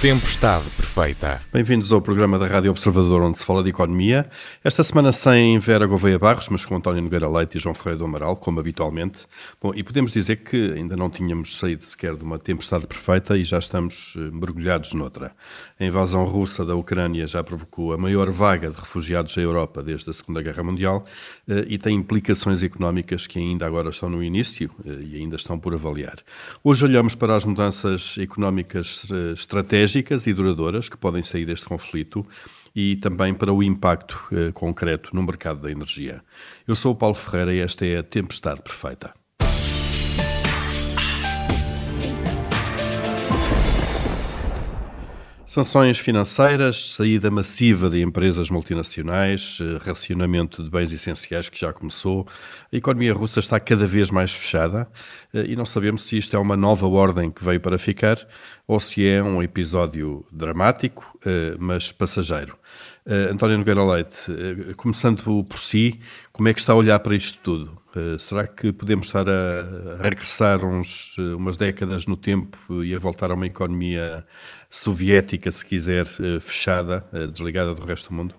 Tempestade 0.00 0.64
Perfeita. 0.92 1.40
Bem-vindos 1.52 1.92
ao 1.92 2.02
programa 2.02 2.36
da 2.36 2.48
Rádio 2.48 2.72
Observador, 2.72 3.22
onde 3.22 3.38
se 3.38 3.44
fala 3.44 3.62
de 3.62 3.70
economia. 3.70 4.28
Esta 4.64 4.82
semana 4.82 5.12
sem 5.12 5.56
Vera 5.60 5.86
Gouveia 5.86 6.18
Barros, 6.18 6.48
mas 6.48 6.64
com 6.64 6.74
António 6.74 7.00
Nogueira 7.00 7.28
Leite 7.28 7.58
e 7.58 7.60
João 7.60 7.76
Ferreira 7.76 7.98
do 7.98 8.04
Amaral, 8.06 8.34
como 8.34 8.58
habitualmente. 8.58 9.24
Bom, 9.62 9.72
e 9.72 9.84
podemos 9.84 10.10
dizer 10.10 10.38
que 10.38 10.72
ainda 10.72 10.96
não 10.96 11.08
tínhamos 11.08 11.56
saído 11.60 11.84
sequer 11.84 12.16
de 12.16 12.24
uma 12.24 12.40
tempestade 12.40 12.88
perfeita 12.88 13.36
e 13.36 13.44
já 13.44 13.60
estamos 13.60 14.14
eh, 14.16 14.30
mergulhados 14.32 14.92
noutra. 14.92 15.30
A 15.78 15.84
invasão 15.84 16.24
russa 16.24 16.64
da 16.64 16.74
Ucrânia 16.74 17.24
já 17.28 17.44
provocou 17.44 17.92
a 17.92 17.96
maior 17.96 18.28
vaga 18.32 18.68
de 18.68 18.76
refugiados 18.76 19.36
da 19.36 19.42
Europa 19.42 19.84
desde 19.84 20.10
a 20.10 20.12
Segunda 20.12 20.42
Guerra 20.42 20.64
Mundial 20.64 21.04
eh, 21.48 21.66
e 21.68 21.78
tem 21.78 21.94
implicações 21.94 22.64
económicas 22.64 23.28
que 23.28 23.38
ainda 23.38 23.64
agora 23.64 23.90
estão 23.90 24.10
no 24.10 24.24
início 24.24 24.68
eh, 24.84 24.98
e 25.02 25.16
ainda 25.18 25.36
estão 25.36 25.56
por 25.56 25.72
avaliar. 25.72 26.18
Hoje 26.64 26.84
olhamos 26.84 27.14
para 27.14 27.36
as 27.36 27.44
mudanças 27.44 28.16
económicas 28.18 29.08
estratégicas 29.36 30.26
e 30.26 30.32
duradouras 30.34 30.79
que 30.88 30.96
podem 30.96 31.22
sair 31.22 31.44
deste 31.44 31.66
conflito 31.66 32.26
e 32.74 32.96
também 32.96 33.34
para 33.34 33.52
o 33.52 33.62
impacto 33.62 34.28
eh, 34.32 34.52
concreto 34.52 35.14
no 35.14 35.22
mercado 35.22 35.60
da 35.60 35.70
energia. 35.70 36.22
Eu 36.66 36.76
sou 36.76 36.92
o 36.92 36.96
Paulo 36.96 37.14
Ferreira 37.14 37.52
e 37.52 37.58
esta 37.58 37.84
é 37.84 37.98
a 37.98 38.02
Tempestade 38.02 38.62
Perfeita. 38.62 39.19
Sanções 45.50 45.98
financeiras, 45.98 46.92
saída 46.92 47.28
massiva 47.28 47.90
de 47.90 48.00
empresas 48.00 48.48
multinacionais, 48.50 49.58
eh, 49.60 49.78
racionamento 49.84 50.62
de 50.62 50.70
bens 50.70 50.92
essenciais 50.92 51.48
que 51.48 51.58
já 51.58 51.72
começou. 51.72 52.24
A 52.72 52.76
economia 52.76 53.12
russa 53.12 53.40
está 53.40 53.58
cada 53.58 53.84
vez 53.84 54.12
mais 54.12 54.32
fechada 54.32 54.86
eh, 55.34 55.46
e 55.48 55.56
não 55.56 55.66
sabemos 55.66 56.04
se 56.04 56.16
isto 56.16 56.36
é 56.36 56.38
uma 56.38 56.56
nova 56.56 56.86
ordem 56.86 57.32
que 57.32 57.42
veio 57.44 57.58
para 57.58 57.78
ficar 57.78 58.16
ou 58.64 58.78
se 58.78 59.04
é 59.04 59.20
um 59.20 59.42
episódio 59.42 60.24
dramático, 60.30 61.18
eh, 61.26 61.56
mas 61.58 61.90
passageiro. 61.90 62.56
António 63.32 63.58
Nogueira 63.58 63.82
Leite, 63.82 64.30
começando 64.76 65.42
por 65.44 65.58
si, 65.58 65.98
como 66.40 66.48
é 66.48 66.54
que 66.54 66.60
está 66.60 66.72
a 66.72 66.76
olhar 66.76 66.98
para 67.00 67.14
isto 67.14 67.38
tudo? 67.42 67.78
Será 68.18 68.46
que 68.46 68.72
podemos 68.72 69.08
estar 69.08 69.28
a 69.28 70.02
regressar 70.02 70.64
uns, 70.64 71.14
umas 71.18 71.58
décadas 71.58 72.06
no 72.06 72.16
tempo 72.16 72.82
e 72.82 72.94
a 72.94 72.98
voltar 72.98 73.30
a 73.30 73.34
uma 73.34 73.46
economia 73.46 74.24
soviética, 74.70 75.52
se 75.52 75.62
quiser, 75.62 76.06
eh, 76.18 76.40
fechada, 76.40 77.04
eh, 77.12 77.26
desligada 77.26 77.74
do 77.74 77.84
resto 77.84 78.08
do 78.08 78.14
mundo? 78.14 78.34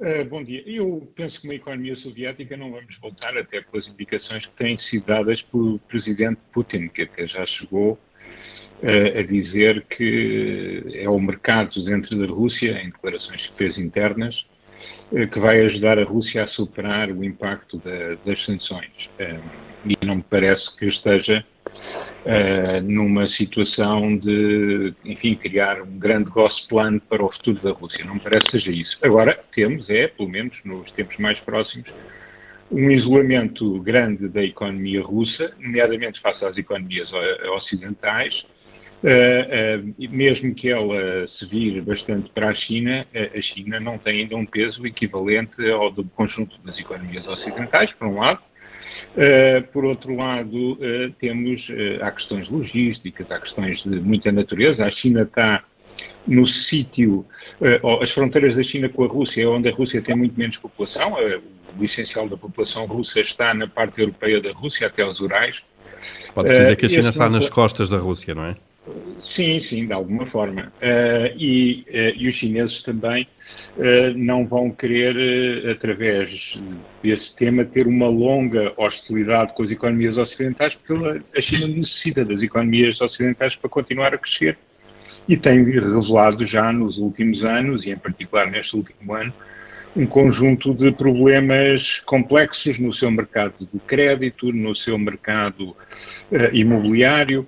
Uh, 0.00 0.24
bom 0.28 0.42
dia. 0.42 0.64
Eu 0.66 1.08
penso 1.14 1.40
que 1.40 1.46
uma 1.46 1.54
economia 1.54 1.94
soviética 1.94 2.56
não 2.56 2.72
vamos 2.72 2.98
voltar, 2.98 3.38
até 3.38 3.60
pelas 3.60 3.86
indicações 3.86 4.44
que 4.44 4.56
têm 4.56 4.76
sido 4.76 5.06
dadas 5.06 5.40
pelo 5.40 5.78
presidente 5.78 6.40
Putin, 6.52 6.88
que 6.88 7.02
até 7.02 7.28
já 7.28 7.46
chegou 7.46 7.92
uh, 7.92 9.18
a 9.20 9.22
dizer 9.22 9.86
que 9.88 10.82
é 10.94 11.08
o 11.08 11.20
mercado 11.20 11.84
dentro 11.84 12.18
da 12.18 12.26
Rússia, 12.26 12.72
em 12.82 12.86
declarações 12.86 13.46
que 13.46 13.56
fez 13.56 13.78
internas, 13.78 14.40
uh, 14.40 14.53
que 15.32 15.38
vai 15.38 15.60
ajudar 15.60 15.98
a 15.98 16.04
Rússia 16.04 16.42
a 16.42 16.46
superar 16.46 17.10
o 17.10 17.24
impacto 17.24 17.78
da, 17.78 18.16
das 18.24 18.44
sanções. 18.44 19.10
e 19.84 19.96
não 20.04 20.16
me 20.16 20.22
parece 20.22 20.76
que 20.76 20.86
esteja 20.86 21.44
uh, 22.24 22.82
numa 22.82 23.26
situação 23.26 24.16
de, 24.16 24.94
enfim, 25.04 25.34
criar 25.34 25.82
um 25.82 25.98
grande 25.98 26.30
plano 26.68 27.00
para 27.00 27.24
o 27.24 27.30
futuro 27.30 27.60
da 27.60 27.72
Rússia. 27.72 28.04
Não 28.04 28.14
me 28.14 28.20
parece 28.20 28.46
que 28.46 28.52
seja 28.52 28.72
isso. 28.72 28.98
Agora, 29.02 29.38
temos, 29.52 29.90
é, 29.90 30.08
pelo 30.08 30.28
menos 30.28 30.60
nos 30.64 30.90
tempos 30.90 31.18
mais 31.18 31.40
próximos, 31.40 31.92
um 32.70 32.90
isolamento 32.90 33.78
grande 33.80 34.28
da 34.28 34.42
economia 34.42 35.02
russa, 35.02 35.52
nomeadamente 35.60 36.20
face 36.20 36.44
às 36.44 36.56
economias 36.56 37.12
ocidentais, 37.54 38.46
Uh, 39.04 39.84
uh, 39.84 40.10
mesmo 40.10 40.54
que 40.54 40.70
ela 40.70 41.26
se 41.28 41.44
vire 41.44 41.78
bastante 41.82 42.30
para 42.30 42.48
a 42.48 42.54
China, 42.54 43.06
uh, 43.14 43.38
a 43.38 43.42
China 43.42 43.78
não 43.78 43.98
tem 43.98 44.20
ainda 44.20 44.34
um 44.34 44.46
peso 44.46 44.86
equivalente 44.86 45.60
ao 45.70 45.90
do 45.90 46.04
conjunto 46.04 46.58
das 46.64 46.80
economias 46.80 47.26
ocidentais, 47.26 47.92
por 47.92 48.08
um 48.08 48.18
lado, 48.18 48.40
por 49.72 49.84
outro 49.84 50.14
lado, 50.14 50.78
temos, 51.18 51.68
há 52.00 52.10
questões 52.12 52.48
logísticas, 52.48 53.32
há 53.32 53.40
questões 53.40 53.82
de 53.82 53.98
muita 53.98 54.30
natureza. 54.30 54.84
A 54.84 54.90
China 54.90 55.22
está 55.22 55.64
no 56.26 56.46
sítio, 56.46 57.26
as 58.00 58.10
fronteiras 58.10 58.56
da 58.56 58.62
China 58.62 58.88
com 58.88 59.02
a 59.02 59.08
Rússia, 59.08 59.42
é 59.42 59.46
onde 59.46 59.68
a 59.68 59.72
Rússia 59.72 60.00
tem 60.00 60.14
muito 60.14 60.38
menos 60.38 60.58
população. 60.58 61.14
o 61.76 61.82
essencial 61.82 62.28
da 62.28 62.36
população 62.36 62.86
russa 62.86 63.20
está 63.20 63.52
na 63.52 63.66
parte 63.66 64.00
europeia 64.00 64.40
da 64.40 64.52
Rússia, 64.52 64.86
até 64.86 65.02
aos 65.02 65.18
Urais. 65.18 65.62
Pode-se 66.32 66.58
dizer 66.58 66.76
que 66.76 66.86
a 66.86 66.88
China 66.88 67.08
está 67.08 67.28
nas 67.28 67.48
costas 67.48 67.90
da 67.90 67.98
Rússia, 67.98 68.34
não 68.34 68.44
é? 68.44 68.56
Sim, 69.22 69.60
sim, 69.60 69.86
de 69.86 69.92
alguma 69.92 70.26
forma. 70.26 70.72
Uh, 70.76 71.34
e, 71.38 71.86
uh, 71.88 72.16
e, 72.16 72.28
os 72.28 72.34
chineses 72.34 72.82
também 72.82 73.26
uh, 73.78 74.16
não 74.16 74.46
vão 74.46 74.70
querer, 74.70 75.70
através 75.70 76.60
desse 77.02 77.34
tema, 77.34 77.64
ter 77.64 77.86
uma 77.86 78.08
longa 78.08 78.74
hostilidade 78.76 79.54
com 79.54 79.62
as 79.62 79.70
economias 79.70 80.18
ocidentais, 80.18 80.74
porque 80.74 81.22
a 81.34 81.40
China 81.40 81.66
necessita 81.68 82.24
das 82.24 82.42
economias 82.42 83.00
ocidentais 83.00 83.56
para 83.56 83.70
continuar 83.70 84.12
a 84.12 84.18
crescer. 84.18 84.58
E 85.26 85.36
tem 85.36 85.64
revelado 85.64 86.44
já 86.44 86.70
nos 86.70 86.98
últimos 86.98 87.44
anos, 87.44 87.86
e 87.86 87.90
em 87.90 87.96
particular 87.96 88.50
neste 88.50 88.76
último 88.76 89.14
ano, 89.14 89.32
um 89.96 90.04
conjunto 90.04 90.74
de 90.74 90.90
problemas 90.92 92.00
complexos 92.00 92.78
no 92.78 92.92
seu 92.92 93.10
mercado 93.10 93.54
de 93.72 93.78
crédito, 93.86 94.52
no 94.52 94.74
seu 94.74 94.98
mercado 94.98 95.74
imobiliário 96.52 97.46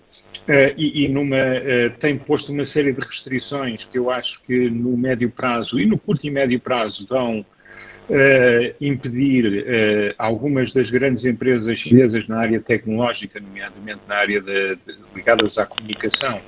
Uh, 0.48 0.72
e, 0.76 1.04
e 1.04 1.08
numa, 1.08 1.36
uh, 1.36 1.90
tem 1.98 2.16
posto 2.16 2.52
uma 2.52 2.64
série 2.64 2.92
de 2.92 3.00
restrições 3.00 3.84
que 3.84 3.98
eu 3.98 4.10
acho 4.10 4.40
que 4.42 4.70
no 4.70 4.96
médio 4.96 5.30
prazo 5.30 5.80
e 5.80 5.86
no 5.86 5.98
curto 5.98 6.26
e 6.26 6.30
médio 6.30 6.60
prazo 6.60 7.06
vão 7.08 7.40
uh, 7.40 8.74
impedir 8.80 10.14
algumas 10.18 10.72
das 10.72 10.90
grandes 10.90 11.24
empresas 11.24 11.78
chinesas 11.78 12.28
na 12.28 12.38
área 12.38 12.60
tecnológica, 12.60 13.40
nomeadamente 13.40 14.00
na 14.06 14.16
área 14.16 14.40
de, 14.40 14.76
de, 14.76 14.96
ligadas 15.14 15.58
à 15.58 15.66
comunicação, 15.66 16.40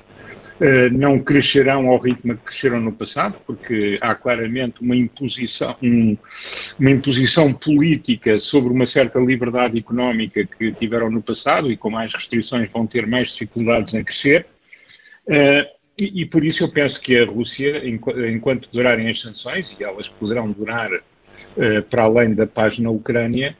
não 0.91 1.19
crescerão 1.19 1.87
ao 1.87 1.97
ritmo 1.97 2.35
que 2.35 2.43
cresceram 2.43 2.81
no 2.81 2.91
passado, 2.91 3.35
porque 3.45 3.97
há 4.01 4.13
claramente 4.13 4.81
uma 4.81 4.95
imposição, 4.95 5.75
um, 5.81 6.17
uma 6.77 6.91
imposição 6.91 7.53
política 7.53 8.39
sobre 8.39 8.71
uma 8.71 8.85
certa 8.85 9.19
liberdade 9.19 9.77
económica 9.77 10.45
que 10.45 10.71
tiveram 10.73 11.09
no 11.09 11.21
passado 11.21 11.71
e 11.71 11.77
com 11.77 11.89
mais 11.89 12.13
restrições 12.13 12.69
vão 12.71 12.85
ter 12.85 13.07
mais 13.07 13.31
dificuldades 13.31 13.93
em 13.93 14.03
crescer. 14.03 14.45
Uh, 15.27 15.63
e, 15.97 16.21
e, 16.21 16.25
por 16.25 16.43
isso 16.43 16.63
eu 16.63 16.71
penso 16.71 16.99
que 16.99 17.17
a 17.17 17.25
Rússia, 17.25 17.81
enquanto 17.85 18.69
durarem 18.71 19.09
as 19.09 19.21
sanções, 19.21 19.75
e 19.79 19.83
elas 19.83 20.07
poderão 20.07 20.49
durar 20.51 20.91
uh, 20.91 21.83
para 21.89 22.03
além 22.03 22.33
da 22.33 22.47
paz 22.47 22.79
na 22.79 22.89
Ucrânia, 22.89 23.55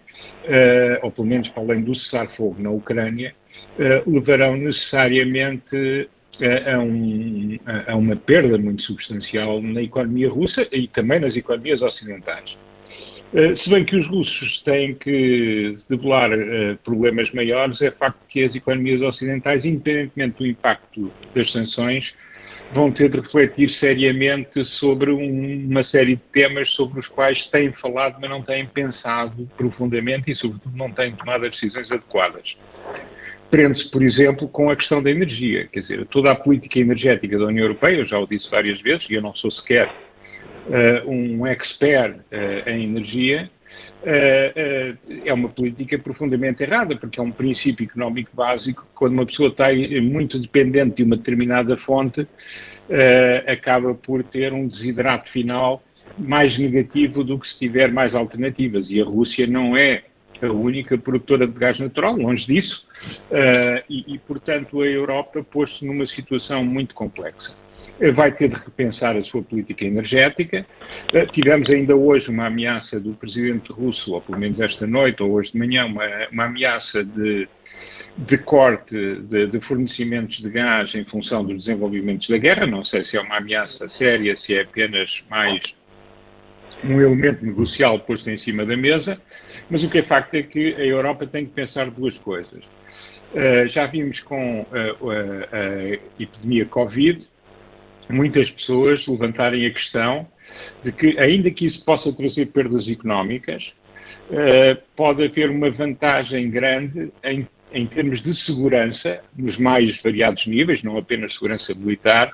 uh, 0.45 0.99
ou 1.03 1.11
pelo 1.11 1.27
menos 1.27 1.49
para 1.49 1.61
além 1.63 1.81
do 1.81 1.93
cessar-fogo 1.93 2.61
na 2.61 2.71
Ucrânia, 2.71 3.35
levarão 4.07 4.55
necessariamente 4.55 6.07
a, 6.41 6.79
um, 6.79 7.57
a, 7.87 7.95
uma 7.95 8.15
perda 8.15 8.57
muito 8.57 8.81
substancial 8.81 9.61
na 9.61 9.81
economia 9.81 10.29
russa 10.29 10.67
e 10.71 10.87
também 10.87 11.19
nas 11.19 11.35
economias 11.35 11.81
ocidentais. 11.81 12.57
Uh, 13.33 13.55
se 13.55 13.69
bem 13.69 13.85
que 13.85 13.95
os 13.95 14.07
russos 14.07 14.61
têm 14.61 14.95
que 14.95 15.75
debelar 15.87 16.31
uh, 16.31 16.77
problemas 16.83 17.31
maiores, 17.31 17.81
é 17.81 17.91
facto 17.91 18.19
que 18.27 18.43
as 18.43 18.55
economias 18.55 19.01
ocidentais, 19.01 19.65
independentemente 19.65 20.37
do 20.39 20.47
impacto 20.47 21.11
das 21.35 21.51
sanções, 21.51 22.15
vão 22.73 22.91
ter 22.91 23.09
de 23.09 23.19
refletir 23.19 23.69
seriamente 23.69 24.65
sobre 24.65 25.11
um, 25.11 25.67
uma 25.69 25.83
série 25.83 26.15
de 26.15 26.21
temas 26.31 26.71
sobre 26.71 26.99
os 26.99 27.07
quais 27.07 27.45
têm 27.45 27.71
falado, 27.71 28.17
mas 28.19 28.29
não 28.29 28.41
têm 28.41 28.65
pensado 28.65 29.47
profundamente 29.55 30.31
e, 30.31 30.35
sobretudo, 30.35 30.75
não 30.75 30.91
têm 30.91 31.15
tomado 31.15 31.45
as 31.45 31.51
decisões 31.51 31.91
adequadas 31.91 32.57
prende-se, 33.49 33.89
por 33.89 34.03
exemplo, 34.03 34.47
com 34.47 34.69
a 34.69 34.75
questão 34.75 35.01
da 35.01 35.09
energia. 35.09 35.67
Quer 35.67 35.79
dizer, 35.79 36.05
toda 36.05 36.31
a 36.31 36.35
política 36.35 36.79
energética 36.79 37.37
da 37.37 37.45
União 37.45 37.63
Europeia, 37.63 37.97
eu 37.97 38.05
já 38.05 38.19
o 38.19 38.27
disse 38.27 38.49
várias 38.49 38.81
vezes, 38.81 39.09
e 39.09 39.13
eu 39.13 39.21
não 39.21 39.33
sou 39.33 39.49
sequer 39.49 39.87
uh, 39.87 41.09
um 41.09 41.45
expert 41.47 42.17
uh, 42.31 42.69
em 42.69 42.83
energia, 42.83 43.49
uh, 44.03 44.97
é 45.25 45.33
uma 45.33 45.49
política 45.49 45.97
profundamente 45.97 46.63
errada, 46.63 46.95
porque 46.95 47.19
é 47.19 47.23
um 47.23 47.31
princípio 47.31 47.85
económico 47.85 48.29
básico. 48.33 48.87
Quando 48.93 49.13
uma 49.13 49.25
pessoa 49.25 49.49
está 49.49 49.67
muito 50.01 50.39
dependente 50.39 50.97
de 50.97 51.03
uma 51.03 51.17
determinada 51.17 51.75
fonte, 51.77 52.27
acaba 53.45 53.93
por 53.93 54.23
ter 54.23 54.51
um 54.51 54.67
desidrato 54.67 55.29
final 55.29 55.83
mais 56.17 56.57
negativo 56.57 57.23
do 57.23 57.37
que 57.37 57.47
se 57.47 57.59
tiver 57.59 57.91
mais 57.91 58.15
alternativas. 58.15 58.89
E 58.89 58.99
a 58.99 59.05
Rússia 59.05 59.45
não 59.45 59.77
é 59.77 60.03
a 60.41 60.51
única 60.51 60.97
produtora 60.97 61.47
de 61.47 61.57
gás 61.57 61.79
natural, 61.79 62.15
longe 62.15 62.45
disso, 62.45 62.87
uh, 63.31 63.83
e, 63.89 64.13
e, 64.13 64.17
portanto, 64.19 64.81
a 64.81 64.87
Europa 64.87 65.43
pôs-se 65.43 65.85
numa 65.85 66.05
situação 66.05 66.63
muito 66.63 66.95
complexa. 66.95 67.55
vai 68.13 68.31
ter 68.31 68.49
de 68.49 68.55
repensar 68.55 69.17
a 69.17 69.23
sua 69.23 69.41
política 69.41 69.85
energética. 69.85 70.65
Tivemos 71.31 71.69
ainda 71.69 71.95
hoje 71.95 72.29
uma 72.29 72.47
ameaça 72.47 72.99
do 72.99 73.13
presidente 73.13 73.71
russo, 73.71 74.13
ou 74.13 74.21
pelo 74.21 74.39
menos 74.39 74.59
esta 74.59 74.87
noite 74.87 75.21
ou 75.21 75.31
hoje 75.31 75.51
de 75.51 75.59
manhã, 75.59 75.85
uma, 75.85 76.05
uma 76.31 76.45
ameaça 76.45 77.03
de, 77.03 77.47
de 78.17 78.37
corte 78.37 78.95
de, 78.95 79.47
de, 79.47 79.61
fornecimentos 79.61 80.41
de 80.41 80.49
gás 80.49 80.95
em 80.95 81.03
função 81.03 81.43
dos 81.43 81.65
desenvolvimentos 81.65 82.29
da 82.29 82.37
guerra. 82.37 82.65
Não 82.65 82.83
sei 82.83 83.03
se 83.03 83.17
é 83.17 83.21
uma 83.21 83.37
ameaça 83.37 83.87
séria, 83.89 84.35
se 84.35 84.55
é 84.55 84.61
apenas 84.61 85.23
mais 85.29 85.75
um 86.83 87.01
elemento 87.01 87.45
negocial 87.45 87.99
posto 87.99 88.29
em 88.29 88.37
cima 88.37 88.65
da 88.65 88.77
mesa, 88.77 89.19
mas 89.69 89.83
o 89.83 89.89
que 89.89 89.99
é 89.99 90.03
facto 90.03 90.35
é 90.35 90.43
que 90.43 90.75
a 90.75 90.85
Europa 90.85 91.25
tem 91.27 91.45
que 91.45 91.51
pensar 91.51 91.89
duas 91.89 92.17
coisas. 92.17 92.63
Uh, 93.33 93.67
já 93.67 93.85
vimos 93.85 94.21
com 94.21 94.65
a, 94.71 94.77
a, 94.77 95.57
a 95.57 95.99
epidemia 96.19 96.65
Covid 96.65 97.27
muitas 98.09 98.49
pessoas 98.49 99.07
levantarem 99.07 99.65
a 99.65 99.71
questão 99.71 100.27
de 100.83 100.91
que, 100.91 101.17
ainda 101.19 101.51
que 101.51 101.65
isso 101.65 101.85
possa 101.85 102.11
trazer 102.11 102.47
perdas 102.47 102.89
económicas, 102.89 103.73
uh, 104.31 104.81
pode 104.95 105.23
haver 105.23 105.49
uma 105.49 105.69
vantagem 105.69 106.49
grande 106.49 107.11
em 107.23 107.47
em 107.71 107.85
termos 107.85 108.21
de 108.21 108.33
segurança, 108.33 109.21
nos 109.35 109.57
mais 109.57 110.01
variados 110.01 110.47
níveis, 110.47 110.81
não 110.83 110.97
apenas 110.97 111.35
segurança 111.35 111.73
militar, 111.73 112.31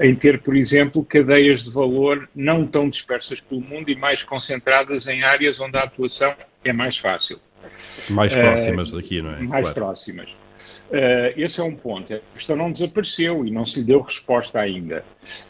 em 0.00 0.14
ter, 0.14 0.40
por 0.40 0.56
exemplo, 0.56 1.04
cadeias 1.04 1.64
de 1.64 1.70
valor 1.70 2.28
não 2.34 2.66
tão 2.66 2.88
dispersas 2.88 3.40
pelo 3.40 3.60
mundo 3.60 3.90
e 3.90 3.96
mais 3.96 4.22
concentradas 4.22 5.06
em 5.06 5.22
áreas 5.22 5.58
onde 5.60 5.76
a 5.76 5.82
atuação 5.82 6.34
é 6.64 6.72
mais 6.72 6.98
fácil. 6.98 7.40
Mais 8.10 8.34
próximas 8.34 8.90
uh, 8.90 8.96
daqui, 8.96 9.22
não 9.22 9.34
é? 9.34 9.40
Mais 9.40 9.62
claro. 9.62 9.74
próximas. 9.74 10.30
Uh, 10.90 11.32
esse 11.36 11.60
é 11.60 11.62
um 11.62 11.74
ponto. 11.74 12.12
A 12.12 12.20
questão 12.34 12.54
não 12.54 12.70
desapareceu 12.70 13.46
e 13.46 13.50
não 13.50 13.64
se 13.64 13.80
lhe 13.80 13.86
deu 13.86 14.02
resposta 14.02 14.60
ainda. 14.60 15.02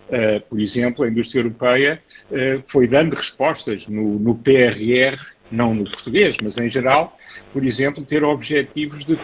Uh, 0.09 0.41
por 0.49 0.61
exemplo, 0.61 1.05
a 1.05 1.09
indústria 1.09 1.41
europeia 1.41 2.01
foi 2.67 2.87
dando 2.87 3.15
respostas 3.15 3.87
no, 3.87 4.19
no 4.19 4.35
PRR 4.35 5.34
não 5.51 5.75
no 5.75 5.85
português, 5.85 6.37
mas 6.43 6.57
em 6.59 6.71
geral, 6.71 7.17
por 7.53 7.65
exemplo, 7.65 8.05
ter 8.05 8.25
objetivos 8.25 9.05
de, 9.05 9.17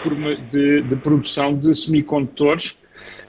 de, 0.50 0.82
de 0.82 0.96
produção 0.96 1.56
de 1.56 1.74
semicondutores 1.74 2.78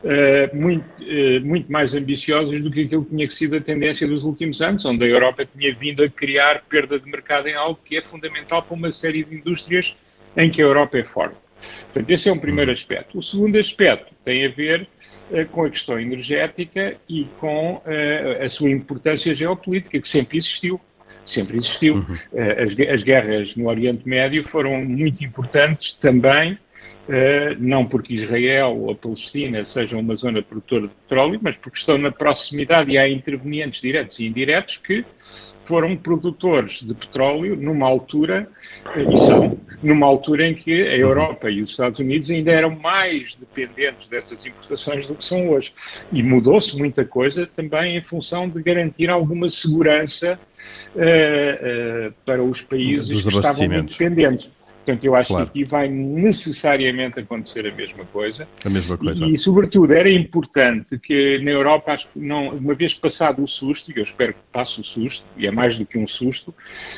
uh, 0.03 0.55
muito, 0.55 0.85
uh, 1.01 1.45
muito 1.45 1.71
mais 1.71 1.93
ambiciosos 1.93 2.61
do 2.61 2.71
que 2.71 2.81
aquilo 2.81 3.05
que 3.05 3.11
tinha 3.11 3.29
sido 3.29 3.55
a 3.55 3.61
tendência 3.61 4.07
dos 4.07 4.23
últimos 4.23 4.61
anos, 4.61 4.85
onde 4.85 5.03
a 5.03 5.07
Europa 5.07 5.45
tinha 5.45 5.73
vindo 5.73 6.03
a 6.03 6.09
criar 6.09 6.63
perda 6.69 6.99
de 6.99 7.09
mercado 7.09 7.47
em 7.47 7.55
algo 7.55 7.79
que 7.83 7.97
é 7.97 8.01
fundamental 8.01 8.61
para 8.61 8.75
uma 8.75 8.91
série 8.91 9.23
de 9.23 9.35
indústrias 9.35 9.95
em 10.35 10.49
que 10.49 10.61
a 10.61 10.65
Europa 10.65 10.97
é 10.97 11.03
forte. 11.03 11.35
Portanto, 11.93 12.09
esse 12.09 12.27
é 12.27 12.31
um 12.31 12.39
primeiro 12.39 12.71
aspecto. 12.71 13.19
O 13.19 13.23
segundo 13.23 13.55
aspecto 13.57 14.11
tem 14.25 14.45
a 14.45 14.49
ver 14.49 14.87
uh, 15.29 15.45
com 15.47 15.65
a 15.65 15.69
questão 15.69 15.99
energética 15.99 16.97
e 17.07 17.25
com 17.39 17.81
a 18.43 18.49
sua 18.49 18.69
importância 18.69 19.33
geopolítica, 19.35 19.99
que 19.99 20.07
sempre 20.07 20.37
existiu 20.37 20.79
sempre 21.25 21.57
existiu. 21.57 21.95
Uhum. 21.95 22.15
Eh, 22.33 22.63
as, 22.63 22.79
as, 22.89 23.03
guerras 23.03 23.55
no 23.55 23.67
Oriente 23.67 24.07
Médio 24.07 24.47
foram 24.47 24.83
muito 24.83 25.23
importantes 25.23 25.93
também, 25.93 26.53
uh, 26.53 27.55
não 27.59 27.85
porque 27.85 28.13
Israel 28.13 28.77
ou 28.77 28.91
a 28.91 28.95
Palestina 28.95 29.63
sejam 29.63 29.99
uma 29.99 30.15
zona 30.15 30.41
produtora 30.41 30.87
de 30.87 30.93
petróleo, 31.07 31.39
mas 31.41 31.57
porque 31.57 31.77
estão 31.77 31.97
na 31.97 32.11
proximidade 32.11 32.91
e 32.91 32.97
há 32.97 33.07
intervenientes 33.07 33.81
diretos 33.81 34.19
e 34.19 34.25
indiretos 34.25 34.77
que 34.77 35.05
foram 35.65 35.95
produtores 35.95 36.81
de 36.81 36.93
petróleo 36.93 37.55
numa 37.55 37.87
altura, 37.87 38.49
uh, 38.95 39.13
e 39.13 39.17
são, 39.17 39.57
numa 39.81 40.05
altura 40.05 40.47
em 40.47 40.53
que 40.53 40.83
a 40.83 40.97
Europa 40.97 41.49
e 41.49 41.61
os 41.61 41.71
Estados 41.71 41.99
Unidos 41.99 42.29
ainda 42.29 42.51
eram 42.51 42.71
mais 42.71 43.35
dependentes 43.35 44.07
dessas 44.07 44.45
importações 44.45 45.07
do 45.07 45.15
que 45.15 45.23
são 45.23 45.49
hoje. 45.49 45.73
E 46.11 46.21
mudou-se 46.21 46.77
muita 46.77 47.05
coisa 47.05 47.47
também 47.55 47.97
em 47.97 48.01
função 48.01 48.49
de 48.49 48.61
garantir 48.61 49.09
alguma 49.09 49.49
segurança 49.49 50.39
para 52.25 52.43
os 52.43 52.61
países 52.61 53.23
que 53.23 53.35
estavam 53.35 53.67
muito 53.69 53.97
dependentes. 53.97 54.51
Portanto, 54.85 55.03
eu 55.03 55.15
acho 55.15 55.29
claro. 55.29 55.45
que 55.45 55.61
aqui 55.61 55.69
vai 55.69 55.87
necessariamente 55.87 57.19
acontecer 57.19 57.67
a 57.67 57.71
mesma 57.71 58.03
coisa. 58.05 58.47
A 58.65 58.69
mesma 58.69 58.97
coisa. 58.97 59.25
E, 59.25 59.33
e, 59.33 59.37
sobretudo, 59.37 59.93
era 59.93 60.09
importante 60.09 60.97
que 60.97 61.37
na 61.39 61.51
Europa, 61.51 61.97
não, 62.15 62.49
uma 62.49 62.73
vez 62.73 62.93
passado 62.93 63.43
o 63.43 63.47
susto, 63.47 63.91
e 63.91 63.97
eu 63.97 64.03
espero 64.03 64.33
que 64.33 64.39
passe 64.51 64.81
o 64.81 64.83
susto, 64.83 65.25
e 65.37 65.45
é 65.45 65.51
mais 65.51 65.77
do 65.77 65.85
que 65.85 65.97
um 65.97 66.07
susto, 66.07 66.53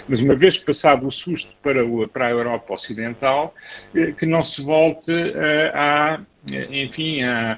mas 0.08 0.22
uma 0.22 0.36
vez 0.36 0.58
passado 0.58 1.06
o 1.06 1.12
susto 1.12 1.52
para, 1.62 1.86
o, 1.86 2.08
para 2.08 2.28
a 2.28 2.32
Europa 2.32 2.74
Ocidental, 2.74 3.54
eh, 3.94 4.14
que 4.14 4.26
não 4.26 4.44
se 4.44 4.62
volte 4.62 5.12
a 5.74 6.22
enfim, 6.70 7.24
há, 7.24 7.58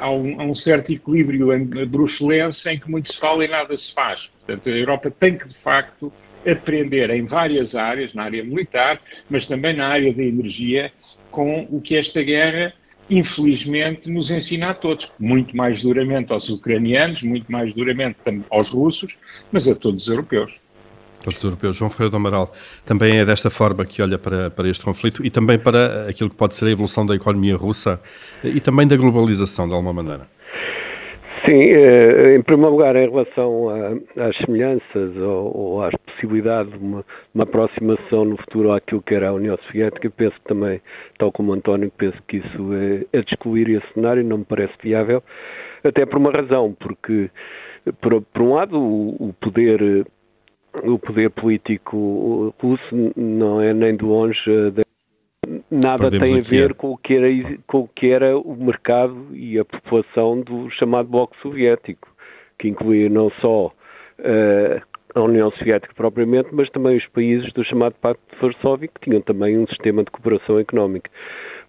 há, 0.00 0.10
um, 0.10 0.40
há, 0.40 0.44
um, 0.44 0.54
certo 0.54 0.92
equilíbrio 0.92 1.48
bruxelense 1.86 2.68
em 2.68 2.78
que 2.78 2.90
muito 2.90 3.12
se 3.12 3.18
fala 3.18 3.44
e 3.44 3.48
nada 3.48 3.76
se 3.78 3.94
faz. 3.94 4.32
Portanto, 4.44 4.68
a 4.68 4.72
Europa 4.72 5.10
tem 5.10 5.38
que, 5.38 5.46
de 5.46 5.54
facto, 5.54 6.12
aprender 6.46 7.10
em 7.10 7.24
várias 7.24 7.74
áreas, 7.74 8.14
na 8.14 8.24
área 8.24 8.44
militar, 8.44 9.00
mas 9.28 9.46
também 9.46 9.74
na 9.74 9.88
área 9.88 10.12
da 10.12 10.22
energia, 10.22 10.92
com 11.30 11.66
o 11.70 11.80
que 11.80 11.96
esta 11.96 12.22
guerra, 12.22 12.72
infelizmente, 13.08 14.10
nos 14.10 14.30
ensina 14.30 14.70
a 14.70 14.74
todos. 14.74 15.12
Muito 15.18 15.56
mais 15.56 15.82
duramente 15.82 16.32
aos 16.32 16.48
ucranianos, 16.48 17.22
muito 17.22 17.50
mais 17.50 17.72
duramente 17.74 18.16
aos 18.50 18.70
russos, 18.70 19.16
mas 19.50 19.66
a 19.66 19.74
todos 19.74 20.02
os 20.02 20.08
europeus 20.08 20.52
todos 21.22 21.38
os 21.38 21.44
europeus. 21.44 21.76
João 21.76 21.90
Ferreira 21.90 22.10
do 22.10 22.16
Amaral 22.16 22.54
também 22.84 23.18
é 23.18 23.24
desta 23.24 23.50
forma 23.50 23.84
que 23.84 24.00
olha 24.00 24.18
para, 24.18 24.50
para 24.50 24.68
este 24.68 24.84
conflito 24.84 25.24
e 25.24 25.30
também 25.30 25.58
para 25.58 26.08
aquilo 26.08 26.30
que 26.30 26.36
pode 26.36 26.54
ser 26.56 26.66
a 26.66 26.70
evolução 26.70 27.04
da 27.04 27.14
economia 27.14 27.56
russa 27.56 28.00
e 28.42 28.60
também 28.60 28.86
da 28.86 28.96
globalização, 28.96 29.66
de 29.66 29.74
alguma 29.74 29.92
maneira. 29.92 30.37
Sim, 31.48 31.70
eh, 31.74 32.36
em 32.36 32.42
primeiro 32.42 32.72
lugar, 32.72 32.94
em 32.94 33.08
relação 33.08 33.70
às 33.70 34.36
semelhanças 34.44 35.16
ou, 35.16 35.56
ou 35.56 35.82
às 35.82 35.94
possibilidades 36.04 36.70
de 36.70 36.78
uma, 36.78 37.02
uma, 37.34 37.44
aproximação 37.44 38.26
no 38.26 38.36
futuro 38.36 38.70
àquilo 38.70 39.00
que 39.00 39.14
era 39.14 39.30
a 39.30 39.32
União 39.32 39.56
Soviética, 39.66 40.10
penso 40.10 40.36
também, 40.44 40.78
tal 41.18 41.32
como 41.32 41.54
António, 41.54 41.90
penso 41.96 42.18
que 42.28 42.36
isso 42.36 42.74
é, 42.74 43.16
é 43.16 43.20
esse 43.20 43.94
cenário, 43.94 44.22
não 44.22 44.38
me 44.38 44.44
parece 44.44 44.74
viável, 44.82 45.22
até 45.82 46.04
por 46.04 46.18
uma 46.18 46.32
razão, 46.32 46.76
porque, 46.78 47.30
por, 48.02 48.20
por 48.20 48.42
um 48.42 48.52
lado, 48.52 48.78
o, 48.78 49.28
o 49.30 49.32
poder 49.40 50.06
o 50.84 50.98
poder 50.98 51.30
político 51.30 52.54
russo 52.60 53.12
não 53.16 53.58
é 53.58 53.72
nem 53.72 53.96
de 53.96 54.04
longe 54.04 54.38
eh, 54.46 54.82
nada 55.70 56.10
tem 56.10 56.38
a 56.38 56.42
ver 56.42 56.74
com 56.74 56.92
o, 56.92 56.98
que 56.98 57.14
era, 57.14 57.28
com 57.66 57.80
o 57.80 57.88
que 57.88 58.10
era 58.10 58.36
o 58.38 58.56
mercado 58.56 59.28
e 59.32 59.58
a 59.58 59.64
população 59.64 60.40
do 60.40 60.70
chamado 60.70 61.08
Bloco 61.08 61.36
Soviético, 61.42 62.08
que 62.58 62.68
incluía 62.68 63.08
não 63.08 63.30
só 63.40 63.66
uh, 63.66 64.82
a 65.14 65.20
União 65.20 65.50
Soviética 65.52 65.92
propriamente, 65.94 66.48
mas 66.52 66.70
também 66.70 66.96
os 66.96 67.06
países 67.08 67.52
do 67.52 67.64
chamado 67.64 67.94
Pacto 68.00 68.22
de 68.34 68.40
Varsóvia, 68.40 68.88
que 68.88 69.00
tinham 69.00 69.20
também 69.22 69.58
um 69.58 69.66
sistema 69.66 70.02
de 70.04 70.10
cooperação 70.10 70.58
económica. 70.58 71.10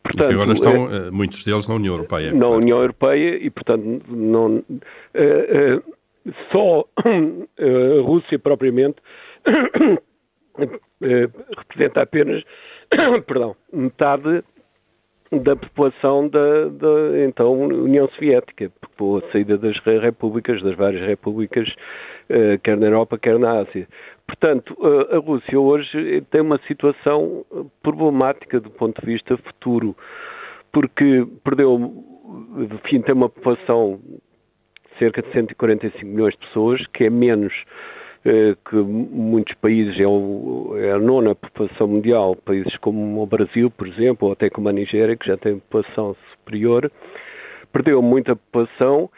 Portanto, 0.04 0.32
agora 0.32 0.54
estão 0.54 0.94
é, 0.94 1.12
muitos 1.12 1.44
deles 1.44 1.68
na 1.68 1.76
União 1.76 1.94
Europeia. 1.94 2.32
Na 2.32 2.40
claro. 2.40 2.56
União 2.56 2.80
Europeia 2.80 3.36
e, 3.36 3.50
portanto, 3.50 4.04
não, 4.08 4.58
uh, 4.58 4.64
uh, 4.64 6.34
só 6.52 6.86
a 7.04 8.02
Rússia 8.02 8.40
propriamente 8.40 8.98
representa 11.02 12.02
apenas 12.02 12.44
perdão, 13.26 13.56
metade 13.72 14.44
da 15.32 15.56
população 15.56 16.28
da, 16.28 16.66
da, 16.70 17.24
então 17.24 17.54
União 17.54 18.10
Soviética, 18.10 18.72
com 18.98 19.18
a 19.18 19.32
saída 19.32 19.58
das 19.58 19.78
repúblicas, 20.02 20.62
das 20.64 20.76
várias 20.76 21.06
repúblicas, 21.06 21.68
uh, 21.70 22.58
quer 22.64 22.76
na 22.78 22.88
Europa, 22.88 23.18
quer 23.18 23.38
na 23.38 23.60
Ásia. 23.60 23.88
Portanto, 24.26 24.76
uh, 24.80 25.16
a 25.16 25.20
Rússia 25.20 25.60
hoje 25.60 26.22
tem 26.32 26.42
uma 26.42 26.60
situação 26.68 27.46
problemática 27.84 28.60
do 28.60 28.72
ponto 28.72 29.00
de 29.00 29.06
vista 29.06 29.38
futuro, 29.38 29.96
porque 30.72 31.28
perdeu, 31.44 31.94
enfim, 32.58 33.02
tem 33.02 33.14
uma 33.14 33.30
população 33.30 34.00
cerca 34.98 35.22
de 35.22 35.32
145 35.32 36.06
milhões 36.06 36.34
de 36.34 36.40
pessoas, 36.40 36.86
que 36.88 37.06
é 37.06 37.10
menos 37.10 37.54
eh, 37.54 37.99
que 38.24 38.76
muitos 38.76 39.56
países, 39.56 40.00
é, 40.00 40.06
o, 40.06 40.76
é, 40.78 40.92
a 40.92 41.00
nona 41.00 41.36
população 41.36 41.88
mundial, 41.88 42.36
países 42.36 42.76
como 42.78 43.22
o 43.22 43.26
Brasil, 43.26 43.72
por 43.72 43.88
exemplo, 43.88 44.28
ou 44.28 44.34
até 44.34 44.50
como 44.50 44.70
a 44.70 44.74
Nigéria, 44.74 45.16
que 45.16 45.28
já 45.28 45.38
tem 45.38 45.60
população 45.60 46.16
superior, 46.32 46.92
perdeu 47.72 48.02
muita 48.02 48.36
população 48.36 49.10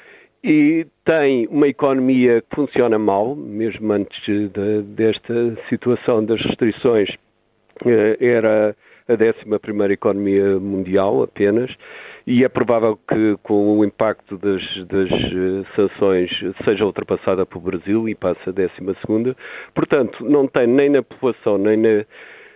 e 0.43 0.86
tem 1.05 1.48
uma 1.48 1.67
economia 1.67 2.41
que 2.41 2.55
funciona 2.55 2.98
mal, 2.98 3.36
mesmo 3.36 3.91
antes 3.91 4.24
de, 4.25 4.81
desta 4.84 5.55
situação 5.70 6.24
das 6.25 6.41
restrições, 6.41 7.10
eh, 7.86 8.17
era 8.20 8.75
a 9.08 9.13
11 9.13 9.93
economia 9.93 10.60
mundial 10.60 11.24
apenas, 11.24 11.72
e 12.25 12.44
é 12.44 12.50
provável 12.50 12.98
que 13.08 13.38
com 13.44 13.80
o 13.80 13.86
impacto 13.86 14.38
das, 14.38 14.62
das 14.88 15.12
eh, 15.12 15.63
sanções 15.75 16.30
seja 16.63 16.86
ultrapassada 16.86 17.46
pelo 17.46 17.62
Brasil 17.62 18.08
e 18.08 18.16
passe 18.16 18.42
a 18.48 18.51
12 18.51 18.72
segunda. 19.01 19.36
Portanto, 19.74 20.24
não 20.24 20.48
tem 20.48 20.68
nem 20.68 20.90
na 20.90 21.01
população, 21.01 21.58
nem 21.58 21.78
na, 21.78 22.06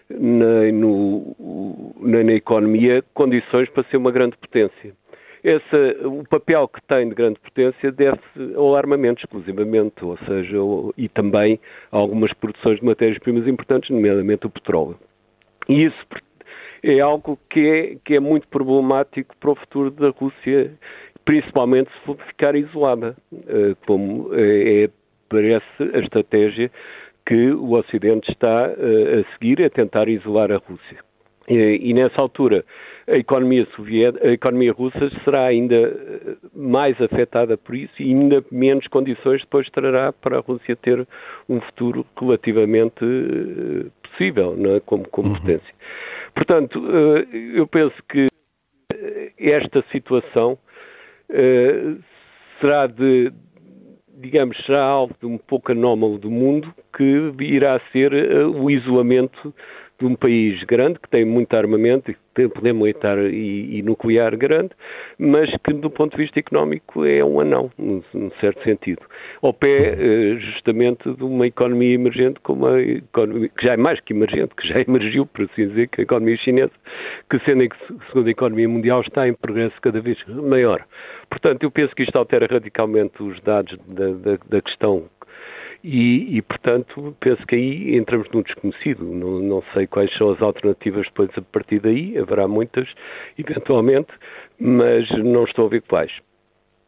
nem, 0.10 0.72
no, 0.72 1.96
nem 2.00 2.24
na 2.24 2.34
economia 2.34 3.04
condições 3.14 3.70
para 3.70 3.84
ser 3.86 3.98
uma 3.98 4.12
grande 4.12 4.38
potência. 4.38 4.94
esse, 5.44 6.06
o 6.06 6.24
papel 6.30 6.68
que 6.68 6.82
tem 6.88 7.10
de 7.10 7.16
grande 7.16 7.40
potência 7.40 7.92
deve-se 7.92 8.56
ao 8.56 8.76
armamento 8.76 9.22
exclusivamente, 9.24 10.04
ou 10.04 10.18
seja, 10.20 10.58
e 10.98 11.10
também 11.10 11.60
a 11.92 11.98
algumas 11.98 12.32
produções 12.34 12.80
de 12.80 12.86
matérias-primas 12.86 13.48
importantes, 13.48 13.90
nomeadamente 13.90 14.46
o 14.46 14.50
petróleo. 14.50 14.98
E 15.68 15.86
isso 15.86 16.06
é 16.86 17.00
algo 17.00 17.38
que 17.50 17.68
é, 17.68 17.98
que 18.06 18.16
é 18.16 18.20
muito 18.20 18.48
problemático 18.48 19.36
para 19.40 19.52
o 19.52 19.56
futuro 19.56 19.90
da 19.90 20.10
Rússia, 20.10 20.72
principalmente 21.26 21.90
se 22.06 22.14
ficar 22.28 22.56
isolada, 22.56 23.16
eh, 23.34 23.76
como 23.88 24.30
é, 24.34 24.84
é, 24.84 24.90
parece 25.28 25.66
a 25.96 26.00
estratégia 26.00 26.72
que 27.26 27.52
o 27.52 27.72
Ocidente 27.72 28.32
está 28.32 28.72
eh, 28.78 29.22
a 29.22 29.34
seguir, 29.34 29.64
a 29.64 29.70
tentar 29.72 30.08
isolar 30.08 30.52
a 30.52 30.58
Rússia. 30.58 31.04
E, 31.48 31.94
nessa 31.94 32.20
altura, 32.20 32.66
a 33.08 33.18
economia, 33.18 33.68
a 34.24 34.30
economia 34.30 34.74
russa 34.74 35.12
será 35.24 35.46
ainda 35.46 35.76
eh, 35.76 36.36
mais 36.56 37.00
afetada 37.02 37.58
por 37.58 37.74
isso 37.76 37.94
e 38.00 38.14
ainda 38.14 38.44
menos 38.52 38.88
condições 38.88 39.42
depois 39.42 39.68
trará 39.72 40.12
para 40.12 40.38
a 40.38 40.42
Rússia 40.42 40.76
ter 40.76 41.08
um 41.50 41.60
futuro 41.62 42.06
relativamente 42.20 43.04
possível 44.04 44.56
é? 44.76 44.80
como, 44.82 45.08
como 45.10 45.30
uhum. 45.30 45.36
potência. 45.36 45.74
Portanto, 46.36 46.80
eu 47.34 47.66
penso 47.66 47.96
que 48.10 48.28
esta 49.40 49.84
situação 49.92 50.58
será 52.60 52.88
de, 52.88 53.32
digamos, 54.20 54.58
será 54.66 54.84
algo 54.84 55.16
de 55.20 55.26
um 55.26 55.38
pouco 55.38 55.72
anómalo 55.72 56.18
do 56.18 56.30
mundo 56.30 56.74
que 56.96 57.34
irá 57.40 57.80
ser 57.92 58.14
o 58.48 58.70
isolamento 58.70 59.54
de 59.98 60.06
um 60.06 60.16
país 60.16 60.62
grande, 60.64 61.00
que 61.00 61.10
tem 61.10 61.26
muito 61.26 61.56
armamento 61.56 62.12
e 62.12 62.18
poder 62.50 62.74
militar 62.74 63.18
e, 63.18 63.78
e, 63.78 63.82
nuclear 63.82 64.36
grande, 64.38 64.72
mas 65.18 65.50
que 65.64 65.74
do 65.74 65.90
ponto 65.90 66.16
de 66.16 66.24
vista 66.24 66.40
económico 66.40 67.06
é 67.06 67.24
um 67.24 67.40
anão, 67.40 67.72
num, 67.78 68.02
certo 68.40 68.62
sentido. 68.64 69.02
Ao 69.42 69.54
pé, 69.54 69.96
eh, 69.98 70.36
justamente, 70.40 71.10
de 71.14 71.24
uma 71.24 71.48
economia 71.48 71.96
emergente, 71.96 72.40
como 72.42 72.68
a 72.68 72.82
economia, 72.82 73.50
que 73.50 73.66
já 73.66 73.74
é 73.74 73.78
mais 73.78 74.00
que 74.02 74.14
emergente, 74.14 74.54
que 74.56 74.68
já 74.68 74.82
emergiu, 74.88 75.26
por 75.26 75.46
assim 75.46 75.68
dizer, 75.70 75.88
que 75.88 76.02
a 76.02 76.04
economia 76.04 76.38
chinesa, 76.38 76.72
que 77.30 77.40
sendo 77.40 77.64
a 77.64 78.08
segunda 78.08 78.30
economia 78.30 78.68
mundial, 78.68 79.02
está 79.02 79.28
em 79.28 79.34
progresso 79.34 79.76
cada 79.82 80.02
vez 80.02 80.18
maior. 80.28 80.86
Portanto, 81.30 81.64
eu 81.64 81.72
penso 81.72 81.96
que 81.96 82.04
isto 82.04 82.16
altera 82.18 82.48
radicalmente 82.48 83.22
os 83.22 83.40
dados 83.42 83.78
da, 83.88 84.08
da, 84.12 84.38
da 84.50 84.62
questão 84.62 85.06
e, 85.88 86.38
e, 86.38 86.42
portanto, 86.42 87.16
penso 87.20 87.46
que 87.46 87.56
aí 87.56 87.96
entramos 87.96 88.28
num 88.34 88.42
desconhecido. 88.42 89.06
Não, 89.06 89.40
não, 89.40 89.64
sei 89.72 89.86
quais 89.86 90.12
são 90.18 90.32
as 90.32 90.42
alternativas 90.42 91.06
depois 91.06 91.30
a 91.38 91.42
partir 91.44 91.80
daí, 91.80 92.18
haverá 92.18 92.48
muitas, 92.48 92.90
eventualmente, 93.38 94.08
mas 94.60 95.08
não 95.24 95.44
estou 95.44 95.68
a 95.68 95.70
ver 95.70 95.84
quais. 95.84 96.12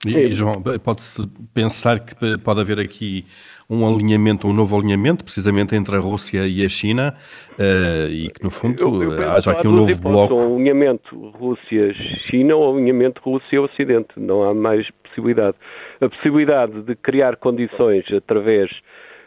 E, 0.03 0.33
João, 0.33 0.63
pode-se 0.83 1.27
pensar 1.53 1.99
que 1.99 2.39
pode 2.39 2.59
haver 2.59 2.79
aqui 2.79 3.23
um 3.69 3.85
alinhamento, 3.85 4.47
um 4.47 4.53
novo 4.53 4.77
alinhamento, 4.77 5.23
precisamente 5.23 5.75
entre 5.75 5.95
a 5.95 5.99
Rússia 5.99 6.47
e 6.47 6.65
a 6.65 6.69
China, 6.69 7.13
uh, 7.59 8.09
e 8.09 8.29
que 8.29 8.41
no 8.43 8.49
fundo 8.49 8.81
eu, 8.81 9.13
eu 9.13 9.31
haja 9.31 9.51
aqui 9.51 9.67
um 9.67 9.71
novo 9.71 9.95
bloco. 9.97 10.35
Um 10.35 10.55
alinhamento 10.55 11.15
Rússia-China 11.31 12.55
ou 12.55 12.73
um 12.73 12.77
alinhamento 12.77 13.21
Rússia-Ocidente, 13.21 14.17
não 14.17 14.43
há 14.43 14.53
mais 14.53 14.89
possibilidade. 15.03 15.57
A 15.99 16.07
possibilidade 16.07 16.81
de 16.83 16.95
criar 16.95 17.35
condições 17.35 18.05
através 18.11 18.71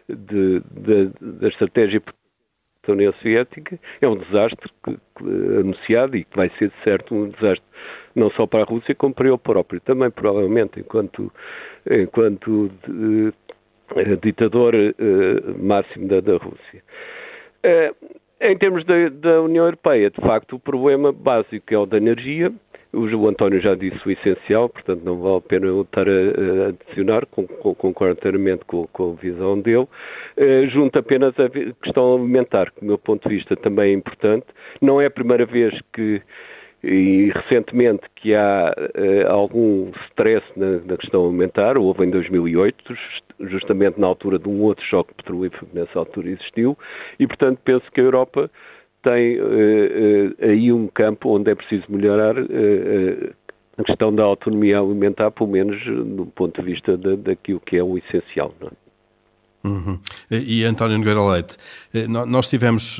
de, 0.08 0.60
de, 0.60 1.10
da 1.20 1.48
estratégia 1.48 2.02
da 2.86 2.92
União 2.94 3.12
Soviética 3.14 3.78
é 4.00 4.08
um 4.08 4.16
desastre 4.16 4.70
que, 4.84 4.92
que, 4.94 5.24
anunciado 5.60 6.16
e 6.16 6.24
que 6.24 6.36
vai 6.36 6.50
ser, 6.58 6.68
de 6.68 6.82
certo, 6.82 7.14
um 7.14 7.28
desastre 7.28 7.64
não 8.14 8.30
só 8.30 8.46
para 8.46 8.62
a 8.62 8.64
Rússia, 8.64 8.94
como 8.94 9.14
para 9.14 9.28
ele 9.28 9.38
próprio. 9.38 9.80
Também, 9.80 10.10
provavelmente, 10.10 10.80
enquanto, 10.80 11.32
enquanto 11.88 12.70
de, 12.86 13.26
de, 13.26 13.32
ditador 14.22 14.74
uh, 14.74 15.64
máximo 15.64 16.08
da, 16.08 16.20
da 16.20 16.36
Rússia. 16.36 16.82
Uh, 17.64 17.94
em 18.40 18.56
termos 18.56 18.84
da, 18.84 19.08
da 19.10 19.42
União 19.42 19.66
Europeia, 19.66 20.10
de 20.10 20.20
facto, 20.20 20.56
o 20.56 20.58
problema 20.58 21.12
básico 21.12 21.74
é 21.74 21.78
o 21.78 21.84
da 21.84 21.98
energia, 21.98 22.50
o 22.92 23.28
António 23.28 23.60
já 23.60 23.74
disse 23.74 24.00
o 24.04 24.10
essencial, 24.10 24.68
portanto 24.68 25.02
não 25.04 25.20
vale 25.20 25.36
a 25.36 25.40
pena 25.40 25.66
eu 25.66 25.82
estar 25.82 26.08
a, 26.08 26.68
adicionar, 26.68 27.24
concordo 27.26 28.18
inteiramente 28.18 28.64
com, 28.64 28.86
com, 28.88 29.12
a 29.12 29.14
visão 29.14 29.60
dele. 29.60 29.86
Uh, 30.36 30.68
junto 30.70 30.98
apenas 30.98 31.34
a 31.38 31.48
questão 31.82 32.14
alimentar, 32.14 32.72
que 32.72 32.80
do 32.80 32.86
meu 32.86 32.98
ponto 32.98 33.28
de 33.28 33.36
vista 33.36 33.54
também 33.56 33.90
é 33.90 33.94
importante. 33.94 34.46
Não 34.80 35.00
é 35.00 35.06
a 35.06 35.10
primeira 35.10 35.46
vez 35.46 35.78
que 35.92 36.20
e 36.82 37.30
recentemente 37.34 38.02
que 38.16 38.34
há 38.34 38.74
uh, 38.74 39.30
algum 39.30 39.90
stress 40.08 40.44
na, 40.56 40.78
na, 40.78 40.96
questão 40.96 41.26
alimentar, 41.26 41.76
houve 41.76 42.04
em 42.04 42.10
2008, 42.10 42.96
justamente 43.40 44.00
na 44.00 44.06
altura 44.06 44.38
de 44.38 44.48
um 44.48 44.62
outro 44.62 44.84
choque 44.86 45.14
petrolífero 45.14 45.66
que 45.66 45.74
nessa 45.74 45.98
altura 45.98 46.30
existiu, 46.30 46.76
e 47.18 47.26
portanto 47.26 47.58
penso 47.64 47.84
que 47.92 48.00
a 48.00 48.04
Europa 48.04 48.50
tem 49.02 49.40
uh, 49.40 49.44
uh, 49.44 50.34
aí 50.40 50.72
um 50.72 50.86
campo 50.88 51.36
onde 51.36 51.50
é 51.50 51.54
preciso 51.54 51.84
melhorar 51.88 52.34
a 53.78 53.84
questão 53.84 54.14
da 54.14 54.22
autonomia 54.22 54.78
alimentar, 54.78 55.30
pelo 55.30 55.50
menos 55.50 55.82
do 55.84 56.26
ponto 56.34 56.60
de 56.60 56.66
vista 56.66 56.96
da, 56.96 57.16
daquilo 57.16 57.60
que 57.60 57.76
é 57.76 57.82
o 57.82 57.96
essencial. 57.98 58.54
Não 58.60 58.68
é? 58.68 58.70
Uhum. 59.62 59.98
E, 60.30 60.64
António 60.64 60.96
Nogueira 60.96 61.22
Leite, 61.22 61.58
nós 62.08 62.48
tivemos, 62.48 62.98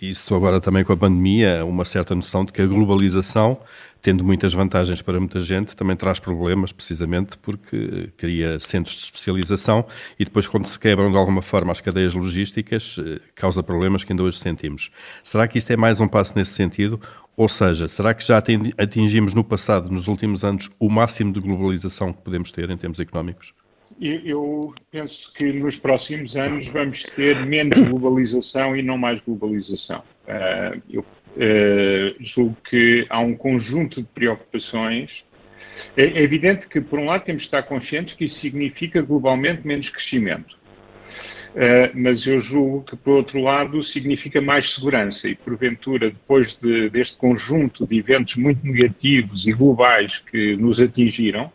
isso 0.00 0.34
agora 0.34 0.60
também 0.60 0.84
com 0.84 0.92
a 0.92 0.96
pandemia, 0.96 1.64
uma 1.64 1.84
certa 1.84 2.14
noção 2.14 2.44
de 2.44 2.52
que 2.52 2.62
a 2.62 2.66
globalização 2.66 3.58
tendo 4.06 4.22
muitas 4.22 4.54
vantagens 4.54 5.02
para 5.02 5.18
muita 5.18 5.40
gente, 5.40 5.74
também 5.74 5.96
traz 5.96 6.20
problemas, 6.20 6.70
precisamente 6.70 7.36
porque 7.38 8.08
cria 8.16 8.60
centros 8.60 8.94
de 8.94 9.02
especialização 9.02 9.84
e 10.16 10.24
depois, 10.24 10.46
quando 10.46 10.66
se 10.66 10.78
quebram 10.78 11.10
de 11.10 11.16
alguma 11.16 11.42
forma 11.42 11.72
as 11.72 11.80
cadeias 11.80 12.14
logísticas, 12.14 13.00
eh, 13.00 13.20
causa 13.34 13.64
problemas 13.64 14.04
que 14.04 14.12
ainda 14.12 14.22
hoje 14.22 14.38
sentimos. 14.38 14.92
Será 15.24 15.48
que 15.48 15.58
isto 15.58 15.72
é 15.72 15.76
mais 15.76 16.00
um 16.00 16.06
passo 16.06 16.34
nesse 16.36 16.52
sentido? 16.52 17.00
Ou 17.36 17.48
seja, 17.48 17.88
será 17.88 18.14
que 18.14 18.24
já 18.24 18.40
atingimos 18.78 19.34
no 19.34 19.42
passado, 19.42 19.90
nos 19.90 20.06
últimos 20.06 20.44
anos, 20.44 20.70
o 20.78 20.88
máximo 20.88 21.32
de 21.32 21.40
globalização 21.40 22.12
que 22.12 22.22
podemos 22.22 22.52
ter 22.52 22.70
em 22.70 22.76
termos 22.76 23.00
económicos? 23.00 23.52
Eu 24.00 24.74
penso 24.90 25.32
que 25.32 25.52
nos 25.52 25.78
próximos 25.78 26.36
anos 26.36 26.68
vamos 26.68 27.02
ter 27.04 27.46
menos 27.46 27.78
globalização 27.78 28.76
e 28.76 28.82
não 28.82 28.98
mais 28.98 29.20
globalização. 29.20 30.02
Uh, 30.26 30.82
eu 30.90 31.00
uh, 31.00 32.14
julgo 32.20 32.56
que 32.68 33.06
há 33.08 33.20
um 33.20 33.34
conjunto 33.34 34.02
de 34.02 34.08
preocupações. 34.08 35.24
É, 35.96 36.04
é 36.04 36.22
evidente 36.22 36.68
que, 36.68 36.80
por 36.80 36.98
um 36.98 37.06
lado, 37.06 37.24
temos 37.24 37.42
de 37.42 37.46
estar 37.46 37.62
conscientes 37.62 38.14
que 38.14 38.26
isso 38.26 38.38
significa 38.38 39.00
globalmente 39.00 39.66
menos 39.66 39.88
crescimento. 39.88 40.58
Uh, 41.54 41.88
mas 41.94 42.26
eu 42.26 42.38
julgo 42.38 42.82
que, 42.82 42.96
por 42.96 43.14
outro 43.14 43.40
lado, 43.40 43.82
significa 43.82 44.42
mais 44.42 44.74
segurança 44.74 45.26
e, 45.26 45.34
porventura, 45.34 46.10
depois 46.10 46.54
de, 46.54 46.90
deste 46.90 47.16
conjunto 47.16 47.86
de 47.86 47.96
eventos 47.96 48.36
muito 48.36 48.66
negativos 48.66 49.46
e 49.46 49.52
globais 49.52 50.18
que 50.18 50.54
nos 50.56 50.78
atingiram, 50.80 51.50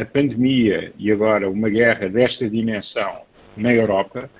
a 0.00 0.04
pandemia 0.04 0.92
e 0.98 1.10
agora 1.10 1.48
uma 1.50 1.68
guerra 1.68 2.08
desta 2.08 2.48
dimensão 2.48 3.28
na 3.58 3.74
Europa, 3.74 4.30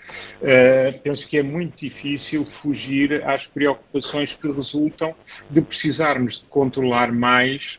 uh, 0.40 0.98
penso 1.00 1.28
que 1.28 1.38
é 1.38 1.42
muito 1.42 1.80
difícil 1.80 2.46
fugir 2.46 3.22
às 3.24 3.46
preocupações 3.46 4.34
que 4.34 4.50
resultam 4.50 5.14
de 5.50 5.60
precisarmos 5.60 6.40
de 6.40 6.46
controlar 6.46 7.12
mais, 7.12 7.78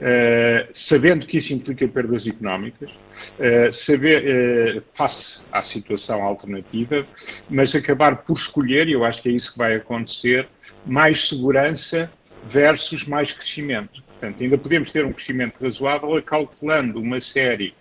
uh, 0.00 0.68
sabendo 0.72 1.26
que 1.26 1.38
isso 1.38 1.54
implica 1.54 1.86
perdas 1.86 2.26
económicas, 2.26 2.90
uh, 2.90 3.72
saber, 3.72 4.82
face 4.92 5.42
à 5.52 5.62
situação 5.62 6.22
alternativa, 6.22 7.06
mas 7.48 7.74
acabar 7.74 8.16
por 8.16 8.36
escolher, 8.36 8.88
e 8.88 8.92
eu 8.92 9.04
acho 9.04 9.22
que 9.22 9.28
é 9.28 9.32
isso 9.32 9.52
que 9.52 9.58
vai 9.58 9.76
acontecer, 9.76 10.48
mais 10.84 11.28
segurança 11.28 12.10
versus 12.48 13.06
mais 13.06 13.32
crescimento. 13.32 14.02
Portanto, 14.20 14.42
ainda 14.42 14.58
podemos 14.58 14.92
ter 14.92 15.02
um 15.06 15.14
crescimento 15.14 15.54
razoável 15.64 16.14
acautelando 16.14 17.00
uma 17.00 17.22
série 17.22 17.72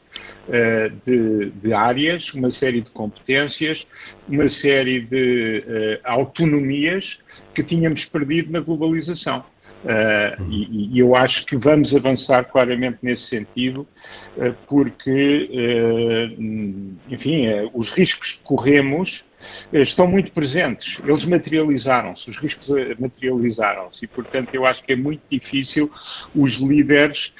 uh, 0.47 0.89
de, 1.05 1.49
de, 1.49 1.73
áreas, 1.73 2.33
uma 2.33 2.49
série 2.49 2.79
de 2.79 2.89
competências, 2.91 3.85
uma 4.25 4.47
série 4.47 5.01
de 5.01 5.65
uh, 5.67 5.99
autonomias 6.05 7.19
que 7.53 7.61
tínhamos 7.61 8.05
perdido 8.05 8.53
na 8.53 8.61
globalização. 8.61 9.43
Uh, 9.83 10.43
e, 10.49 10.95
e, 10.95 10.99
eu 10.99 11.15
acho 11.15 11.45
que 11.45 11.55
vamos 11.55 11.95
avançar 11.95 12.43
claramente 12.43 12.97
nesse 13.01 13.23
sentido, 13.23 13.87
uh, 14.35 14.53
porque, 14.67 15.49
uh, 15.49 16.97
enfim, 17.09 17.45
os 17.73 17.89
riscos 17.89 18.33
que 18.33 18.43
corremos 18.43 19.23
estão 19.71 20.05
muito 20.05 20.33
presentes, 20.33 20.99
eles 21.01 21.23
materializaram-se, 21.23 22.29
os 22.29 22.35
riscos 22.35 22.67
materializaram-se, 22.99 24.03
e, 24.03 24.07
portanto, 24.07 24.53
eu 24.53 24.65
acho 24.65 24.83
que 24.83 24.91
é 24.91 24.97
muito 24.97 25.21
difícil 25.31 25.89
os 26.35 26.55
líderes 26.55 27.33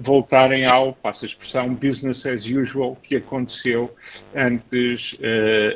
voltarem 0.00 0.66
ao, 0.66 0.92
passa 0.92 1.24
a 1.24 1.28
expressão, 1.28 1.72
business 1.72 2.26
as 2.26 2.46
usual 2.46 2.96
que 3.00 3.14
aconteceu 3.14 3.94
antes, 4.34 5.16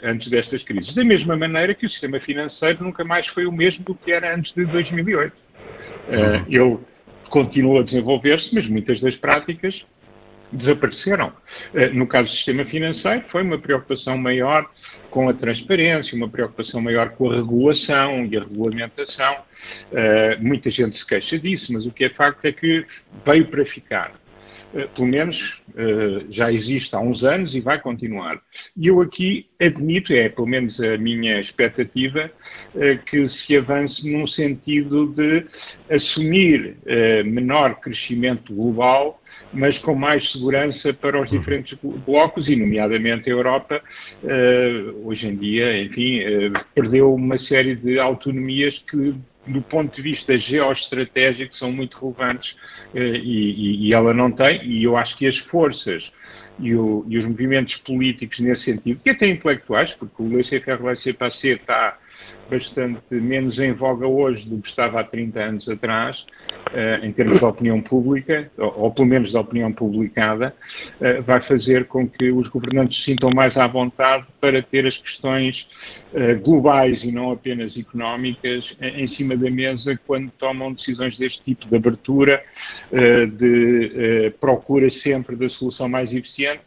antes 0.02 0.28
destas 0.28 0.64
crises. 0.64 0.92
Da 0.92 1.04
mesma 1.04 1.36
maneira 1.36 1.72
que 1.72 1.86
o 1.86 1.88
sistema 1.88 2.18
financeiro 2.18 2.82
nunca 2.82 3.04
mais 3.04 3.28
foi 3.28 3.46
o 3.46 3.52
mesmo 3.52 3.84
do 3.84 3.94
que 3.94 4.10
era 4.10 4.34
antes 4.34 4.52
de 4.52 4.64
2008. 4.64 5.49
Uh, 6.08 6.44
ele 6.48 6.78
continua 7.28 7.80
a 7.80 7.82
desenvolver-se, 7.82 8.54
mas 8.54 8.66
muitas 8.66 9.00
das 9.00 9.16
práticas 9.16 9.86
desapareceram. 10.52 11.32
Eh, 11.74 11.90
no 11.90 12.06
caso 12.06 12.24
do 12.24 12.30
sistema 12.30 12.64
financeiro, 12.64 13.22
foi 13.28 13.42
uma 13.42 13.58
preocupação 13.58 14.18
maior 14.18 14.68
com 15.10 15.28
a 15.28 15.32
transparência, 15.32 16.16
uma 16.16 16.28
preocupação 16.28 16.80
maior 16.80 17.10
com 17.10 17.30
a 17.30 17.36
regulação 17.36 18.26
e 18.26 18.36
a 18.36 18.40
regulamentação. 18.40 19.36
Eh, 19.92 20.36
muita 20.40 20.70
gente 20.70 20.96
se 20.96 21.06
queixa 21.06 21.38
disso, 21.38 21.72
mas 21.72 21.86
o 21.86 21.90
que 21.90 22.04
é 22.04 22.08
facto 22.08 22.44
é 22.44 22.52
que 22.52 22.84
veio 23.24 23.46
para 23.46 23.64
ficar. 23.64 24.19
Eh, 24.72 24.86
pelo 24.94 25.08
menos 25.08 25.60
eh, 25.76 26.24
já 26.30 26.52
existe 26.52 26.94
há 26.94 27.00
uns 27.00 27.24
anos 27.24 27.54
e 27.56 27.60
vai 27.60 27.80
continuar. 27.80 28.40
E 28.76 28.86
eu 28.86 29.00
aqui 29.00 29.48
admito, 29.60 30.12
é 30.12 30.28
pelo 30.28 30.46
menos 30.46 30.80
a 30.80 30.96
minha 30.96 31.40
expectativa, 31.40 32.30
eh, 32.76 32.96
que 33.04 33.26
se 33.26 33.56
avance 33.56 34.10
num 34.10 34.26
sentido 34.26 35.06
de 35.08 35.44
assumir 35.88 36.76
menor 37.24 37.80
crescimento 37.80 38.54
global, 38.54 39.20
mas 39.52 39.78
com 39.78 39.94
mais 39.94 40.30
segurança 40.30 40.92
para 40.92 41.20
os 41.20 41.30
diferentes 41.30 41.76
blocos, 42.06 42.48
e 42.48 42.56
nomeadamente 42.56 43.28
a 43.28 43.32
Europa, 43.32 43.82
hoje 45.04 45.28
em 45.28 45.36
dia, 45.36 45.82
enfim, 45.82 46.20
perdeu 46.74 47.14
uma 47.14 47.38
série 47.38 47.74
de 47.74 47.98
autonomias 47.98 48.78
que 48.78 49.14
do 49.46 49.62
ponto 49.62 49.94
de 49.94 50.02
vista 50.02 50.36
geoestratégico, 50.36 51.56
são 51.56 51.72
muito 51.72 51.98
relevantes 51.98 52.56
eh, 52.94 53.14
e, 53.16 53.88
e, 53.88 53.94
ela 53.94 54.12
não 54.12 54.30
tem, 54.30 54.62
e 54.64 54.84
eu 54.84 54.96
acho 54.96 55.16
que 55.16 55.26
as 55.26 55.38
forças 55.38 56.12
e, 56.58 56.74
o, 56.74 57.04
e 57.08 57.16
os 57.16 57.24
movimentos 57.24 57.76
políticos 57.76 58.38
nesse 58.40 58.64
sentido, 58.64 59.00
que 59.02 59.10
até 59.10 59.26
intelectuais, 59.26 59.94
porque 59.94 60.22
o 60.22 60.28
laissez-faire, 60.28 60.82
laissez-passer 60.82 61.56
está 61.56 61.98
bastante 62.50 63.14
menos 63.14 63.60
em 63.60 63.72
voga 63.72 64.06
hoje 64.06 64.48
do 64.48 64.60
que 64.60 64.68
estava 64.68 65.00
há 65.00 65.04
30 65.04 65.40
anos 65.40 65.68
atrás, 65.68 66.26
uh, 66.68 67.04
em 67.04 67.12
termos 67.12 67.38
de 67.38 67.44
opinião 67.44 67.80
pública, 67.80 68.50
ou, 68.58 68.80
ou, 68.80 68.90
pelo 68.90 69.06
menos 69.06 69.32
da 69.32 69.40
opinião 69.40 69.72
publicada, 69.72 70.54
uh, 71.00 71.22
vai 71.22 71.40
fazer 71.40 71.86
com 71.86 72.08
que 72.08 72.30
os 72.32 72.48
governantes 72.48 72.98
se 72.98 73.04
sintam 73.04 73.30
mais 73.30 73.56
à 73.56 73.66
vontade 73.66 74.26
para 74.40 74.60
ter 74.60 74.86
as 74.86 74.96
questões 74.96 75.68
uh, 76.12 76.40
globais 76.42 77.04
e 77.04 77.12
não 77.12 77.30
apenas 77.30 77.78
económicas 77.78 78.76
em 78.80 79.06
cima 79.06 79.36
da 79.36 79.50
mesa 79.50 79.98
quando 80.06 80.30
tomam 80.32 80.72
decisões 80.72 81.16
deste 81.16 81.42
tipo 81.42 81.68
de 81.68 81.76
abertura, 81.76 82.42
de 83.36 84.32
procura 84.40 84.90
sempre 84.90 85.36
da 85.36 85.48
solução 85.48 85.88
mais 85.88 86.12
eficiente 86.12 86.62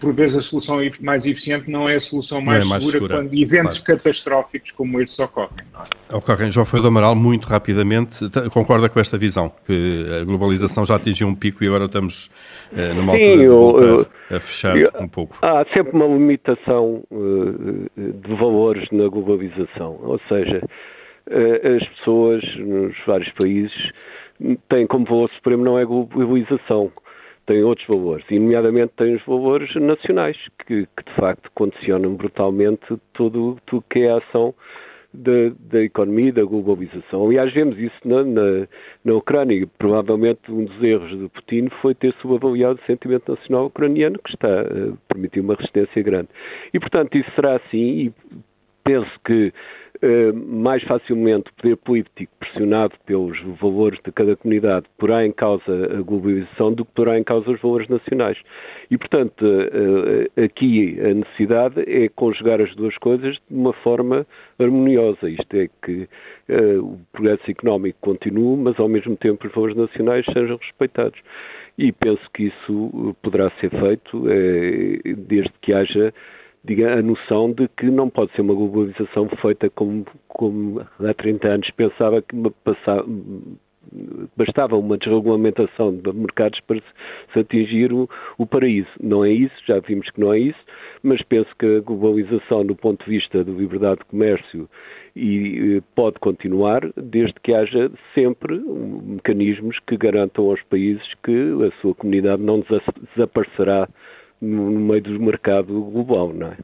por 0.00 0.12
vezes 0.12 0.36
a 0.36 0.40
solução 0.40 0.78
mais 1.00 1.26
eficiente 1.26 1.70
não 1.70 1.88
é 1.88 1.96
a 1.96 2.00
solução 2.00 2.40
mais, 2.40 2.64
é 2.64 2.68
mais 2.68 2.84
segura, 2.84 3.00
segura, 3.00 3.16
quando 3.16 3.34
eventos 3.34 3.78
claro. 3.78 4.00
catastróficos 4.00 4.70
como 4.70 5.00
estes 5.00 5.18
ocorrem. 5.18 5.64
É? 6.10 6.14
Ocorrem. 6.14 6.52
João 6.52 6.64
Foi 6.64 6.80
do 6.80 6.88
Amaral, 6.88 7.16
muito 7.16 7.46
rapidamente, 7.46 8.20
concorda 8.52 8.88
com 8.88 9.00
esta 9.00 9.18
visão, 9.18 9.52
que 9.66 10.06
a 10.20 10.24
globalização 10.24 10.84
já 10.84 10.96
atingiu 10.96 11.26
um 11.28 11.34
pico 11.34 11.64
e 11.64 11.66
agora 11.66 11.86
estamos 11.86 12.30
uh, 12.72 12.94
numa 12.94 13.14
Sim, 13.14 13.24
altura 13.24 13.38
de 13.38 13.48
voltar 13.48 13.84
eu, 13.84 14.36
a 14.36 14.40
fechar 14.40 14.76
eu, 14.76 14.90
um 15.00 15.08
pouco. 15.08 15.36
Há 15.42 15.64
sempre 15.74 15.92
uma 15.92 16.06
limitação 16.06 17.02
uh, 17.10 17.90
de 17.96 18.34
valores 18.36 18.88
na 18.92 19.08
globalização, 19.08 19.98
ou 20.02 20.20
seja, 20.28 20.62
uh, 21.28 21.76
as 21.76 21.88
pessoas 21.96 22.42
nos 22.58 22.94
vários 23.06 23.32
países 23.32 23.92
têm 24.68 24.86
como 24.86 25.04
valor 25.04 25.30
supremo 25.30 25.64
não 25.64 25.78
é 25.78 25.82
a 25.82 25.86
globalização, 25.86 26.92
tem 27.46 27.62
outros 27.62 27.86
valores, 27.86 28.24
e 28.30 28.38
nomeadamente 28.38 28.92
tem 28.96 29.14
os 29.14 29.24
valores 29.24 29.72
nacionais, 29.76 30.36
que, 30.66 30.86
que 30.86 31.04
de 31.04 31.14
facto 31.14 31.50
condicionam 31.54 32.14
brutalmente 32.14 32.84
tudo 33.14 33.56
o 33.72 33.82
que 33.82 34.00
é 34.00 34.10
a 34.10 34.18
ação 34.18 34.54
da, 35.14 35.52
da, 35.70 35.82
economia 35.82 36.28
e 36.28 36.32
da 36.32 36.44
globalização. 36.44 37.26
Aliás, 37.26 37.52
vemos 37.52 37.78
isso 37.78 37.96
na, 38.04 38.22
na, 38.22 38.68
na, 39.04 39.14
Ucrânia. 39.14 39.66
Provavelmente 39.78 40.40
um 40.50 40.64
dos 40.64 40.82
erros 40.82 41.10
de 41.10 41.28
Putin 41.28 41.68
foi 41.80 41.94
ter 41.94 42.12
subavaliado 42.20 42.78
o 42.82 42.86
sentimento 42.86 43.32
nacional 43.32 43.66
ucraniano, 43.66 44.18
que 44.18 44.30
está 44.30 44.60
a 44.60 44.96
permitir 45.08 45.40
uma 45.40 45.54
resistência 45.54 46.02
grande. 46.02 46.28
E, 46.74 46.78
portanto, 46.78 47.16
isso 47.16 47.30
será 47.34 47.56
assim, 47.56 47.78
e 47.78 48.12
penso 48.84 49.10
que 49.24 49.52
mais 50.34 50.82
facilmente 50.84 51.50
o 51.50 51.54
poder 51.54 51.76
político 51.76 52.32
pressionado 52.38 52.94
pelos 53.06 53.38
valores 53.60 53.98
de 54.04 54.12
cada 54.12 54.36
comunidade 54.36 54.86
porá 54.98 55.24
em 55.24 55.32
causa 55.32 55.98
a 55.98 56.02
globalização 56.02 56.72
do 56.72 56.84
que 56.84 56.92
porá 56.92 57.18
em 57.18 57.24
causa 57.24 57.50
os 57.50 57.60
valores 57.60 57.88
nacionais. 57.88 58.38
E, 58.90 58.96
portanto, 58.96 59.42
uh, 59.44 60.42
aqui 60.42 60.98
a 61.00 61.14
necessidade 61.14 61.80
é 61.86 62.08
conjugar 62.08 62.60
as 62.60 62.74
duas 62.74 62.96
coisas 62.98 63.36
de 63.50 63.56
uma 63.56 63.72
forma 63.72 64.26
harmoniosa. 64.58 65.28
Isto 65.28 65.56
é 65.56 65.68
que 65.84 66.08
o 66.48 66.98
progresso 67.12 67.50
económico 67.50 67.98
continue, 68.00 68.56
mas 68.56 68.78
ao 68.78 68.88
mesmo 68.88 69.16
tempo 69.16 69.46
os 69.46 69.52
valores 69.52 69.76
nacionais 69.76 70.24
sejam 70.32 70.56
respeitados. 70.56 71.18
E 71.76 71.92
penso 71.92 72.22
que 72.32 72.44
isso 72.44 73.16
poderá 73.22 73.50
ser 73.60 73.70
feito 73.70 74.24
desde 75.28 75.52
que 75.60 75.72
haja 75.72 76.14
diga, 76.66 76.98
a 76.98 77.02
noção 77.02 77.52
de 77.52 77.68
que 77.68 77.86
não 77.86 78.10
pode 78.10 78.32
ser 78.32 78.42
uma 78.42 78.54
globalização 78.54 79.28
feita 79.40 79.70
como, 79.70 80.04
como 80.28 80.80
há 80.80 81.14
30 81.14 81.48
anos 81.48 81.70
pensava 81.70 82.20
que 82.20 82.36
passava, 82.64 83.06
bastava 84.36 84.76
uma 84.76 84.98
desregulamentação 84.98 85.96
de 85.96 86.12
mercados 86.12 86.58
para 86.66 86.80
se 87.32 87.38
atingir 87.38 87.92
o, 87.92 88.08
o, 88.36 88.46
paraíso. 88.46 88.88
Não 89.00 89.24
é 89.24 89.30
isso, 89.30 89.54
já 89.66 89.78
vimos 89.78 90.10
que 90.10 90.20
não 90.20 90.32
é 90.32 90.40
isso, 90.40 90.58
mas 91.02 91.22
penso 91.22 91.48
que 91.58 91.76
a 91.76 91.80
globalização, 91.80 92.66
do 92.66 92.74
ponto 92.74 93.04
de 93.04 93.10
vista 93.10 93.44
da 93.44 93.52
liberdade 93.52 94.00
de 94.00 94.06
comércio, 94.06 94.68
e 95.14 95.80
pode 95.94 96.18
continuar 96.18 96.80
desde 96.96 97.34
que 97.42 97.54
haja 97.54 97.90
sempre 98.14 98.58
mecanismos 98.58 99.78
que 99.86 99.96
garantam 99.96 100.50
aos 100.50 100.62
países 100.64 101.06
que 101.24 101.54
a 101.64 101.80
sua 101.80 101.94
comunidade 101.94 102.42
não 102.42 102.62
desaparecerá 103.14 103.88
no, 104.40 104.70
no 104.70 104.80
meio 104.80 105.02
do 105.02 105.20
mercado 105.20 105.80
global, 105.82 106.32
não 106.32 106.48
é? 106.48 106.56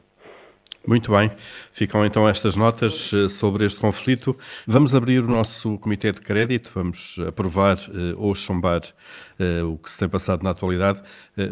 Muito 0.85 1.13
bem, 1.13 1.31
ficam 1.71 2.05
então 2.05 2.27
estas 2.27 2.57
notas 2.57 3.13
eh, 3.13 3.29
sobre 3.29 3.65
este 3.65 3.79
conflito. 3.79 4.35
Vamos 4.67 4.93
abrir 4.93 5.23
o 5.23 5.27
nosso 5.27 5.79
Comitê 5.79 6.11
de 6.11 6.21
Crédito, 6.21 6.71
vamos 6.75 7.17
aprovar 7.25 7.77
uh, 7.77 8.21
ou 8.21 8.35
chumbar 8.35 8.81
o 9.65 9.77
que 9.77 9.89
se 9.89 9.97
tem 9.97 10.09
passado 10.09 10.43
na 10.43 10.49
atualidade. 10.49 11.01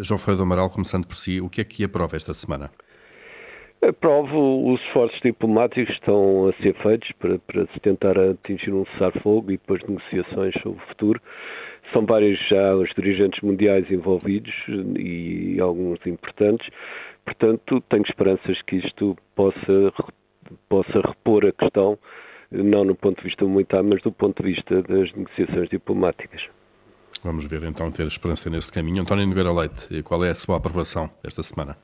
João 0.01 0.17
Ferreira 0.17 0.38
do 0.38 0.43
Amaral, 0.43 0.69
começando 0.69 1.07
por 1.07 1.15
si, 1.15 1.39
o 1.39 1.49
que 1.49 1.62
é 1.62 1.63
que 1.63 1.84
aprova 1.84 2.15
esta 2.17 2.34
semana? 2.34 2.69
Aprovo 3.81 4.71
os 4.71 4.79
esforços 4.81 5.19
diplomáticos 5.21 5.88
que 5.88 5.99
estão 6.01 6.47
a 6.47 6.53
ser 6.62 6.75
feitos 6.84 7.12
para, 7.13 7.39
para 7.39 7.65
se 7.73 7.79
tentar 7.79 8.15
atingir 8.15 8.71
um 8.71 8.86
cessar-fogo 8.86 9.51
e 9.51 9.57
depois 9.57 9.81
negociações 9.81 10.53
sobre 10.62 10.79
o 10.84 10.88
futuro. 10.88 11.19
São 11.93 12.06
vários 12.06 12.39
já 12.47 12.75
os 12.75 12.89
dirigentes 12.95 13.41
mundiais 13.41 13.89
envolvidos 13.91 14.54
e 14.97 15.60
alguns 15.60 15.99
importantes. 16.06 16.67
Portanto, 17.25 17.82
tenho 17.89 18.04
esperanças 18.08 18.62
que 18.63 18.77
isto 18.77 19.17
possa, 19.36 19.93
possa 20.69 21.01
repor 21.01 21.45
a 21.45 21.51
questão, 21.51 21.97
não 22.51 22.84
no 22.84 22.95
ponto 22.95 23.17
de 23.17 23.27
vista 23.27 23.45
militar, 23.45 23.84
mas 23.84 24.01
do 24.01 24.12
ponto 24.12 24.41
de 24.41 24.54
vista 24.54 24.82
das 24.84 25.12
negociações 25.13 25.69
diplomáticas. 25.69 26.41
Vamos 27.23 27.45
ver 27.45 27.63
então, 27.63 27.91
ter 27.91 28.08
esperança 28.08 28.49
nesse 28.49 28.71
caminho. 28.71 29.01
António 29.01 29.27
Nogueira 29.27 29.51
Leite, 29.51 30.01
qual 30.04 30.23
é 30.23 30.30
a 30.30 30.36
sua 30.36 30.58
aprovação 30.58 31.10
esta 31.23 31.43
semana? 31.43 31.77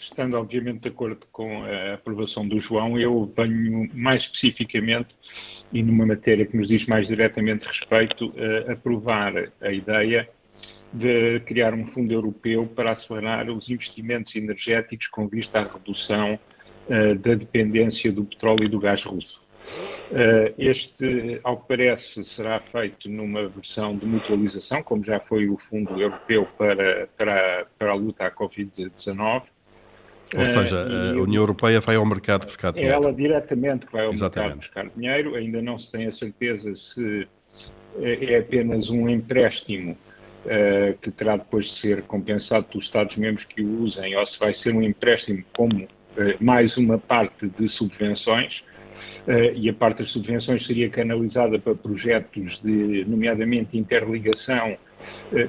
Estando 0.00 0.36
obviamente 0.36 0.80
de 0.80 0.88
acordo 0.88 1.26
com 1.30 1.62
a 1.64 1.94
aprovação 1.94 2.46
do 2.46 2.60
João, 2.60 2.98
eu 2.98 3.32
venho 3.36 3.88
mais 3.94 4.22
especificamente 4.22 5.14
e 5.72 5.82
numa 5.82 6.06
matéria 6.06 6.46
que 6.46 6.56
nos 6.56 6.68
diz 6.68 6.86
mais 6.86 7.08
diretamente 7.08 7.66
respeito 7.66 8.32
a 8.68 8.72
aprovar 8.72 9.50
a 9.60 9.72
ideia 9.72 10.28
de 10.92 11.40
criar 11.40 11.74
um 11.74 11.86
fundo 11.86 12.12
europeu 12.12 12.66
para 12.66 12.92
acelerar 12.92 13.48
os 13.48 13.68
investimentos 13.70 14.34
energéticos 14.34 15.06
com 15.06 15.28
vista 15.28 15.60
à 15.60 15.72
redução 15.72 16.38
uh, 16.88 17.14
da 17.16 17.34
dependência 17.34 18.10
do 18.10 18.24
petróleo 18.24 18.64
e 18.64 18.68
do 18.68 18.80
gás 18.80 19.04
russo. 19.04 19.42
Uh, 20.10 20.52
este, 20.58 21.38
ao 21.44 21.58
que 21.58 21.68
parece, 21.68 22.24
será 22.24 22.58
feito 22.58 23.08
numa 23.08 23.48
versão 23.48 23.96
de 23.96 24.04
mutualização, 24.04 24.82
como 24.82 25.04
já 25.04 25.20
foi 25.20 25.48
o 25.48 25.56
Fundo 25.56 26.00
Europeu 26.00 26.48
para, 26.58 27.08
para, 27.16 27.66
para 27.78 27.92
a 27.92 27.94
luta 27.94 28.26
à 28.26 28.30
Covid-19, 28.32 29.44
ou 30.36 30.44
seja, 30.44 30.76
uh, 30.76 31.18
a 31.18 31.22
União 31.22 31.42
Europeia 31.42 31.80
vai 31.80 31.96
ao 31.96 32.06
mercado 32.06 32.44
buscar 32.44 32.72
dinheiro. 32.72 32.92
É 32.92 32.96
ela 32.96 33.12
diretamente 33.12 33.86
que 33.86 33.92
vai 33.92 34.06
ao 34.06 34.12
Exatamente. 34.12 34.56
mercado 34.56 34.58
buscar 34.58 34.90
dinheiro. 34.96 35.34
Ainda 35.34 35.62
não 35.62 35.78
se 35.78 35.90
tem 35.90 36.06
a 36.06 36.12
certeza 36.12 36.74
se 36.76 37.26
é 38.00 38.38
apenas 38.38 38.90
um 38.90 39.08
empréstimo 39.08 39.96
uh, 40.44 40.96
que 41.00 41.10
terá 41.10 41.36
depois 41.36 41.66
de 41.66 41.72
ser 41.72 42.02
compensado 42.02 42.66
pelos 42.66 42.84
Estados-membros 42.86 43.44
que 43.44 43.62
o 43.62 43.82
usem, 43.82 44.16
ou 44.16 44.26
se 44.26 44.38
vai 44.38 44.54
ser 44.54 44.74
um 44.74 44.82
empréstimo 44.82 45.42
como 45.56 45.84
uh, 45.84 45.88
mais 46.40 46.76
uma 46.76 46.98
parte 46.98 47.48
de 47.48 47.68
subvenções. 47.68 48.64
Uh, 49.26 49.54
e 49.54 49.68
a 49.68 49.74
parte 49.74 49.98
das 49.98 50.08
subvenções 50.08 50.64
seria 50.66 50.88
canalizada 50.88 51.58
para 51.58 51.74
projetos 51.74 52.60
de, 52.60 53.04
nomeadamente, 53.06 53.76
interligação 53.76 54.76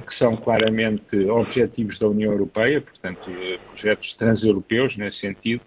que 0.06 0.14
são 0.14 0.36
claramente 0.36 1.16
objetivos 1.28 1.98
da 1.98 2.08
União 2.08 2.32
Europeia, 2.32 2.80
portanto, 2.80 3.30
projetos 3.68 4.14
transeuropeus 4.14 4.96
nesse 4.96 5.18
sentido, 5.18 5.62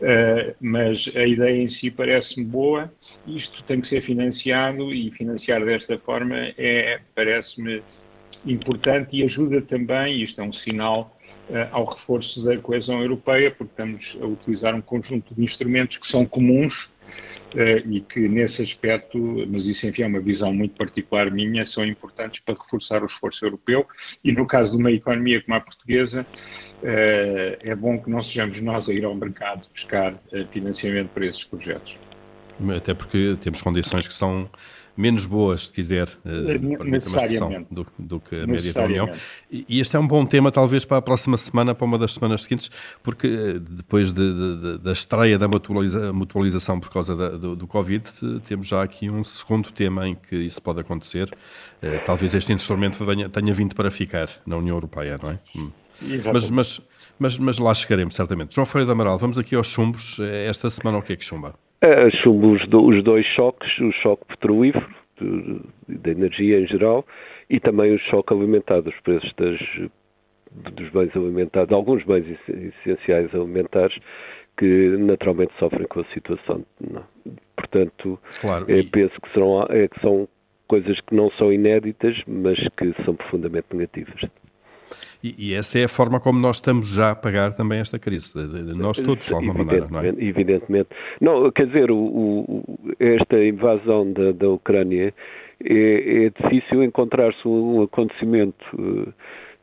Uh, 0.00 0.54
mas 0.60 1.10
a 1.14 1.24
ideia 1.24 1.62
em 1.62 1.68
si 1.68 1.90
parece-me 1.90 2.44
boa. 2.44 2.92
Isto 3.26 3.62
tem 3.62 3.80
que 3.80 3.86
ser 3.86 4.02
financiado 4.02 4.92
e 4.92 5.10
financiar 5.12 5.64
desta 5.64 5.96
forma 5.98 6.36
é, 6.58 7.00
parece-me 7.14 7.82
importante 8.44 9.16
e 9.16 9.22
ajuda 9.22 9.62
também, 9.62 10.22
isto 10.22 10.40
é 10.40 10.44
um 10.44 10.52
sinal, 10.52 11.16
ao 11.70 11.84
reforço 11.84 12.42
da 12.42 12.56
coesão 12.56 13.02
europeia, 13.02 13.50
porque 13.50 13.72
estamos 13.72 14.18
a 14.20 14.26
utilizar 14.26 14.74
um 14.74 14.80
conjunto 14.80 15.34
de 15.34 15.44
instrumentos 15.44 15.98
que 15.98 16.06
são 16.06 16.24
comuns 16.24 16.92
e 17.86 18.00
que 18.00 18.28
nesse 18.28 18.62
aspecto, 18.62 19.18
mas 19.48 19.66
isso 19.66 19.86
enfim 19.86 20.02
é 20.02 20.06
uma 20.06 20.20
visão 20.20 20.52
muito 20.52 20.76
particular 20.76 21.30
minha, 21.30 21.64
são 21.64 21.84
importantes 21.84 22.40
para 22.40 22.54
reforçar 22.54 23.02
o 23.02 23.06
esforço 23.06 23.44
europeu 23.44 23.86
e 24.24 24.32
no 24.32 24.46
caso 24.46 24.72
de 24.72 24.78
uma 24.78 24.90
economia 24.90 25.42
como 25.42 25.56
a 25.56 25.60
portuguesa, 25.60 26.26
uh, 26.82 27.56
é 27.60 27.74
bom 27.74 27.98
que 27.98 28.10
não 28.10 28.22
sejamos 28.22 28.60
nós 28.60 28.88
a 28.88 28.92
ir 28.92 29.04
ao 29.04 29.14
mercado 29.14 29.68
buscar 29.72 30.14
financiamento 30.50 31.10
para 31.10 31.26
esses 31.26 31.44
projetos. 31.44 31.96
Até 32.76 32.94
porque 32.94 33.36
temos 33.40 33.60
condições 33.62 34.06
que 34.06 34.14
são 34.14 34.48
menos 34.96 35.26
boas, 35.26 35.66
se 35.66 35.72
quiser, 35.72 36.08
uh, 36.24 36.84
necessariamente. 36.84 37.66
Do, 37.70 37.86
do, 37.98 38.20
que 38.20 38.36
a 38.36 38.46
média 38.46 38.72
da 38.72 38.84
União. 38.84 39.10
E, 39.50 39.64
e, 39.68 39.80
este 39.80 39.96
é 39.96 39.98
um 39.98 40.06
bom 40.06 40.24
tema, 40.24 40.52
talvez, 40.52 40.84
para 40.84 40.98
a 40.98 41.02
próxima 41.02 41.36
semana, 41.36 41.74
para 41.74 41.84
uma 41.84 41.98
das 41.98 42.14
semanas 42.14 42.42
seguintes, 42.42 42.70
porque 43.02 43.26
eh, 43.26 43.58
depois 43.58 44.12
de, 44.12 44.32
de, 44.32 44.78
da 44.78 44.92
estreia 44.92 45.38
da 45.38 45.48
mutualiza, 45.48 46.12
mutualização 46.12 46.78
por 46.78 46.90
causa 46.90 47.16
da, 47.16 47.30
do, 47.30 47.56
do, 47.56 47.66
Covid, 47.66 48.04
temos 48.46 48.68
já 48.68 48.82
aqui 48.82 49.10
um 49.10 49.24
segundo 49.24 49.72
tema 49.72 50.08
em 50.08 50.14
que 50.14 50.36
isso 50.36 50.62
pode 50.62 50.80
acontecer. 50.80 51.30
Uh, 51.82 52.04
talvez 52.06 52.34
este 52.34 52.52
instrumento 52.52 53.04
venha, 53.04 53.28
tenha 53.28 53.52
vindo 53.52 53.74
para 53.74 53.90
ficar 53.90 54.28
na 54.46 54.56
União 54.56 54.76
Europeia, 54.76 55.18
não 55.20 55.30
é? 55.30 55.38
Hum. 55.56 55.70
Mas, 56.32 56.50
mas, 56.50 56.80
mas, 57.18 57.38
mas, 57.38 57.58
lá 57.58 57.72
chegaremos, 57.72 58.14
certamente. 58.14 58.54
João 58.54 58.66
Freire 58.66 58.86
de 58.86 58.92
Amaral, 58.92 59.16
vamos 59.16 59.38
aqui 59.38 59.54
aos 59.54 59.68
chumbos. 59.68 60.18
Esta 60.20 60.68
semana 60.68 60.98
o 60.98 61.02
que 61.02 61.12
é 61.12 61.16
que 61.16 61.24
chumba? 61.24 61.54
Chumbo 62.22 62.52
os, 62.52 62.68
do, 62.68 62.84
os 62.84 63.02
dois 63.02 63.26
choques, 63.34 63.78
o 63.78 63.92
choque 63.92 64.24
petrolífero, 64.26 64.86
da 65.88 66.10
energia 66.10 66.60
em 66.60 66.66
geral, 66.66 67.04
e 67.48 67.60
também 67.60 67.94
o 67.94 67.98
choque 67.98 68.32
alimentar 68.32 68.80
dos 68.80 68.98
preços 69.00 69.32
das, 69.34 69.60
dos 70.72 70.88
bens 70.90 71.14
alimentares, 71.14 71.70
alguns 71.72 72.04
bens 72.04 72.26
essenciais 72.48 73.34
alimentares, 73.34 73.96
que 74.56 74.96
naturalmente 74.98 75.52
sofrem 75.58 75.86
com 75.88 76.00
a 76.00 76.04
situação. 76.06 76.64
Não. 76.80 77.04
Portanto, 77.56 78.18
claro, 78.40 78.70
e... 78.70 78.82
penso 78.84 79.20
que, 79.20 79.32
serão, 79.32 79.50
é, 79.68 79.88
que 79.88 80.00
são 80.00 80.28
coisas 80.68 81.00
que 81.00 81.14
não 81.14 81.30
são 81.32 81.52
inéditas, 81.52 82.16
mas 82.26 82.56
que 82.76 82.94
são 83.04 83.14
profundamente 83.14 83.66
negativas. 83.72 84.20
E, 85.24 85.34
e, 85.38 85.54
essa 85.54 85.78
é 85.78 85.84
a 85.84 85.88
forma 85.88 86.20
como 86.20 86.38
nós 86.38 86.56
estamos 86.56 86.86
já 86.94 87.12
a 87.12 87.16
pagar 87.16 87.54
também 87.54 87.78
esta 87.80 87.98
crise, 87.98 88.34
de, 88.34 88.74
de 88.74 88.78
nós 88.78 89.00
todos, 89.00 89.26
de 89.26 89.32
alguma 89.32 89.64
maneira, 89.64 89.88
não 89.90 90.00
é? 90.00 90.08
Evidentemente. 90.18 90.90
Não, 91.18 91.50
quer 91.50 91.66
dizer, 91.66 91.90
o, 91.90 91.96
o, 91.96 92.78
esta 93.00 93.42
invasão 93.42 94.12
da, 94.12 94.32
da 94.32 94.50
Ucrânia 94.50 95.14
é, 95.64 96.26
é 96.26 96.30
difícil 96.42 96.84
encontrar-se 96.84 97.48
um 97.48 97.84
acontecimento 97.84 98.66
uh, 98.74 99.14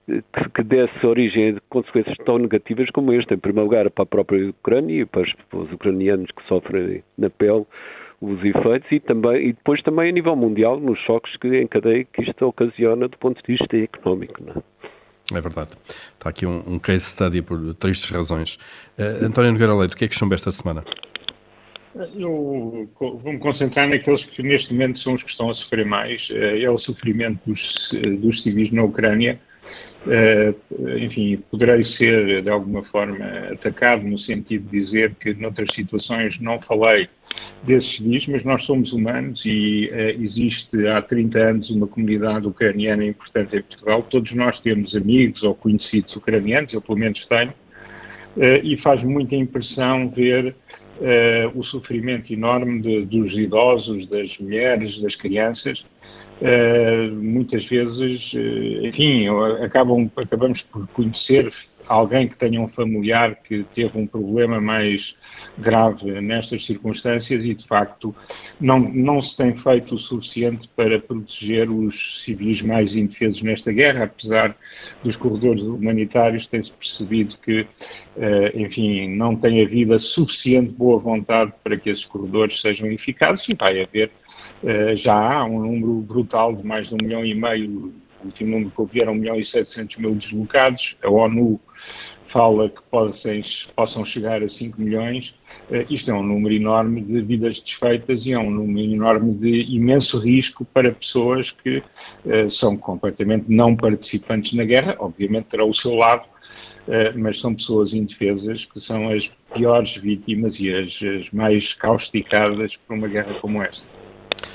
que, 0.07 0.49
que, 0.49 0.63
desse 0.63 1.05
origem 1.05 1.51
a 1.51 1.61
consequências 1.69 2.17
tão 2.25 2.39
negativas 2.39 2.89
como 2.89 3.13
este. 3.13 3.35
Em 3.35 3.37
primeiro 3.37 3.69
lugar, 3.69 3.87
para 3.91 4.01
a 4.01 4.07
própria 4.07 4.49
Ucrânia 4.49 5.03
e 5.03 5.05
para 5.05 5.21
os, 5.21 5.31
para 5.47 5.59
os 5.59 5.71
ucranianos 5.71 6.31
que 6.31 6.43
sofrem 6.47 7.03
na 7.19 7.29
pele 7.29 7.67
os 8.19 8.43
efeitos 8.43 8.91
e, 8.91 8.99
também, 8.99 9.49
e 9.49 9.53
depois 9.53 9.81
também 9.83 10.09
a 10.09 10.11
nível 10.11 10.35
mundial 10.35 10.79
nos 10.79 10.99
choques 11.01 11.35
que 11.37 11.47
em 11.55 11.67
cadeia 11.67 12.03
que 12.03 12.23
isto 12.23 12.47
ocasiona 12.47 13.07
do 13.07 13.17
ponto 13.19 13.39
de 13.43 13.57
vista 13.57 13.77
económico. 13.77 14.43
Não 14.43 14.53
é? 14.53 14.80
É 15.33 15.39
verdade. 15.39 15.71
Está 16.13 16.29
aqui 16.29 16.45
um, 16.45 16.63
um 16.67 16.79
case 16.79 17.05
study 17.05 17.41
por 17.41 17.73
tristes 17.75 18.09
razões. 18.09 18.57
Uh, 18.97 19.25
António 19.25 19.51
Nogueira 19.51 19.73
Leite, 19.73 19.93
o 19.93 19.97
que 19.97 20.05
é 20.05 20.07
que 20.07 20.15
chumba 20.15 20.35
esta 20.35 20.51
semana? 20.51 20.83
Eu 22.15 22.89
vou-me 22.99 23.37
concentrar 23.39 23.87
naqueles 23.87 24.23
que 24.23 24.41
neste 24.41 24.71
momento 24.73 24.99
são 24.99 25.13
os 25.13 25.23
que 25.23 25.29
estão 25.29 25.49
a 25.49 25.53
sofrer 25.53 25.85
mais. 25.85 26.29
Eh, 26.31 26.61
é 26.61 26.69
o 26.69 26.77
sofrimento 26.77 27.41
dos, 27.45 27.91
dos 28.19 28.41
civis 28.41 28.71
na 28.71 28.81
Ucrânia 28.83 29.37
enfim, 30.97 31.37
poderei 31.49 31.83
ser 31.83 32.41
de 32.41 32.49
alguma 32.49 32.83
forma 32.83 33.23
atacado 33.51 34.03
no 34.03 34.17
sentido 34.17 34.69
de 34.69 34.79
dizer 34.79 35.15
que 35.15 35.33
noutras 35.33 35.69
situações 35.73 36.39
não 36.39 36.59
falei 36.59 37.07
desses 37.63 37.97
civis, 37.97 38.27
mas 38.27 38.43
nós 38.43 38.63
somos 38.63 38.93
humanos 38.93 39.43
e 39.45 39.89
uh, 39.91 40.21
existe 40.21 40.87
há 40.87 41.01
30 41.01 41.39
anos 41.39 41.69
uma 41.69 41.87
comunidade 41.87 42.47
ucraniana 42.47 43.05
importante 43.05 43.55
em 43.55 43.61
Portugal. 43.61 44.03
Todos 44.03 44.33
nós 44.33 44.59
temos 44.59 44.95
amigos 44.95 45.43
ou 45.43 45.53
conhecidos 45.53 46.15
ucranianos, 46.15 46.73
eu 46.73 46.81
pelo 46.81 46.97
menos 46.97 47.25
tenho, 47.25 47.51
uh, 47.51 48.63
e 48.63 48.75
faz 48.77 49.03
muita 49.03 49.35
impressão 49.35 50.09
ver 50.09 50.55
o 51.55 51.63
sofrimento 51.63 52.31
enorme 52.31 52.79
de, 52.79 53.05
dos 53.05 53.35
idosos, 53.35 54.05
das 54.05 54.37
mulheres, 54.37 54.99
das 54.99 55.15
crianças 55.15 55.83
Uh, 56.00 56.00
muitas 57.11 57.65
vezes, 57.65 58.33
uh, 58.33 58.87
enfim, 58.87 59.27
acabam, 59.63 60.09
acabamos 60.15 60.63
por 60.63 60.87
conhecer 60.87 61.53
alguém 61.91 62.27
que 62.27 62.35
tenha 62.37 62.59
um 62.61 62.67
familiar 62.69 63.35
que 63.35 63.65
teve 63.75 63.97
um 63.97 64.07
problema 64.07 64.61
mais 64.61 65.17
grave 65.57 66.21
nestas 66.21 66.65
circunstâncias 66.65 67.43
e, 67.45 67.53
de 67.53 67.67
facto, 67.67 68.15
não, 68.59 68.79
não 68.79 69.21
se 69.21 69.35
tem 69.35 69.55
feito 69.57 69.95
o 69.95 69.99
suficiente 69.99 70.69
para 70.75 70.99
proteger 70.99 71.69
os 71.69 72.23
civis 72.23 72.61
mais 72.61 72.95
indefesos 72.95 73.41
nesta 73.41 73.73
guerra, 73.73 74.05
apesar 74.05 74.55
dos 75.03 75.17
corredores 75.17 75.63
humanitários, 75.63 76.47
tem-se 76.47 76.71
percebido 76.71 77.35
que, 77.43 77.61
uh, 77.61 77.67
enfim, 78.57 79.09
não 79.15 79.35
tem 79.35 79.61
havido 79.61 79.93
a 79.93 79.99
suficiente 79.99 80.71
boa 80.71 80.97
vontade 80.97 81.51
para 81.61 81.75
que 81.75 81.89
esses 81.89 82.05
corredores 82.05 82.61
sejam 82.61 82.89
eficazes 82.89 83.49
e 83.49 83.53
vai 83.53 83.81
haver 83.81 84.11
eh, 84.63 84.95
já 84.95 85.15
há 85.15 85.43
um 85.43 85.59
número 85.59 85.93
brutal 86.01 86.55
de 86.55 86.63
mais 86.63 86.87
de 86.87 86.93
um 86.93 86.97
milhão 86.97 87.25
e 87.25 87.33
meio, 87.33 87.91
o 88.23 88.27
último 88.27 88.51
número 88.51 88.71
que 88.71 88.79
eu 88.79 88.85
vi 88.85 89.01
era 89.01 89.11
um 89.11 89.15
milhão 89.15 89.39
e 89.39 89.45
setecentos 89.45 89.97
mil 89.97 90.15
deslocados, 90.15 90.97
a 91.03 91.09
ONU 91.09 91.59
fala 92.27 92.69
que 92.69 92.81
possam, 92.89 93.41
possam 93.75 94.05
chegar 94.05 94.41
a 94.41 94.47
5 94.47 94.79
milhões, 94.81 95.35
uh, 95.69 95.85
isto 95.89 96.09
é 96.09 96.13
um 96.13 96.23
número 96.23 96.55
enorme 96.55 97.01
de 97.01 97.21
vidas 97.21 97.59
desfeitas 97.59 98.25
e 98.25 98.31
é 98.31 98.39
um 98.39 98.49
número 98.49 98.93
enorme 98.93 99.33
de 99.33 99.75
imenso 99.75 100.17
risco 100.17 100.63
para 100.63 100.91
pessoas 100.91 101.51
que 101.51 101.83
uh, 102.25 102.49
são 102.49 102.77
completamente 102.77 103.45
não 103.49 103.75
participantes 103.75 104.53
na 104.53 104.63
guerra, 104.63 104.95
obviamente 104.99 105.47
terá 105.47 105.65
o 105.65 105.73
seu 105.73 105.93
lado, 105.95 106.23
uh, 106.87 107.19
mas 107.19 107.41
são 107.41 107.53
pessoas 107.53 107.93
indefesas 107.93 108.65
que 108.65 108.79
são 108.79 109.09
as 109.09 109.29
piores 109.53 109.97
vítimas 109.97 110.57
e 110.59 110.73
as, 110.73 111.01
as 111.03 111.29
mais 111.31 111.73
causticadas 111.73 112.77
por 112.77 112.95
uma 112.95 113.09
guerra 113.09 113.33
como 113.41 113.61
esta. 113.61 114.00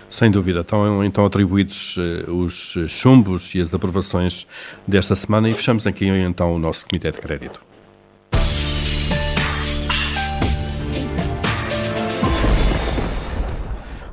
Sem 0.08 0.30
dúvida. 0.30 0.60
Estão 0.60 1.04
então 1.04 1.24
atribuídos 1.24 1.96
uh, 1.96 2.32
os 2.32 2.76
chumbos 2.88 3.54
e 3.54 3.60
as 3.60 3.72
aprovações 3.74 4.46
desta 4.86 5.14
semana 5.14 5.48
e 5.48 5.54
fechamos 5.54 5.86
aqui 5.86 6.06
então 6.06 6.54
o 6.54 6.58
nosso 6.58 6.86
Comitê 6.86 7.10
de 7.10 7.18
Crédito. 7.18 7.60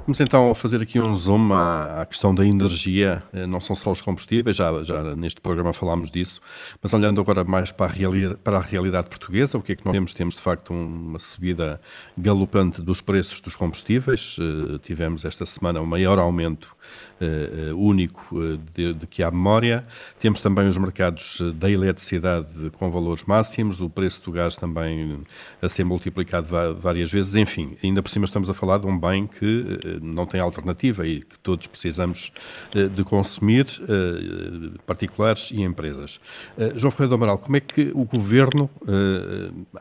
Vamos 0.06 0.20
então 0.20 0.54
fazer 0.54 0.82
aqui 0.82 1.00
um 1.00 1.16
zoom 1.16 1.54
à, 1.54 2.06
questão 2.06 2.36
da 2.36 2.46
energia, 2.46 3.24
eh, 3.32 3.48
não 3.48 3.62
são 3.62 3.74
só 3.74 3.90
os 3.90 4.02
combustíveis, 4.02 4.54
já, 4.54 4.84
já 4.84 5.16
neste 5.16 5.40
programa 5.40 5.72
falámos 5.72 6.12
disso, 6.12 6.42
mas 6.82 6.94
olhando 6.94 7.22
agora 7.22 7.46
mais 7.46 7.72
para 7.72 7.86
a, 7.86 7.90
realidade, 7.90 8.36
para 8.44 8.58
a 8.58 8.62
realidade 8.62 9.08
portuguesa, 9.08 9.58
o 9.58 9.62
que 9.62 9.72
é 9.72 9.76
que 9.78 9.86
nós 9.86 9.94
temos? 9.94 10.14
Temos 10.14 10.36
de 10.36 10.42
facto 10.42 10.74
uma 10.74 11.18
subida 11.20 11.80
galopante 12.18 12.82
dos 12.82 13.00
preços 13.00 13.40
dos 13.40 13.56
combustíveis, 13.56 14.36
uh, 14.40 14.78
tivemos 14.80 15.24
esta 15.24 15.46
semana 15.46 15.80
o 15.80 15.88
maior 15.88 16.20
aumento 16.20 16.76
uh, 17.22 17.78
único 17.78 18.58
de, 18.74 18.94
de, 18.94 19.08
que 19.08 19.24
há 19.24 19.32
memória, 19.32 19.86
temos 20.20 20.42
também 20.42 20.68
os 20.68 20.78
mercados 20.78 21.42
da 21.56 21.70
eletricidade 21.70 22.70
com 22.78 22.90
valores 22.90 23.24
máximos, 23.24 23.82
o 23.82 23.90
preço 23.90 24.24
do 24.24 24.32
gás 24.32 24.56
também 24.56 25.20
a 25.62 25.70
ser 25.70 25.84
multiplicado 25.84 26.48
várias 26.80 27.12
vezes, 27.12 27.36
enfim, 27.36 27.76
ainda 27.84 28.02
por 28.02 28.10
cima 28.10 28.26
estamos 28.26 28.50
a 28.50 28.54
falar 28.54 28.80
de 28.80 28.88
um 28.88 28.98
bem 28.98 29.28
que 29.28 30.00
não 30.02 30.26
tem 30.26 30.42
alternativa 30.42 31.06
e 31.06 31.22
que 31.22 31.40
todos 31.40 31.68
precisamos 31.68 32.32
eh, 32.74 32.88
de 32.88 33.04
consumir, 33.04 33.66
eh, 33.82 34.80
particulares 34.86 35.52
e 35.52 35.62
empresas. 35.62 36.20
Eh, 36.58 36.74
João 36.76 36.92
Ferreira 36.92 37.10
do 37.10 37.16
Amaral, 37.16 37.38
como 37.38 37.56
é 37.58 37.60
que 37.60 37.92
o 37.94 38.06
Governo 38.06 38.70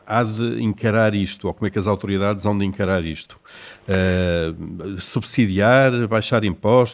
há 0.05 0.23
de 0.23 0.61
encarar 0.61 1.13
isto, 1.13 1.47
ou 1.47 1.53
como 1.53 1.67
é 1.67 1.69
que 1.69 1.79
as 1.79 1.87
autoridades 1.87 2.45
hão 2.45 2.57
de 2.57 2.65
encarar 2.65 3.05
isto? 3.05 3.39
Subsidiar, 4.99 6.07
baixar 6.07 6.43
impostos, 6.43 6.92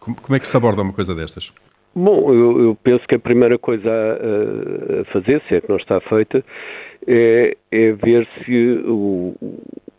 como 0.00 0.36
é 0.36 0.38
que 0.38 0.48
se 0.48 0.56
aborda 0.56 0.82
uma 0.82 0.92
coisa 0.92 1.14
destas? 1.14 1.52
Bom, 1.94 2.32
eu, 2.32 2.60
eu, 2.60 2.78
penso 2.82 3.06
que 3.06 3.14
a 3.14 3.20
primeira 3.20 3.56
coisa 3.56 3.88
a, 3.88 5.00
a, 5.00 5.04
fazer, 5.12 5.40
se 5.48 5.54
é 5.54 5.60
que 5.60 5.68
não 5.68 5.76
está 5.76 6.00
feita, 6.00 6.44
é, 7.06 7.56
é 7.70 7.92
ver 7.92 8.26
se 8.44 8.82
o, 8.84 9.36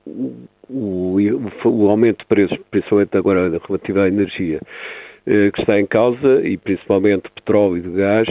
o, 0.05 0.47
o, 0.69 1.17
o, 1.63 1.89
aumento 1.89 2.19
de 2.19 2.25
preços, 2.25 2.57
principalmente 2.69 3.15
agora 3.15 3.61
relativo 3.65 4.01
à 4.01 4.07
energia, 4.09 4.59
que 5.25 5.61
está 5.61 5.79
em 5.79 5.87
causa, 5.87 6.41
e 6.43 6.57
principalmente 6.57 7.31
petróleo 7.33 7.77
e 7.77 7.97
gás, 7.97 8.27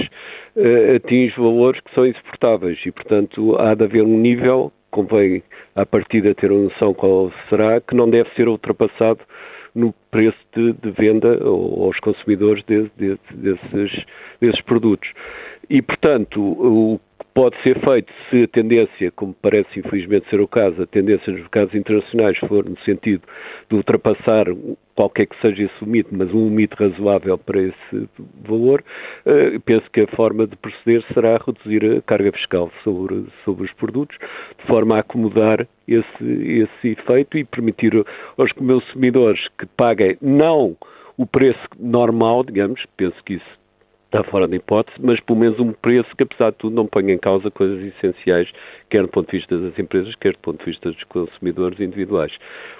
atinge 0.95 1.35
valores 1.37 1.81
que 1.81 1.95
são 1.95 2.07
insuportáveis 2.07 2.79
e, 2.87 2.93
portanto, 2.93 3.57
há 3.59 3.75
de 3.75 3.85
haver 3.85 4.03
um 4.05 4.19
nível, 4.19 4.71
convém 4.91 5.43
a 5.75 5.85
partir 5.85 6.21
de 6.21 6.35
ter 6.35 6.53
uma 6.53 6.65
noção 6.65 6.95
qual 6.95 7.33
será, 7.49 7.81
que 7.81 7.97
não 7.97 8.09
deve 8.09 8.31
ser 8.37 8.47
ultrapassado 8.47 9.21
no 9.75 9.93
preço 10.11 10.39
de, 10.55 10.73
de 10.73 10.91
venda 10.93 11.37
aos 11.43 11.99
consumidores 12.01 12.65
de, 12.65 12.91
de, 12.97 13.19
desses, 13.35 14.05
desses 14.41 14.61
produtos. 14.63 15.11
E, 15.69 15.83
portanto, 15.83 16.41
o 16.41 17.01
pode 17.35 17.61
ser 17.63 17.79
feito 17.81 18.13
se 18.31 18.45
a 18.45 18.49
tendência, 18.49 19.11
como 19.11 19.35
parece 19.35 19.81
infelizmente 19.81 20.31
ser 20.31 20.41
o 20.41 20.47
caso, 20.47 20.81
a 20.81 20.87
tendência 20.87 21.33
nos 21.33 21.43
mercados 21.43 21.75
internacionais 21.75 22.39
for 22.39 22.65
no 22.65 22.79
sentido 22.81 23.23
de 23.69 23.77
ultrapassar 23.77 24.47
qualquer 24.95 25.27
que 25.27 25.41
seja 25.41 25.65
esse 25.65 25.85
limite, 25.85 26.11
mas 26.13 26.33
um 26.33 26.49
limite 26.49 26.77
razoável 26.77 27.37
para 27.37 27.61
esse 27.61 28.09
valor, 28.47 28.85
uh, 29.27 29.61
penso 29.61 29.91
que 29.91 30.03
a 30.03 30.07
forma 30.09 30.47
de 30.47 30.57
proceder 30.57 31.03
será 31.13 31.37
reduzir 31.45 31.99
a 31.99 32.03
carga 32.03 32.31
fiscal 32.33 32.71
sobre, 32.85 33.27
sobre 33.45 33.65
os 33.65 33.73
produtos, 33.73 34.17
de 34.59 34.67
forma 34.69 34.97
a 34.97 35.01
acomodar 35.01 35.67
esse, 35.89 36.25
esse 36.25 36.89
efeito 36.89 37.37
e 37.37 37.45
permitir 37.45 37.93
aos 38.39 38.53
consumidores 38.53 39.41
que 39.59 39.67
paguem 39.77 40.17
não 40.23 40.77
o 41.17 41.27
preço 41.27 41.69
normal, 41.79 42.45
digamos, 42.45 42.81
penso 42.97 43.17
que 43.25 43.35
isso 43.35 43.64
está 44.15 44.31
fora 44.31 44.47
de 44.47 44.57
hipótese, 44.57 44.97
mas 45.01 45.21
pelo 45.21 45.39
menos 45.39 45.59
um 45.59 45.73
preço 45.73 46.09
que, 46.17 46.23
apesar 46.23 46.51
de 46.51 46.59
tudo, 46.59 46.75
não 46.75 46.87
ponha 46.87 47.13
em 47.13 47.19
causa 47.19 47.51
coisas 47.51 47.83
essenciais, 47.83 48.49
quer 48.89 49.03
do 49.03 49.09
ponto 49.09 49.31
de 49.31 49.39
vista 49.39 49.59
das 49.59 49.79
empresas, 49.79 50.15
quer 50.17 50.33
do 50.33 50.39
ponto 50.39 50.59
de 50.59 50.71
vista 50.71 50.91
dos 50.91 51.03
consumidores 51.05 51.81
individuais. 51.81 52.33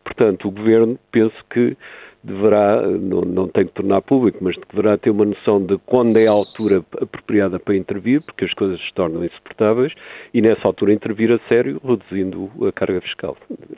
Portanto, 0.05 0.49
o 0.49 0.51
Governo, 0.51 0.99
penso 1.11 1.35
que 1.51 1.77
deverá, 2.23 2.81
não, 2.83 3.21
não 3.21 3.49
tem 3.49 3.67
que 3.67 3.73
tornar 3.73 4.01
público, 4.01 4.39
mas 4.41 4.57
deverá 4.71 4.97
ter 4.97 5.11
uma 5.11 5.27
noção 5.27 5.61
de 5.61 5.77
quando 5.85 6.17
é 6.17 6.27
a 6.27 6.31
altura 6.31 6.83
apropriada 7.01 7.59
para 7.59 7.77
intervir, 7.77 8.23
porque 8.23 8.45
as 8.45 8.55
coisas 8.55 8.81
se 8.81 8.95
tornam 8.95 9.25
insuportáveis, 9.25 9.93
e 10.33 10.41
nessa 10.41 10.67
altura 10.67 10.95
intervir 10.95 11.31
a 11.33 11.39
sério, 11.49 11.81
reduzindo 11.85 12.51
a 12.67 12.73
carga 12.73 13.01
fiscal. 13.01 13.37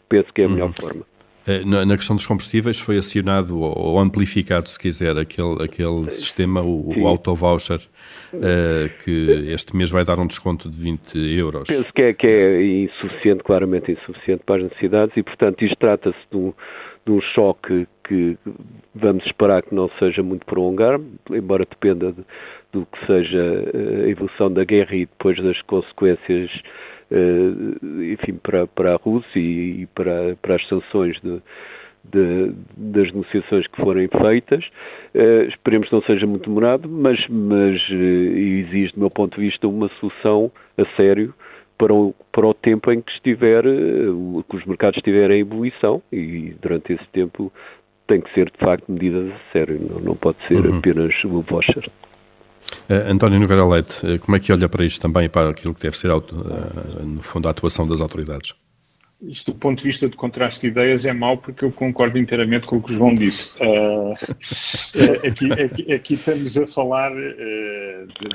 Penso 0.09 0.33
que 0.33 0.43
é 0.43 0.45
a 0.45 0.49
melhor 0.49 0.69
uhum. 0.69 0.75
forma. 0.79 1.16
Eh, 1.47 1.65
na 1.65 1.97
questão 1.97 2.17
dos 2.17 2.27
combustíveis 2.27 2.81
foi 2.81 2.99
acionado 2.99 3.61
ou 3.61 3.99
amplificado, 4.01 4.69
se 4.69 4.79
quiser, 4.79 5.17
aquele, 5.17 5.63
aquele 5.63 6.11
sistema, 6.11 6.61
o, 6.61 6.99
o 6.99 7.07
auto-voucher, 7.07 7.81
uh, 8.35 9.05
que 9.05 9.53
este 9.53 9.77
mês 9.77 9.91
vai 9.91 10.05
dar 10.05 10.19
um 10.19 10.27
desconto 10.27 10.69
de 10.69 10.77
20 10.77 11.39
euros. 11.39 11.69
Penso 11.69 11.93
que 11.95 12.03
é, 12.03 12.13
que 12.13 12.27
é 12.27 12.63
insuficiente, 12.85 13.45
claramente 13.45 13.93
insuficiente 13.93 14.43
para 14.45 14.57
as 14.57 14.63
necessidades 14.65 15.17
e, 15.17 15.23
portanto, 15.23 15.65
isto 15.65 15.77
trata-se 15.77 16.19
de 16.31 16.37
um, 16.37 16.53
de 17.07 17.13
um 17.13 17.21
choque 17.21 17.87
que 18.07 18.37
vamos 18.95 19.25
esperar 19.27 19.63
que 19.63 19.75
não 19.75 19.89
seja 19.99 20.23
muito 20.23 20.45
prolongado, 20.47 21.05
embora 21.31 21.65
dependa 21.65 22.13
de, 22.13 22.25
do 22.73 22.87
que 22.87 23.07
seja 23.07 23.71
eh, 23.73 24.05
a 24.05 24.09
evolução 24.09 24.53
da 24.53 24.65
guerra 24.65 24.95
e 24.95 25.07
depois 25.07 25.43
das 25.43 25.61
consequências 25.63 26.51
eh, 26.51 26.96
enfim, 28.13 28.35
para, 28.43 28.67
para 28.67 28.95
a 28.95 28.97
Rússia 28.97 29.39
e, 29.39 29.87
para, 29.95 30.37
para 30.43 30.57
as 30.57 30.69
sanções 30.69 31.17
de, 31.23 31.41
de, 32.13 32.53
das 32.77 33.13
negociações 33.13 33.67
que 33.67 33.81
forem 33.81 34.09
feitas. 34.09 34.65
Uh, 35.15 35.49
esperemos 35.49 35.89
que 35.89 35.95
não 35.95 36.03
seja 36.03 36.27
muito 36.27 36.49
demorado, 36.49 36.89
mas, 36.89 37.19
mas 37.29 37.81
uh, 37.91 37.95
exige, 37.95 38.93
do 38.95 39.01
meu 39.01 39.11
ponto 39.11 39.37
de 39.39 39.47
vista, 39.47 39.67
uma 39.67 39.89
solução 40.01 40.51
a 40.79 40.85
sério 40.97 41.35
para 41.79 41.93
o, 41.93 42.15
para 42.33 42.47
o 42.47 42.55
tempo 42.55 42.91
em 42.91 43.01
que 43.01 43.13
estiver, 43.13 43.67
uh, 43.67 44.45
que 44.49 44.57
os 44.57 44.65
mercados 44.65 44.99
estiverem 44.99 45.39
em 45.39 45.41
ebulição 45.43 46.03
e 46.13 46.55
durante 46.61 46.93
esse 46.93 47.07
tempo 47.13 47.53
tem 48.07 48.21
que 48.21 48.33
ser, 48.35 48.51
de 48.51 48.59
facto, 48.59 48.91
medidas 48.91 49.31
a 49.33 49.53
sério, 49.53 49.81
não, 49.81 50.01
não 50.01 50.17
pode 50.17 50.39
ser 50.47 50.65
uhum. 50.65 50.79
apenas 50.79 51.13
o 51.25 51.43
voucher. 51.43 51.91
Uh, 52.89 53.11
António 53.11 53.41
Nogueira 53.41 53.67
Leite, 53.67 54.07
uh, 54.07 54.19
como 54.21 54.37
é 54.37 54.41
que 54.41 54.53
olha 54.53 54.69
para 54.69 54.85
isto 54.85 55.01
também, 55.01 55.29
para 55.29 55.51
aquilo 55.51 55.75
que 55.75 55.81
deve 55.81 55.97
ser, 55.97 56.11
uh, 56.11 56.23
no 57.03 57.23
fundo, 57.23 57.49
a 57.49 57.51
atuação 57.51 57.87
das 57.87 58.01
autoridades? 58.01 58.55
Isto, 59.23 59.53
do 59.53 59.59
ponto 59.59 59.79
de 59.79 59.85
vista 59.85 60.09
de 60.09 60.15
contraste 60.15 60.61
de 60.61 60.67
ideias, 60.69 61.07
é 61.07 61.13
mau 61.13 61.39
porque 61.39 61.65
eu 61.65 61.73
concordo 61.73 62.19
inteiramente 62.19 62.67
com 62.67 62.77
o 62.77 62.83
que 62.83 62.93
o 62.93 62.95
João 62.95 63.15
disse. 63.15 63.51
aqui, 65.27 65.53
aqui, 65.53 65.93
aqui, 65.93 66.15
estamos 66.15 66.57
a 66.59 66.67
falar 66.67 67.11
de, 67.15 67.35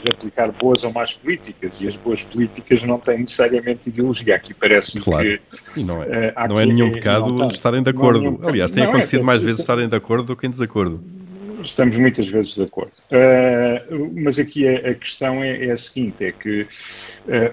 de, 0.02 0.10
aplicar 0.12 0.52
boas 0.52 0.84
ou 0.84 0.92
más 0.92 1.14
políticas 1.14 1.80
e 1.80 1.88
as 1.88 1.96
boas 1.96 2.24
políticas 2.24 2.82
não 2.82 3.00
têm 3.00 3.20
necessariamente 3.20 3.90
ideologia. 3.90 4.36
Aqui 4.36 4.56
parece-me 4.56 5.04
claro. 5.04 5.24
que. 5.24 5.80
E 5.80 5.84
não 5.84 6.02
é, 6.02 6.34
não 6.50 6.60
é 6.60 6.66
nenhum 6.66 6.92
pecado 6.92 7.48
estarem 7.50 7.84
de 7.84 7.90
é 7.90 7.94
acordo. 7.94 8.40
Aliás, 8.44 8.72
tem 8.72 8.84
acontecido 8.84 9.22
é, 9.22 9.24
mais 9.24 9.44
vezes 9.44 9.60
estarem 9.60 9.88
de 9.88 9.96
acordo 9.96 10.26
do 10.26 10.36
que 10.36 10.48
em 10.48 10.50
desacordo 10.50 11.21
estamos 11.64 11.98
muitas 11.98 12.28
vezes 12.28 12.56
de 12.56 12.64
acordo. 12.64 12.92
Uh, 13.12 14.12
mas 14.22 14.38
aqui 14.40 14.68
a, 14.68 14.92
a 14.92 14.94
questão 14.96 15.44
é, 15.44 15.66
é, 15.66 15.72
a 15.72 15.78
seguinte: 15.78 16.24
é 16.24 16.32
que 16.32 16.68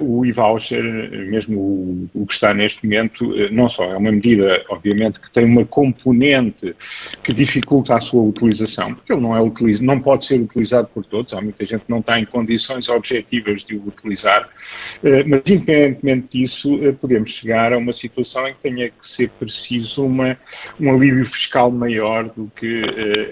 o 0.00 0.24
e-voucher, 0.24 0.82
mesmo 1.28 1.60
o, 1.60 2.10
o, 2.22 2.26
que 2.26 2.32
está 2.32 2.54
neste 2.54 2.84
momento, 2.84 3.30
uh, 3.30 3.52
não 3.52 3.68
só 3.68 3.84
é 3.84 3.96
uma 3.96 4.10
medida, 4.10 4.64
obviamente, 4.68 5.20
que 5.20 5.30
tem 5.30 5.44
uma 5.44 5.64
componente 5.64 6.74
que 7.22 7.32
dificulta 7.32 7.94
a 7.94 8.00
sua 8.00 8.22
utilização, 8.22 8.94
porque 8.94 9.12
ele 9.12 9.20
não, 9.20 9.36
é 9.36 9.40
utiliz, 9.40 9.80
não 9.80 10.00
pode 10.00 10.26
ser 10.26 10.40
utilizado 10.40 10.88
por 10.88 11.04
todos, 11.04 11.34
há 11.34 11.40
muita 11.40 11.64
gente 11.66 11.84
que 11.84 11.90
não 11.90 12.00
está 12.00 12.18
em 12.18 12.24
condições 12.24 12.88
objetivas 12.88 13.64
de 13.64 13.76
o 13.76 13.88
utilizar, 13.88 14.48
mas 15.26 15.42
independentemente 15.46 16.28
disso, 16.32 16.78
podemos 17.00 17.30
chegar 17.30 17.72
a 17.72 17.78
uma 17.78 17.92
situação 17.92 18.46
em 18.48 18.54
que 18.54 18.60
tenha 18.62 18.88
que 18.88 19.06
ser 19.06 19.30
preciso 19.30 20.04
uma, 20.04 20.36
um 20.80 20.90
alívio 20.90 21.26
fiscal 21.26 21.70
maior 21.70 22.24
do 22.24 22.50
que 22.56 22.82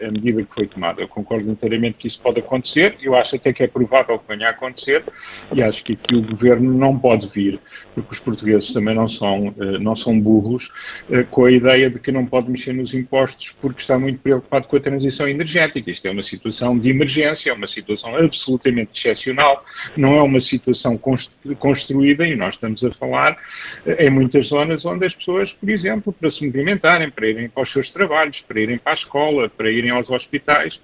a 0.06 0.10
medida 0.10 0.42
que 0.42 0.54
foi 0.54 0.66
tomada. 0.66 1.02
Eu 1.02 1.08
concordo 1.08 1.50
inteiramente 1.50 1.96
que 1.98 2.06
isso 2.06 2.20
pode 2.20 2.40
acontecer, 2.40 2.96
eu 3.00 3.14
acho 3.14 3.36
até 3.36 3.52
que 3.52 3.62
é 3.62 3.66
provável 3.66 4.18
que 4.18 4.28
venha 4.28 4.48
a 4.48 4.50
acontecer, 4.50 5.02
e 5.52 5.62
acho 5.62 5.84
que 5.84 5.94
aqui 5.94 6.14
o 6.14 6.25
governo 6.26 6.72
não 6.72 6.98
pode 6.98 7.28
vir, 7.28 7.60
porque 7.94 8.12
os 8.12 8.18
portugueses 8.18 8.72
também 8.72 8.94
não 8.94 9.08
são, 9.08 9.54
eh, 9.58 9.78
não 9.78 9.96
são 9.96 10.18
burros, 10.18 10.70
eh, 11.10 11.22
com 11.24 11.44
a 11.44 11.50
ideia 11.50 11.90
de 11.90 11.98
que 11.98 12.12
não 12.12 12.26
pode 12.26 12.50
mexer 12.50 12.72
nos 12.72 12.94
impostos 12.94 13.56
porque 13.60 13.80
está 13.80 13.98
muito 13.98 14.18
preocupado 14.20 14.66
com 14.66 14.76
a 14.76 14.80
transição 14.80 15.28
energética. 15.28 15.90
Isto 15.90 16.08
é 16.08 16.10
uma 16.10 16.22
situação 16.22 16.78
de 16.78 16.90
emergência, 16.90 17.50
é 17.50 17.52
uma 17.52 17.66
situação 17.66 18.16
absolutamente 18.16 18.90
excepcional, 18.94 19.64
não 19.96 20.16
é 20.16 20.22
uma 20.22 20.40
situação 20.40 20.98
construída, 21.58 22.26
e 22.26 22.34
nós 22.36 22.54
estamos 22.54 22.84
a 22.84 22.90
falar 22.92 23.38
eh, 23.84 24.06
em 24.06 24.10
muitas 24.10 24.48
zonas 24.48 24.84
onde 24.84 25.06
as 25.06 25.14
pessoas, 25.14 25.52
por 25.52 25.68
exemplo, 25.68 26.12
para 26.12 26.30
se 26.30 26.46
movimentarem, 26.46 27.10
para 27.10 27.28
irem 27.28 27.48
para 27.48 27.62
os 27.62 27.70
seus 27.70 27.90
trabalhos, 27.90 28.42
para 28.42 28.60
irem 28.60 28.78
para 28.78 28.92
a 28.92 28.94
escola, 28.94 29.48
para 29.48 29.70
irem 29.70 29.90
aos 29.90 30.10
hospitais, 30.10 30.80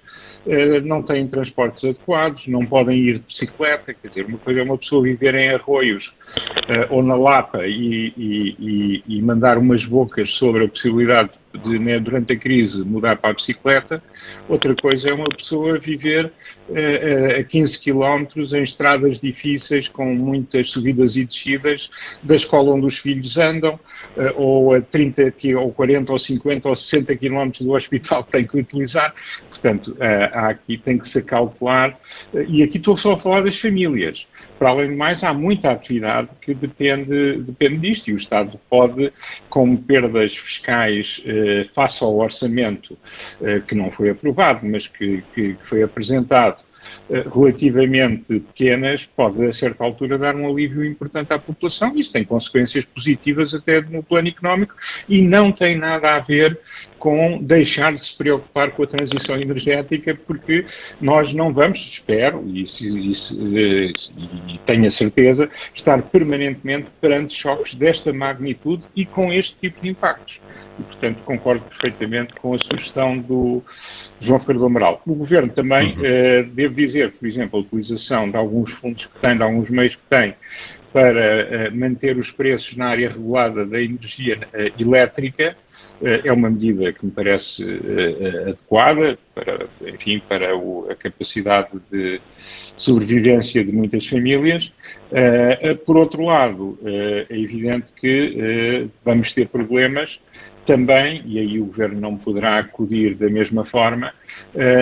não 0.83 1.01
têm 1.01 1.27
transportes 1.27 1.83
adequados, 1.85 2.47
não 2.47 2.65
podem 2.65 2.97
ir 2.97 3.13
de 3.19 3.25
bicicleta, 3.25 3.93
quer 3.93 4.07
dizer, 4.07 4.25
uma 4.25 4.37
coisa 4.37 4.59
é 4.59 4.63
uma 4.63 4.77
pessoa 4.77 5.03
viver 5.03 5.32
em 5.35 5.49
arroios 5.49 6.13
uh, 6.37 6.93
ou 6.93 7.03
na 7.03 7.15
Lapa 7.15 7.65
e, 7.65 8.13
e, 8.17 9.03
e, 9.07 9.21
mandar 9.21 9.57
umas 9.57 9.85
bocas 9.85 10.31
sobre 10.31 10.65
a 10.65 10.67
possibilidade 10.67 11.31
de, 11.63 11.77
né, 11.77 11.99
durante 11.99 12.33
a 12.33 12.37
crise, 12.37 12.83
mudar 12.83 13.17
para 13.17 13.29
a 13.29 13.33
bicicleta. 13.33 14.01
Outra 14.49 14.75
coisa 14.75 15.09
é 15.09 15.13
uma 15.13 15.29
pessoa 15.29 15.77
viver 15.77 16.31
uh, 16.69 17.39
a 17.39 17.43
15 17.43 17.79
km 17.79 18.25
em 18.55 18.63
estradas 18.63 19.19
difíceis, 19.19 19.87
com 19.87 20.15
muitas 20.15 20.71
subidas 20.71 21.15
e 21.15 21.25
descidas, 21.25 21.91
da 22.23 22.35
escola 22.35 22.73
onde 22.73 22.87
os 22.87 22.97
filhos 22.97 23.37
andam, 23.37 23.75
uh, 24.17 24.33
ou 24.35 24.73
a 24.73 24.81
30, 24.81 25.33
ou 25.59 25.71
40, 25.71 26.11
ou 26.11 26.19
50, 26.19 26.69
ou 26.69 26.75
60 26.75 27.15
km 27.17 27.51
do 27.61 27.73
hospital 27.73 28.23
que 28.23 28.31
tem 28.31 28.47
que 28.47 28.57
utilizar. 28.57 29.13
Portanto, 29.49 29.95
aqui 30.33 30.77
tem 30.77 30.97
que 30.97 31.07
se 31.07 31.23
calcular, 31.23 31.97
e 32.47 32.63
aqui 32.63 32.77
estou 32.77 32.97
só 32.97 33.13
a 33.13 33.19
falar 33.19 33.41
das 33.41 33.57
famílias. 33.57 34.27
Para 34.63 34.71
além 34.71 34.91
de 34.91 34.95
mais, 34.95 35.25
há 35.25 35.33
muita 35.33 35.71
atividade 35.71 36.29
que 36.39 36.53
depende, 36.53 37.41
depende 37.41 37.79
disto 37.79 38.07
e 38.07 38.13
o 38.13 38.17
Estado 38.17 38.57
pode, 38.69 39.11
com 39.49 39.75
perdas 39.75 40.37
fiscais 40.37 41.21
eh, 41.25 41.67
face 41.75 42.01
ao 42.01 42.15
orçamento 42.15 42.97
eh, 43.41 43.59
que 43.59 43.75
não 43.75 43.91
foi 43.91 44.11
aprovado, 44.11 44.65
mas 44.65 44.87
que, 44.87 45.21
que 45.35 45.57
foi 45.65 45.83
apresentado 45.83 46.63
relativamente 47.33 48.39
pequenas, 48.39 49.05
pode 49.05 49.45
a 49.45 49.53
certa 49.53 49.83
altura 49.83 50.17
dar 50.17 50.35
um 50.35 50.49
alívio 50.49 50.83
importante 50.85 51.33
à 51.33 51.39
população. 51.39 51.93
Isso 51.95 52.11
tem 52.11 52.23
consequências 52.23 52.85
positivas 52.85 53.53
até 53.53 53.81
no 53.81 54.03
plano 54.03 54.27
económico 54.27 54.75
e 55.07 55.21
não 55.21 55.51
tem 55.51 55.77
nada 55.77 56.15
a 56.15 56.19
ver 56.19 56.59
com 56.99 57.37
deixar 57.41 57.93
de 57.93 58.05
se 58.05 58.17
preocupar 58.17 58.71
com 58.71 58.83
a 58.83 58.87
transição 58.87 59.35
energética, 59.35 60.17
porque 60.25 60.65
nós 61.01 61.33
não 61.33 61.51
vamos, 61.51 61.79
espero, 61.79 62.43
e, 62.47 62.63
e, 62.63 63.11
e, 63.11 63.93
e 64.47 64.57
tenho 64.65 64.87
a 64.87 64.91
certeza, 64.91 65.49
estar 65.73 66.01
permanentemente 66.03 66.87
perante 67.01 67.33
choques 67.33 67.75
desta 67.75 68.13
magnitude 68.13 68.83
e 68.95 69.05
com 69.05 69.33
este 69.33 69.55
tipo 69.59 69.81
de 69.81 69.89
impactos. 69.89 70.41
E, 70.79 70.83
portanto, 70.83 71.17
concordo 71.25 71.63
perfeitamente 71.65 72.33
com 72.33 72.53
a 72.55 72.59
sugestão 72.59 73.17
do 73.17 73.61
João 74.19 74.39
Ferreira 74.39 74.59
do 74.59 74.65
Amaral. 74.65 75.01
O 75.05 75.13
Governo 75.13 75.49
também, 75.49 75.93
uhum. 75.93 75.99
uh, 75.99 76.43
devo 76.51 76.73
dizer, 76.73 77.11
por 77.11 77.27
exemplo, 77.27 77.59
a 77.59 77.61
utilização 77.61 78.29
de 78.29 78.37
alguns 78.37 78.71
fundos 78.71 79.05
que 79.05 79.19
tem, 79.19 79.37
de 79.37 79.43
alguns 79.43 79.69
meios 79.69 79.95
que 79.95 80.01
tem, 80.09 80.35
para 80.93 81.71
manter 81.71 82.17
os 82.17 82.29
preços 82.29 82.77
na 82.77 82.85
área 82.85 83.09
regulada 83.09 83.65
da 83.65 83.81
energia 83.81 84.37
elétrica 84.79 85.57
é 86.01 86.31
uma 86.31 86.51
medida 86.51 86.93
que 86.93 87.03
me 87.05 87.11
parece 87.11 87.63
adequada 88.47 89.17
para, 89.33 89.65
enfim, 89.87 90.21
para 90.29 90.49
a 90.89 90.95
capacidade 90.95 91.69
de 91.91 92.21
sobrevivência 92.77 93.63
de 93.63 93.71
muitas 93.71 94.05
famílias. 94.05 94.71
Por 95.85 95.97
outro 95.97 96.25
lado, 96.25 96.77
é 96.85 97.25
evidente 97.31 97.87
que 97.99 98.87
vamos 99.03 99.33
ter 99.33 99.47
problemas 99.47 100.19
também, 100.65 101.23
e 101.25 101.39
aí 101.39 101.59
o 101.59 101.65
Governo 101.65 101.99
não 101.99 102.17
poderá 102.17 102.59
acudir 102.59 103.15
da 103.15 103.29
mesma 103.29 103.65
forma, 103.65 104.13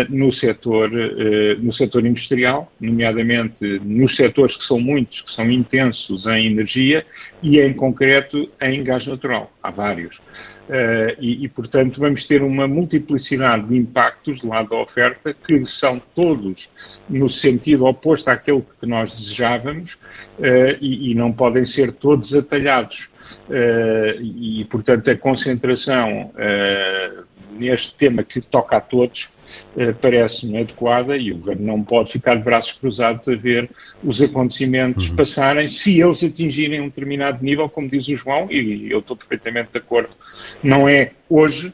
no, 0.09 0.31
setor, 0.31 0.91
uh, 0.91 1.59
no 1.59 1.71
setor 1.71 2.05
industrial, 2.05 2.71
nomeadamente 2.79 3.79
nos 3.83 4.15
setores 4.15 4.57
que 4.57 4.63
são 4.63 4.79
muitos, 4.79 5.21
que 5.21 5.31
são 5.31 5.49
intensos 5.49 6.27
em 6.27 6.47
energia 6.47 7.05
e, 7.41 7.59
em 7.59 7.73
concreto, 7.73 8.49
em 8.61 8.83
gás 8.83 9.07
natural. 9.07 9.51
Há 9.63 9.71
vários. 9.71 10.17
Uh, 10.17 11.15
e, 11.19 11.43
e, 11.43 11.47
portanto, 11.49 11.99
vamos 11.99 12.25
ter 12.25 12.41
uma 12.41 12.67
multiplicidade 12.67 13.67
de 13.67 13.77
impactos 13.77 14.39
do 14.41 14.47
lado 14.47 14.69
da 14.69 14.77
oferta 14.77 15.33
que 15.33 15.65
são 15.65 16.01
todos 16.15 16.69
no 17.09 17.29
sentido 17.29 17.85
oposto 17.85 18.29
àquele 18.29 18.63
que 18.79 18.85
nós 18.85 19.11
desejávamos 19.11 19.97
e, 20.79 21.11
e 21.11 21.15
não 21.15 21.31
podem 21.31 21.65
ser 21.65 21.91
todos 21.91 22.33
atalhados. 22.33 23.09
Uh, 23.49 24.21
e, 24.21 24.65
portanto, 24.65 25.09
a 25.09 25.15
concentração 25.15 26.31
uh, 26.31 27.23
neste 27.51 27.95
tema 27.95 28.23
que 28.23 28.41
toca 28.41 28.77
a 28.77 28.81
todos 28.81 29.29
parece-me 30.01 30.59
adequada 30.59 31.17
e 31.17 31.31
o 31.31 31.37
Governo 31.37 31.65
não 31.65 31.83
pode 31.83 32.11
ficar 32.11 32.35
de 32.35 32.43
braços 32.43 32.73
cruzados 32.73 33.27
a 33.27 33.35
ver 33.35 33.69
os 34.03 34.21
acontecimentos 34.21 35.09
uhum. 35.09 35.15
passarem 35.15 35.67
se 35.67 35.99
eles 35.99 36.23
atingirem 36.23 36.81
um 36.81 36.89
determinado 36.89 37.43
nível, 37.43 37.69
como 37.69 37.89
diz 37.89 38.07
o 38.07 38.15
João, 38.15 38.47
e 38.51 38.91
eu 38.91 38.99
estou 38.99 39.15
perfeitamente 39.15 39.69
de 39.71 39.77
acordo. 39.77 40.09
Não 40.63 40.87
é 40.87 41.11
hoje, 41.29 41.73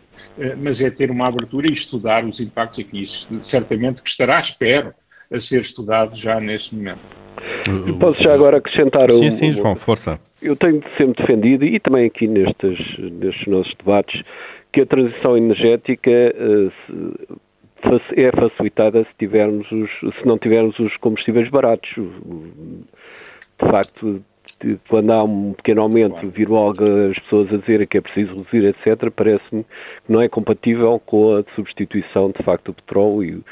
mas 0.58 0.82
é 0.82 0.90
ter 0.90 1.10
uma 1.12 1.28
abertura 1.28 1.68
e 1.68 1.72
estudar 1.72 2.24
os 2.24 2.40
impactos 2.40 2.80
aqui. 2.80 3.04
Isso 3.04 3.28
certamente 3.42 4.02
que 4.02 4.10
estará, 4.10 4.40
espero, 4.40 4.94
a 5.32 5.40
ser 5.40 5.62
estudado 5.62 6.16
já 6.16 6.40
neste 6.40 6.76
momento. 6.76 7.00
Posso 8.00 8.22
já 8.24 8.34
agora 8.34 8.58
acrescentar 8.58 9.12
Sim, 9.12 9.30
sim, 9.30 9.52
João, 9.52 9.76
força. 9.76 10.20
Eu 10.42 10.56
tenho 10.56 10.82
sempre 10.98 11.22
defendido, 11.22 11.66
e 11.66 11.80
também 11.80 12.06
aqui 12.06 12.28
nestes, 12.28 12.78
nestes 12.98 13.48
nossos 13.48 13.74
debates, 13.78 14.22
que 14.72 14.82
a 14.82 14.86
transição 14.86 15.38
energética 15.38 16.12
uh, 16.12 17.40
é 18.16 18.32
facilitada 18.32 19.04
se, 19.04 19.10
tivermos 19.18 19.72
os, 19.72 19.90
se 20.00 20.26
não 20.26 20.38
tivermos 20.38 20.78
os 20.80 20.96
combustíveis 20.98 21.50
baratos. 21.50 21.90
De 21.96 23.72
facto, 23.72 24.22
quando 24.88 25.12
há 25.12 25.24
um 25.24 25.54
pequeno 25.54 25.82
aumento, 25.82 26.30
vir 26.30 26.48
logo 26.48 26.84
as 27.10 27.20
pessoas 27.20 27.54
a 27.54 27.58
dizer 27.58 27.86
que 27.88 27.98
é 27.98 28.02
preciso 28.02 28.36
reduzir, 28.36 28.66
etc., 28.66 29.12
parece-me 29.12 29.64
que 29.64 30.12
não 30.12 30.22
é 30.22 30.30
compatível 30.30 31.02
com 31.06 31.36
a 31.36 31.44
substituição, 31.56 32.32
de 32.32 32.44
facto, 32.44 32.66
do 32.66 32.74
petróleo 32.74 33.44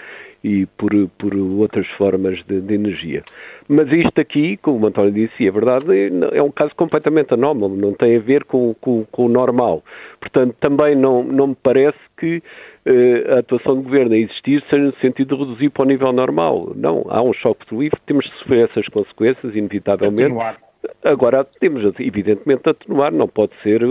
e, 0.45 0.67
por, 0.77 0.91
por 1.17 1.35
outras 1.35 1.87
formas 1.97 2.37
de, 2.45 2.61
de 2.61 2.75
energia. 2.75 3.23
Mas 3.67 3.91
isto 3.91 4.21
aqui, 4.21 4.57
como 4.57 4.85
o 4.85 4.87
António 4.87 5.11
disse, 5.11 5.43
e 5.43 5.47
é 5.47 5.51
verdade, 5.51 5.87
é 6.33 6.43
um 6.43 6.51
caso 6.51 6.75
completamente 6.75 7.33
anómalo, 7.33 7.75
não 7.75 7.93
tem 7.93 8.15
a 8.15 8.19
ver 8.19 8.43
com, 8.43 8.75
com, 8.79 9.03
com 9.11 9.25
o 9.25 9.29
normal. 9.29 9.83
Portanto, 10.19 10.55
também 10.59 10.95
não, 10.95 11.23
não 11.23 11.47
me 11.47 11.57
parece 11.63 11.97
que 12.15 12.37
uh, 12.37 13.33
a 13.33 13.39
atuação 13.39 13.75
do 13.75 13.81
Governo 13.81 14.13
a 14.13 14.17
existir 14.17 14.63
seja 14.69 14.83
no 14.83 14.95
sentido 14.97 15.35
de 15.35 15.43
reduzir 15.43 15.69
para 15.71 15.83
o 15.83 15.87
nível 15.87 16.13
normal. 16.13 16.73
Não, 16.75 17.07
há 17.09 17.23
um 17.23 17.33
choque 17.33 17.65
de 17.67 17.75
livre, 17.75 17.99
temos 18.05 18.23
de 18.25 18.37
sofrer 18.37 18.69
essas 18.69 18.87
consequências, 18.89 19.55
inevitavelmente. 19.55 20.25
Atenuar. 20.25 20.64
Agora, 21.03 21.43
temos, 21.43 21.83
evidentemente, 21.99 22.63
de 22.63 22.69
atenuar, 22.69 23.11
não 23.11 23.27
pode 23.27 23.51
ser 23.63 23.83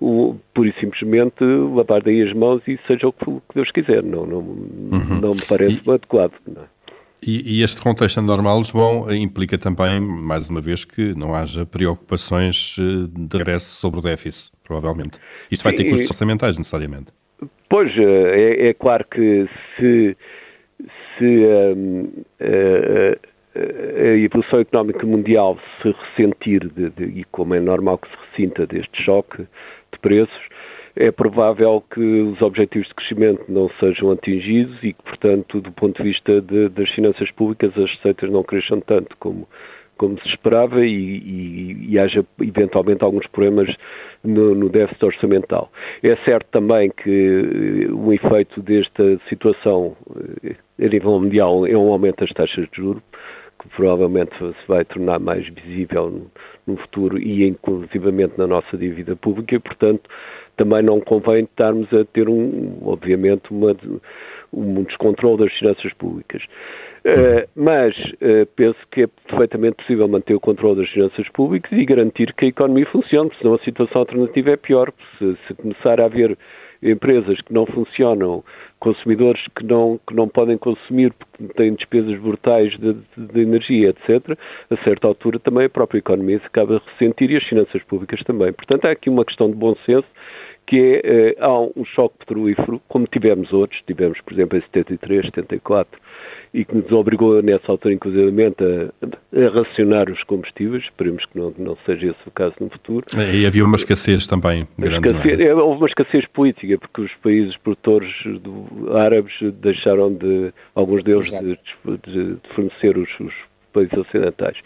o, 0.00 0.36
pura 0.54 0.68
e 0.68 0.80
simplesmente 0.80 1.42
lavar 1.42 2.02
daí 2.02 2.22
as 2.22 2.32
mãos 2.34 2.62
e 2.66 2.78
seja 2.86 3.08
o 3.08 3.12
que, 3.12 3.24
Deus 3.54 3.70
quiser. 3.72 4.02
Não, 4.02 4.26
não, 4.26 4.38
uhum. 4.38 5.20
não 5.20 5.30
me 5.34 5.42
parece 5.46 5.80
e... 5.86 5.90
adequado. 5.90 6.32
É? 6.56 6.82
E, 7.24 7.58
e, 7.58 7.62
este 7.62 7.80
contexto 7.80 8.18
anormal, 8.18 8.64
João, 8.64 9.10
implica 9.12 9.56
também, 9.56 10.00
mais 10.00 10.50
uma 10.50 10.60
vez, 10.60 10.84
que 10.84 11.14
não 11.14 11.32
haja 11.32 11.64
preocupações 11.64 12.76
eh, 12.80 13.08
de 13.16 13.36
regresso 13.36 13.76
sobre 13.76 14.00
o 14.00 14.02
déficit, 14.02 14.56
provavelmente. 14.64 15.18
Isto 15.48 15.62
vai 15.62 15.72
ter 15.72 15.84
custos 15.84 16.10
orçamentais, 16.10 16.56
necessariamente. 16.56 17.12
Pois, 17.68 17.96
eh, 17.96 18.02
é, 18.02 18.68
é 18.70 18.74
claro 18.74 19.04
que 19.08 19.48
se, 19.76 20.16
se 21.16 21.24
um, 21.24 22.08
a, 22.40 23.31
a, 23.54 24.16
evolução 24.16 24.60
económica 24.60 25.06
mundial 25.06 25.58
se 25.80 25.90
ressentir, 25.90 26.68
de, 26.68 26.90
de, 26.90 27.20
e 27.20 27.24
como 27.24 27.54
é 27.54 27.60
normal 27.60 27.98
que 27.98 28.08
se 28.08 28.16
ressinta 28.30 28.66
deste 28.66 29.02
choque 29.02 29.42
de 29.42 29.98
preços, 30.00 30.48
é 30.94 31.10
provável 31.10 31.82
que 31.92 32.00
os 32.00 32.40
objetivos 32.42 32.86
de 32.88 32.94
crescimento 32.94 33.44
não 33.48 33.70
sejam 33.80 34.10
atingidos 34.10 34.76
e 34.82 34.92
que, 34.92 35.02
portanto, 35.02 35.60
do 35.60 35.72
ponto 35.72 36.02
de 36.02 36.08
vista 36.10 36.40
de, 36.40 36.68
das 36.68 36.90
finanças 36.90 37.30
públicas, 37.32 37.70
as 37.76 37.90
receitas 37.96 38.30
não 38.30 38.42
cresçam 38.42 38.80
tanto 38.80 39.16
como, 39.18 39.48
como 39.96 40.20
se 40.20 40.28
esperava 40.28 40.84
e, 40.84 40.90
e, 40.90 41.86
e 41.90 41.98
haja 41.98 42.24
eventualmente 42.40 43.02
alguns 43.02 43.26
problemas 43.28 43.74
no, 44.22 44.54
no, 44.54 44.68
déficit 44.68 45.04
orçamental. 45.04 45.70
É 46.02 46.14
certo 46.24 46.46
também 46.50 46.90
que 46.90 47.88
uh, 47.90 47.96
o 47.96 48.12
efeito 48.12 48.60
desta 48.60 49.18
situação 49.28 49.96
uh, 50.10 50.56
a 50.78 50.88
nível 50.88 51.18
mundial 51.18 51.66
é 51.66 51.76
um 51.76 51.90
aumento 51.90 52.20
das 52.20 52.30
taxas 52.30 52.68
de 52.70 52.76
juros, 52.76 53.02
que 53.62 53.68
provavelmente 53.76 54.36
se 54.38 54.68
vai 54.68 54.84
tornar 54.84 55.18
mais 55.18 55.46
visível 55.48 56.10
no, 56.10 56.30
no 56.66 56.76
futuro 56.78 57.18
e 57.18 57.46
inclusivamente 57.46 58.34
na 58.36 58.46
nossa 58.46 58.76
dívida 58.76 59.14
pública 59.16 59.54
e, 59.54 59.58
portanto, 59.58 60.02
também 60.56 60.82
não 60.82 61.00
convém 61.00 61.44
estarmos 61.44 61.92
a 61.92 62.04
ter, 62.04 62.28
um, 62.28 62.78
obviamente, 62.82 63.50
uma, 63.50 63.74
um 64.52 64.82
descontrole 64.82 65.44
das 65.44 65.52
finanças 65.58 65.92
públicas. 65.94 66.42
Uh, 67.04 67.48
mas 67.56 67.96
uh, 67.96 68.46
penso 68.54 68.78
que 68.92 69.02
é 69.02 69.06
perfeitamente 69.26 69.76
possível 69.76 70.06
manter 70.06 70.34
o 70.34 70.40
controle 70.40 70.80
das 70.80 70.90
finanças 70.90 71.28
públicas 71.30 71.72
e 71.72 71.84
garantir 71.84 72.32
que 72.34 72.44
a 72.44 72.48
economia 72.48 72.86
funcione, 72.86 73.30
senão 73.38 73.54
a 73.54 73.58
situação 73.58 74.02
alternativa 74.02 74.50
é 74.50 74.56
pior. 74.56 74.92
Se, 75.18 75.36
se 75.46 75.54
começar 75.54 76.00
a 76.00 76.04
haver 76.04 76.38
empresas 76.82 77.40
que 77.40 77.52
não 77.52 77.64
funcionam, 77.66 78.42
consumidores 78.80 79.40
que 79.56 79.64
não, 79.64 80.00
que 80.06 80.14
não 80.14 80.28
podem 80.28 80.58
consumir 80.58 81.12
porque 81.12 81.54
têm 81.54 81.74
despesas 81.74 82.18
brutais 82.20 82.72
de, 82.78 82.94
de, 82.94 83.32
de, 83.32 83.40
energia, 83.40 83.90
etc., 83.90 84.36
a 84.70 84.76
certa 84.78 85.06
altura 85.06 85.38
também 85.38 85.66
a 85.66 85.70
própria 85.70 85.98
economia 85.98 86.40
se 86.40 86.46
acaba 86.46 86.76
a 86.76 86.90
ressentir 86.90 87.30
e 87.30 87.36
as 87.36 87.44
finanças 87.44 87.82
públicas 87.84 88.20
também. 88.24 88.52
Portanto, 88.52 88.86
há 88.86 88.90
aqui 88.90 89.08
uma 89.08 89.24
questão 89.24 89.48
de 89.48 89.56
bom 89.56 89.76
senso 89.86 90.08
que 90.66 90.76
é, 90.76 91.00
eh, 91.04 91.36
há 91.38 91.60
um 91.60 91.84
choque 91.84 92.18
petrolífero, 92.18 92.80
como 92.88 93.06
tivemos 93.06 93.52
outros, 93.52 93.80
tivemos, 93.86 94.20
por 94.20 94.32
exemplo, 94.32 94.58
em 94.58 94.62
73, 94.62 95.26
74, 95.26 96.00
e 96.54 96.64
que 96.64 96.74
nos 96.76 96.92
obrigou, 96.92 97.42
nessa 97.42 97.72
altura, 97.72 97.94
inclusivamente, 97.94 98.56
a, 98.62 99.38
a 99.38 99.48
racionar 99.50 100.10
os 100.10 100.22
combustíveis. 100.24 100.84
Esperemos 100.84 101.24
que 101.26 101.38
não, 101.38 101.52
não 101.58 101.76
seja 101.86 102.08
esse 102.08 102.28
o 102.28 102.30
caso 102.30 102.54
no 102.60 102.68
futuro. 102.68 103.06
E 103.32 103.46
havia 103.46 103.64
uma 103.64 103.76
escassez 103.76 104.26
também 104.26 104.66
grande. 104.78 105.08
É? 105.08 105.12
Escassez, 105.12 105.40
é? 105.40 105.54
Houve 105.54 105.78
uma 105.78 105.88
escassez 105.88 106.26
política, 106.28 106.78
porque 106.78 107.00
os 107.00 107.14
países 107.22 107.56
produtores 107.58 108.12
do, 108.40 108.96
árabes 108.96 109.32
deixaram 109.60 110.12
de, 110.12 110.52
alguns 110.74 111.02
deles, 111.02 111.30
de, 111.30 111.58
de, 111.86 112.34
de 112.34 112.40
fornecer 112.54 112.98
os, 112.98 113.08
os 113.20 113.32
países 113.72 113.96
ocidentais. 113.96 114.56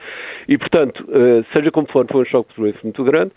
E, 0.49 0.59
portanto, 0.59 1.05
eh, 1.11 1.45
seja 1.53 1.71
como 1.71 1.87
for, 1.90 2.07
foi 2.11 2.23
um 2.23 2.25
choque 2.25 2.49
petrolífero 2.51 2.85
muito 2.85 3.05
grande. 3.05 3.33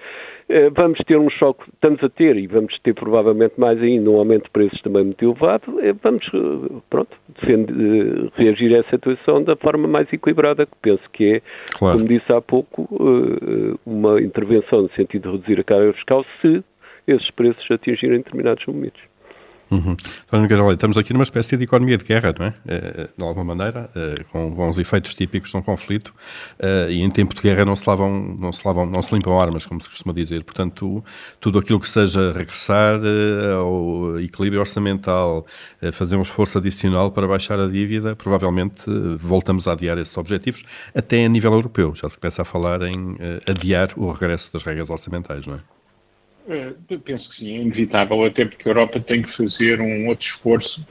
Eh, 0.49 0.69
vamos 0.71 0.99
ter 1.05 1.17
um 1.17 1.29
choque, 1.29 1.63
estamos 1.73 2.03
a 2.03 2.10
ter, 2.10 2.36
e 2.38 2.47
vamos 2.47 2.77
ter 2.79 2.93
provavelmente 2.93 3.53
mais 3.58 3.82
ainda, 3.82 4.10
um 4.10 4.17
aumento 4.17 4.45
de 4.45 4.49
preços 4.49 4.82
também 4.82 5.03
muito 5.05 5.23
elevado. 5.23 5.79
Eh, 5.79 5.93
vamos, 6.03 6.25
pronto, 6.89 7.15
defende, 7.39 8.32
reagir 8.36 8.75
a 8.75 8.79
essa 8.79 8.91
situação 8.91 9.43
da 9.43 9.55
forma 9.55 9.88
mais 9.88 10.12
equilibrada, 10.12 10.65
que 10.65 10.75
penso 10.82 11.03
que 11.13 11.36
é, 11.36 11.41
claro. 11.77 11.97
como 11.97 12.08
disse 12.08 12.32
há 12.32 12.41
pouco, 12.41 12.88
uma 13.86 14.21
intervenção 14.21 14.84
no 14.84 14.89
sentido 14.91 15.29
de 15.29 15.38
reduzir 15.38 15.60
a 15.60 15.63
carga 15.63 15.93
fiscal 15.93 16.25
se 16.41 16.63
esses 17.08 17.32
preços 17.32 17.65
atingirem 17.71 18.17
determinados 18.17 18.63
limites. 18.67 19.08
Uhum. 19.71 19.95
Estamos 20.71 20.97
aqui 20.97 21.13
numa 21.13 21.23
espécie 21.23 21.55
de 21.55 21.63
economia 21.63 21.97
de 21.97 22.03
guerra, 22.03 22.34
não 22.38 22.47
é? 22.47 22.53
Eh, 22.67 23.10
de 23.15 23.23
alguma 23.23 23.55
maneira, 23.55 23.89
eh, 23.95 24.23
com, 24.32 24.55
com 24.55 24.67
os 24.67 24.79
efeitos 24.79 25.13
típicos 25.13 25.51
de 25.51 25.58
um 25.58 25.62
conflito, 25.62 26.13
eh, 26.58 26.88
e 26.89 27.01
em 27.01 27.10
tempo 27.12 27.36
de 27.36 27.41
guerra 27.41 27.63
não 27.65 27.75
se 27.75 27.88
lavam, 27.88 28.36
não 28.39 28.51
se 28.51 28.65
lavam, 28.65 28.86
não 28.88 29.01
se 29.01 29.13
limpam 29.13 29.39
armas, 29.39 29.67
como 29.67 29.79
se 29.79 29.88
costuma 29.88 30.13
dizer. 30.13 30.43
Portanto, 30.43 31.03
tudo 31.39 31.60
aquilo 31.60 31.79
que 31.79 31.89
seja 31.89 32.32
regressar 32.32 32.99
ao 33.58 34.19
equilíbrio 34.19 34.60
orçamental, 34.60 35.45
fazer 35.93 36.15
um 36.15 36.21
esforço 36.21 36.58
adicional 36.58 37.12
para 37.12 37.27
baixar 37.27 37.60
a 37.60 37.67
dívida, 37.67 38.15
provavelmente 38.15 38.83
voltamos 39.19 39.67
a 39.67 39.73
adiar 39.73 39.98
esses 39.98 40.17
objetivos, 40.17 40.63
até 40.96 41.25
a 41.25 41.29
nível 41.29 41.54
europeu. 41.54 41.93
Já 41.96 42.10
se 42.10 42.17
começa 42.17 42.41
a 42.41 42.46
falar 42.46 42.81
em 42.83 43.17
adiar 43.46 43.89
o 43.96 44.12
regresso 44.12 44.52
das 44.54 44.63
regras 44.63 44.89
orçamentais, 44.89 45.46
não 45.46 45.56
é? 45.56 45.79
Uh, 46.50 47.00
penso 47.02 47.29
que 47.29 47.35
sim, 47.35 47.58
é 47.58 47.62
inevitável, 47.62 48.25
até 48.25 48.43
porque 48.43 48.67
a 48.67 48.71
Europa 48.71 49.00
tem 49.00 49.21
que 49.21 49.29
fazer 49.29 49.79
um 49.79 50.08
outro 50.08 50.25
esforço, 50.25 50.83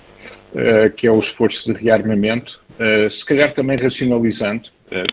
uh, 0.52 0.88
que 0.94 1.04
é 1.04 1.10
o 1.10 1.18
esforço 1.18 1.74
de 1.74 1.82
rearmamento, 1.82 2.60
uh, 2.78 3.10
se 3.10 3.24
calhar 3.26 3.52
também 3.52 3.76
racionalizando, 3.76 4.70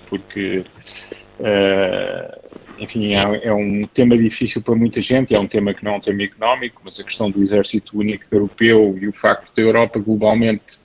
porque 0.08 0.64
enfim, 2.78 3.14
é, 3.14 3.48
é, 3.48 3.54
um 3.54 3.86
tema 3.88 4.18
difícil 4.18 4.62
para 4.62 4.76
muita 4.76 5.02
gente, 5.02 5.36
é 5.36 5.40
um 5.40 5.48
tema 5.48 5.74
que 5.74 5.84
não 5.84 5.96
é 5.96 5.98
um 5.98 6.00
tema 6.00 6.24
económico, 6.24 6.82
mas 6.86 6.98
a 7.00 7.04
questão 7.04 7.30
do 7.30 7.42
exército 7.42 7.98
único 7.98 8.24
europeu 8.32 8.98
e 9.02 9.08
o 9.08 9.12
facto 9.12 9.54
da 9.54 9.62
Europa 9.62 10.00
globalmente 10.00 10.80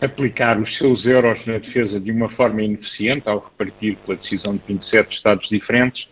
aplicar 0.00 0.58
os 0.58 0.76
seus 0.76 1.06
euros 1.06 1.46
na 1.46 1.58
defesa 1.58 2.00
de 2.00 2.10
uma 2.10 2.28
forma 2.28 2.62
ineficiente, 2.62 3.28
ao 3.28 3.38
repartir 3.38 3.96
pela 3.98 4.16
decisão 4.16 4.56
de 4.56 4.62
27 4.66 5.14
Estados 5.14 5.48
diferentes, 5.48 6.09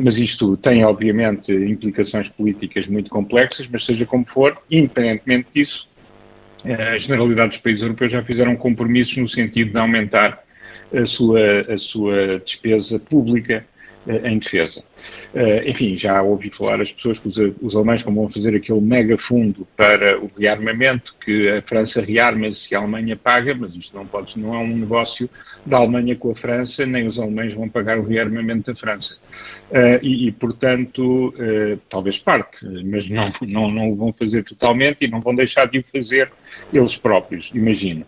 mas 0.00 0.18
isto 0.18 0.56
tem, 0.56 0.84
obviamente, 0.84 1.52
implicações 1.52 2.28
políticas 2.28 2.86
muito 2.86 3.10
complexas, 3.10 3.68
mas 3.68 3.84
seja 3.84 4.04
como 4.04 4.26
for, 4.26 4.56
independentemente 4.70 5.48
disso, 5.54 5.88
a 6.64 6.96
generalidade 6.98 7.50
dos 7.50 7.58
países 7.58 7.82
europeus 7.82 8.12
já 8.12 8.22
fizeram 8.22 8.54
compromissos 8.56 9.16
no 9.16 9.28
sentido 9.28 9.72
de 9.72 9.78
aumentar 9.78 10.42
a 10.94 11.06
sua, 11.06 11.60
a 11.72 11.78
sua 11.78 12.38
despesa 12.40 12.98
pública 12.98 13.64
em 14.06 14.38
defesa. 14.38 14.82
Uh, 15.34 15.68
enfim, 15.68 15.96
já 15.96 16.22
ouvi 16.22 16.50
falar 16.50 16.80
as 16.80 16.92
pessoas 16.92 17.18
que 17.18 17.28
os, 17.28 17.36
os 17.60 17.76
alemães 17.76 18.02
como 18.02 18.22
vão 18.22 18.30
fazer 18.30 18.54
aquele 18.54 18.80
mega 18.80 19.16
fundo 19.18 19.66
para 19.76 20.18
o 20.18 20.30
rearmamento, 20.38 21.14
que 21.24 21.48
a 21.48 21.62
França 21.62 22.00
rearma-se 22.00 22.72
e 22.72 22.76
a 22.76 22.80
Alemanha 22.80 23.16
paga, 23.16 23.54
mas 23.54 23.74
isto 23.74 23.96
não, 23.96 24.06
pode, 24.06 24.38
não 24.38 24.54
é 24.54 24.58
um 24.58 24.76
negócio 24.76 25.28
da 25.66 25.76
Alemanha 25.76 26.16
com 26.16 26.30
a 26.30 26.34
França, 26.34 26.86
nem 26.86 27.06
os 27.06 27.18
alemães 27.18 27.54
vão 27.54 27.68
pagar 27.68 27.98
o 27.98 28.06
rearmamento 28.06 28.72
da 28.72 28.78
França. 28.78 29.16
Uh, 29.70 30.02
e, 30.02 30.28
e, 30.28 30.32
portanto, 30.32 31.34
talvez 31.88 32.18
parte, 32.18 32.66
mas 32.84 33.08
não, 33.08 33.32
não, 33.42 33.70
não 33.70 33.90
o 33.92 33.96
vão 33.96 34.12
fazer 34.12 34.44
totalmente 34.44 35.04
e 35.04 35.08
não 35.08 35.20
vão 35.20 35.34
deixar 35.34 35.66
de 35.66 35.78
o 35.78 35.84
fazer 35.92 36.30
eles 36.72 36.96
próprios, 36.96 37.50
imagino. 37.54 38.04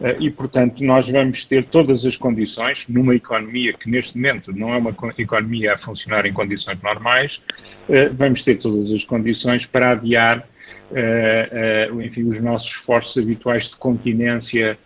Eh, 0.00 0.16
e, 0.20 0.30
portanto, 0.30 0.82
nós 0.84 1.08
vamos 1.08 1.44
ter 1.44 1.64
todas 1.64 2.04
as 2.04 2.16
condições, 2.16 2.86
numa 2.88 3.14
economia 3.14 3.72
que 3.72 3.88
neste 3.88 4.16
momento 4.16 4.52
não 4.52 4.72
é 4.74 4.78
uma 4.78 4.94
economia 5.16 5.74
a 5.74 5.78
funcionar 5.78 6.26
em 6.26 6.32
condições 6.32 6.80
normais, 6.82 7.42
eh, 7.88 8.08
vamos 8.08 8.42
ter 8.42 8.56
todas 8.56 8.90
as 8.92 9.04
condições 9.04 9.66
para 9.66 9.92
adiar 9.92 10.46
uh, 10.90 12.00
enfim, 12.02 12.24
os 12.24 12.40
nossos 12.40 12.70
esforços 12.70 13.22
habituais 13.22 13.70
de 13.70 13.76
continência 13.76 14.78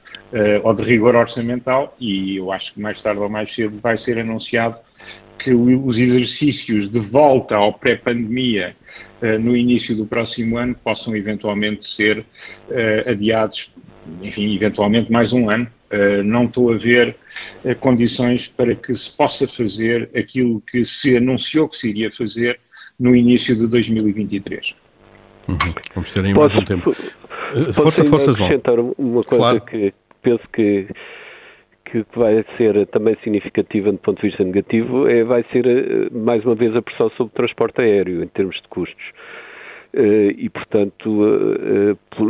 ou 0.62 0.74
de 0.74 0.82
rigor 0.82 1.14
orçamental 1.14 1.95
e 2.01 2.36
eu 2.36 2.51
acho 2.51 2.74
que 2.74 2.80
mais 2.80 3.01
tarde 3.01 3.20
ou 3.20 3.28
mais 3.28 3.55
cedo 3.55 3.78
vai 3.80 3.97
ser 3.97 4.18
anunciado 4.18 4.78
que 5.39 5.53
os 5.53 5.99
exercícios 5.99 6.89
de 6.89 6.99
volta 6.99 7.57
ao 7.57 7.72
pré-pandemia 7.72 8.74
no 9.41 9.57
início 9.57 9.95
do 9.95 10.07
próximo 10.07 10.57
ano 10.59 10.74
possam 10.74 11.14
eventualmente 11.14 11.86
ser 11.86 12.24
adiados 13.07 13.70
enfim, 14.23 14.55
eventualmente 14.55 15.11
mais 15.11 15.33
um 15.33 15.51
ano. 15.51 15.67
Uh, 15.91 16.23
não 16.23 16.45
estou 16.45 16.73
a 16.73 16.77
ver 16.77 17.17
uh, 17.65 17.75
condições 17.77 18.47
para 18.47 18.75
que 18.75 18.95
se 18.95 19.17
possa 19.17 19.49
fazer 19.49 20.11
aquilo 20.15 20.61
que 20.71 20.85
se 20.85 21.17
anunciou 21.17 21.67
que 21.67 21.77
se 21.77 21.89
iria 21.89 22.11
fazer 22.11 22.61
no 23.01 23.17
início 23.17 23.57
de 23.57 23.67
2023. 23.67 24.75
Uhum. 25.49 25.57
Vamos 25.95 26.13
ter 26.13 26.25
aí 26.25 26.35
mais 26.35 26.55
um 26.57 26.65
tempo. 26.65 26.91
Uh, 26.91 27.73
força, 27.73 28.05
força, 28.05 28.33
João. 28.33 28.49
acrescentar 28.49 28.79
uma 28.79 29.23
coisa 29.23 29.37
claro. 29.37 29.61
que 29.63 29.95
penso 30.23 30.45
que, 30.53 30.89
que 31.87 32.05
vai 32.15 32.45
ser 32.59 32.87
também 32.89 33.17
significativa 33.25 33.91
do 33.91 33.99
ponto 33.99 34.21
de 34.21 34.29
vista 34.29 34.45
negativo, 34.45 35.09
é, 35.09 35.25
vai 35.25 35.43
ser 35.51 36.13
mais 36.13 36.45
uma 36.45 36.55
vez 36.55 36.77
a 36.77 36.83
pressão 36.83 37.09
sobre 37.11 37.33
o 37.33 37.37
transporte 37.37 37.81
aéreo 37.81 38.23
em 38.23 38.29
termos 38.29 38.57
de 38.57 38.69
custos. 38.69 39.05
Eh, 39.93 40.34
e, 40.36 40.51
portanto, 40.51 41.24
eh, 41.24 41.93
eh, 41.93 41.97
por, 42.14 42.28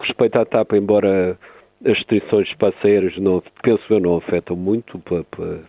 respeito 0.00 0.38
à 0.38 0.44
TAP, 0.44 0.72
embora 0.74 1.36
as 1.84 1.98
restrições 1.98 2.46
de 2.46 2.52
espaços 2.52 2.84
aéreos, 2.84 3.18
não, 3.18 3.42
penso 3.62 3.82
eu, 3.90 4.00
não 4.00 4.16
afetam 4.16 4.56
muito 4.56 4.98
para, 5.00 5.24
para, 5.24 5.60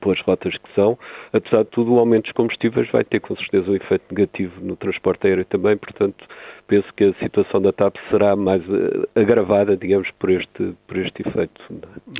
pelas 0.00 0.20
rotas 0.22 0.56
que 0.56 0.74
são, 0.74 0.98
apesar 1.32 1.64
de 1.64 1.70
tudo, 1.70 1.94
o 1.94 1.98
aumento 1.98 2.24
dos 2.24 2.32
combustíveis 2.32 2.90
vai 2.90 3.04
ter 3.04 3.20
com 3.20 3.36
certeza 3.36 3.70
um 3.70 3.74
efeito 3.74 4.04
negativo 4.10 4.52
no 4.60 4.76
transporte 4.76 5.26
aéreo 5.26 5.44
também, 5.44 5.76
portanto, 5.76 6.24
penso 6.66 6.86
que 6.96 7.04
a 7.04 7.14
situação 7.14 7.60
da 7.62 7.72
TAP 7.72 7.96
será 8.10 8.34
mais 8.36 8.62
eh, 8.62 9.20
agravada, 9.20 9.76
digamos, 9.76 10.08
por 10.18 10.30
este, 10.30 10.74
por 10.86 10.96
este 10.96 11.26
efeito. 11.26 11.60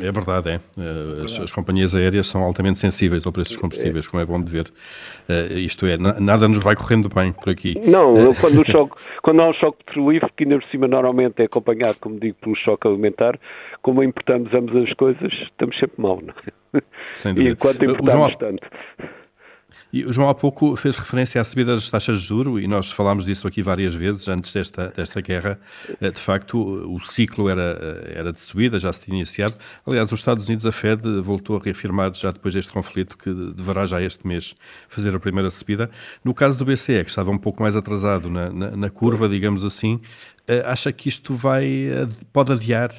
É 0.01 0.13
verdade, 0.13 0.51
é. 0.51 0.61
Eh, 0.79 1.25
as, 1.25 1.39
as 1.41 1.53
companhias 1.53 1.95
aéreas 1.95 2.29
são 2.29 2.43
altamente 2.43 2.79
sensíveis 2.79 3.27
ao 3.27 3.33
preço 3.33 3.53
dos 3.53 3.61
combustíveis, 3.61 4.07
como 4.07 4.23
é 4.23 4.27
bom 4.27 4.41
de 4.41 4.51
ver. 4.51 4.67
Uh, 5.29 5.59
isto 5.59 5.87
é, 5.87 5.97
nada 5.97 6.49
nos 6.49 6.63
vai 6.63 6.77
correndo 6.77 7.09
bem 7.09 7.33
por 7.33 7.51
aqui. 7.51 7.75
Não, 7.87 8.35
quando, 8.35 8.65
choque, 8.71 8.95
quando 9.23 9.43
há 9.43 9.51
um 9.51 9.55
choque 9.55 9.85
petrolífero, 9.85 10.33
que 10.37 10.45
ainda 10.45 10.59
por 10.59 10.69
cima 10.71 10.87
normalmente 10.87 11.43
é 11.43 11.45
acompanhado, 11.45 11.99
como 12.01 12.19
digo, 12.19 12.37
pelo 12.41 12.57
choque 12.57 12.87
alimentar, 12.87 13.39
como 13.83 14.03
importamos 14.03 14.53
ambas 14.55 14.85
as 14.85 14.93
coisas, 14.95 15.33
estamos 15.33 15.77
sempre 15.79 16.01
mal, 16.01 16.21
não 16.23 16.35
é? 16.47 16.66
Sem 17.15 17.33
dúvida. 17.35 17.51
E 17.51 17.53
enquanto 17.53 17.85
importamos 17.85 18.13
João, 18.13 18.39
tanto. 18.39 18.69
E 19.93 20.05
o 20.05 20.13
João 20.13 20.29
há 20.29 20.35
pouco 20.35 20.77
fez 20.77 20.97
referência 20.97 21.41
à 21.41 21.45
subida 21.45 21.75
das 21.75 21.89
taxas 21.89 22.21
de 22.21 22.27
juro 22.27 22.59
e 22.59 22.67
nós 22.67 22.91
falámos 22.91 23.25
disso 23.25 23.47
aqui 23.47 23.63
várias 23.63 23.95
vezes 23.95 24.29
antes 24.29 24.53
desta, 24.53 24.89
desta 24.89 25.21
guerra. 25.21 25.59
Eh, 26.01 26.11
de 26.11 26.21
facto, 26.21 26.59
o 26.59 26.99
ciclo 27.01 27.49
era, 27.49 27.79
eh, 27.81 28.13
era 28.17 28.33
de 28.33 28.41
subida, 28.41 28.79
já 28.79 28.93
se 28.93 29.05
tinha 29.05 29.17
iniciado. 29.17 29.55
Aliás, 29.87 30.11
os 30.11 30.21
Estados 30.21 30.49
Unidos, 30.49 30.67
a 30.67 30.73
Fed, 30.73 31.03
voltou 31.21 31.57
a 31.57 31.61
reafirmar 31.61 32.13
já 32.15 32.31
depois 32.31 32.55
deste 32.55 32.73
conflito 32.73 33.17
que 33.17 33.33
deverá 33.33 33.87
já 33.87 34.03
este 34.03 34.27
mês 34.27 34.55
fazer 34.89 35.15
a 35.15 35.21
primeira 35.21 35.51
subida. 35.51 35.91
No 36.25 36.35
caso 36.35 36.59
do 36.59 36.65
BCE, 36.65 37.05
que 37.05 37.11
estava 37.11 37.31
um 37.31 37.39
pouco 37.39 37.63
mais 37.63 37.77
atrasado 37.77 38.29
na, 38.29 38.51
na, 38.51 38.71
na 38.77 38.91
curva, 38.91 39.29
digamos 39.29 39.65
assim, 39.65 40.01
eh, 40.49 40.63
acha 40.67 40.93
que 40.93 41.09
isto 41.09 41.35
vai, 41.35 41.91
pode 42.33 42.53
adiar 42.53 42.91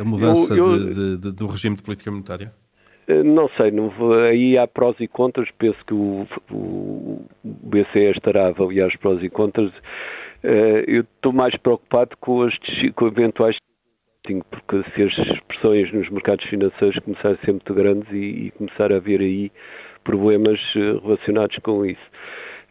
a 0.00 0.04
mudança 0.04 0.54
eu, 0.54 0.76
eu... 0.76 0.94
De, 0.94 1.16
de, 1.16 1.32
do 1.32 1.46
regime 1.46 1.76
de 1.76 1.82
política 1.82 2.10
monetária? 2.10 2.52
Eh, 3.08 3.22
não 3.22 3.48
sei, 3.50 3.70
não 3.70 3.92
aí 4.24 4.58
há 4.58 4.66
prós 4.66 4.96
e 5.00 5.06
contras, 5.06 5.48
penso 5.58 5.78
que 5.86 5.94
o, 5.94 6.26
o 6.50 7.24
BCE 7.44 8.10
estará 8.16 8.46
a 8.46 8.48
avaliar 8.48 8.88
os 8.88 8.96
prós 8.96 9.22
e 9.22 9.30
contras. 9.30 9.72
Uh, 10.44 10.84
eu 10.86 11.00
estou 11.00 11.32
mais 11.32 11.56
preocupado 11.56 12.16
com, 12.18 12.42
as, 12.42 12.54
com 12.94 13.06
eventuais 13.06 13.56
porque 14.50 14.82
se 14.90 15.02
as 15.02 15.40
pressões 15.42 15.92
nos 15.92 16.08
mercados 16.10 16.44
financeiros 16.46 16.98
começarem 17.04 17.38
a 17.40 17.44
ser 17.44 17.52
muito 17.52 17.74
grandes 17.74 18.10
e, 18.12 18.46
e 18.46 18.50
começar 18.52 18.92
a 18.92 18.96
haver 18.96 19.20
aí 19.20 19.52
problemas 20.02 20.58
eh, 20.74 20.98
relacionados 21.02 21.56
com 21.62 21.84
isso. 21.84 22.00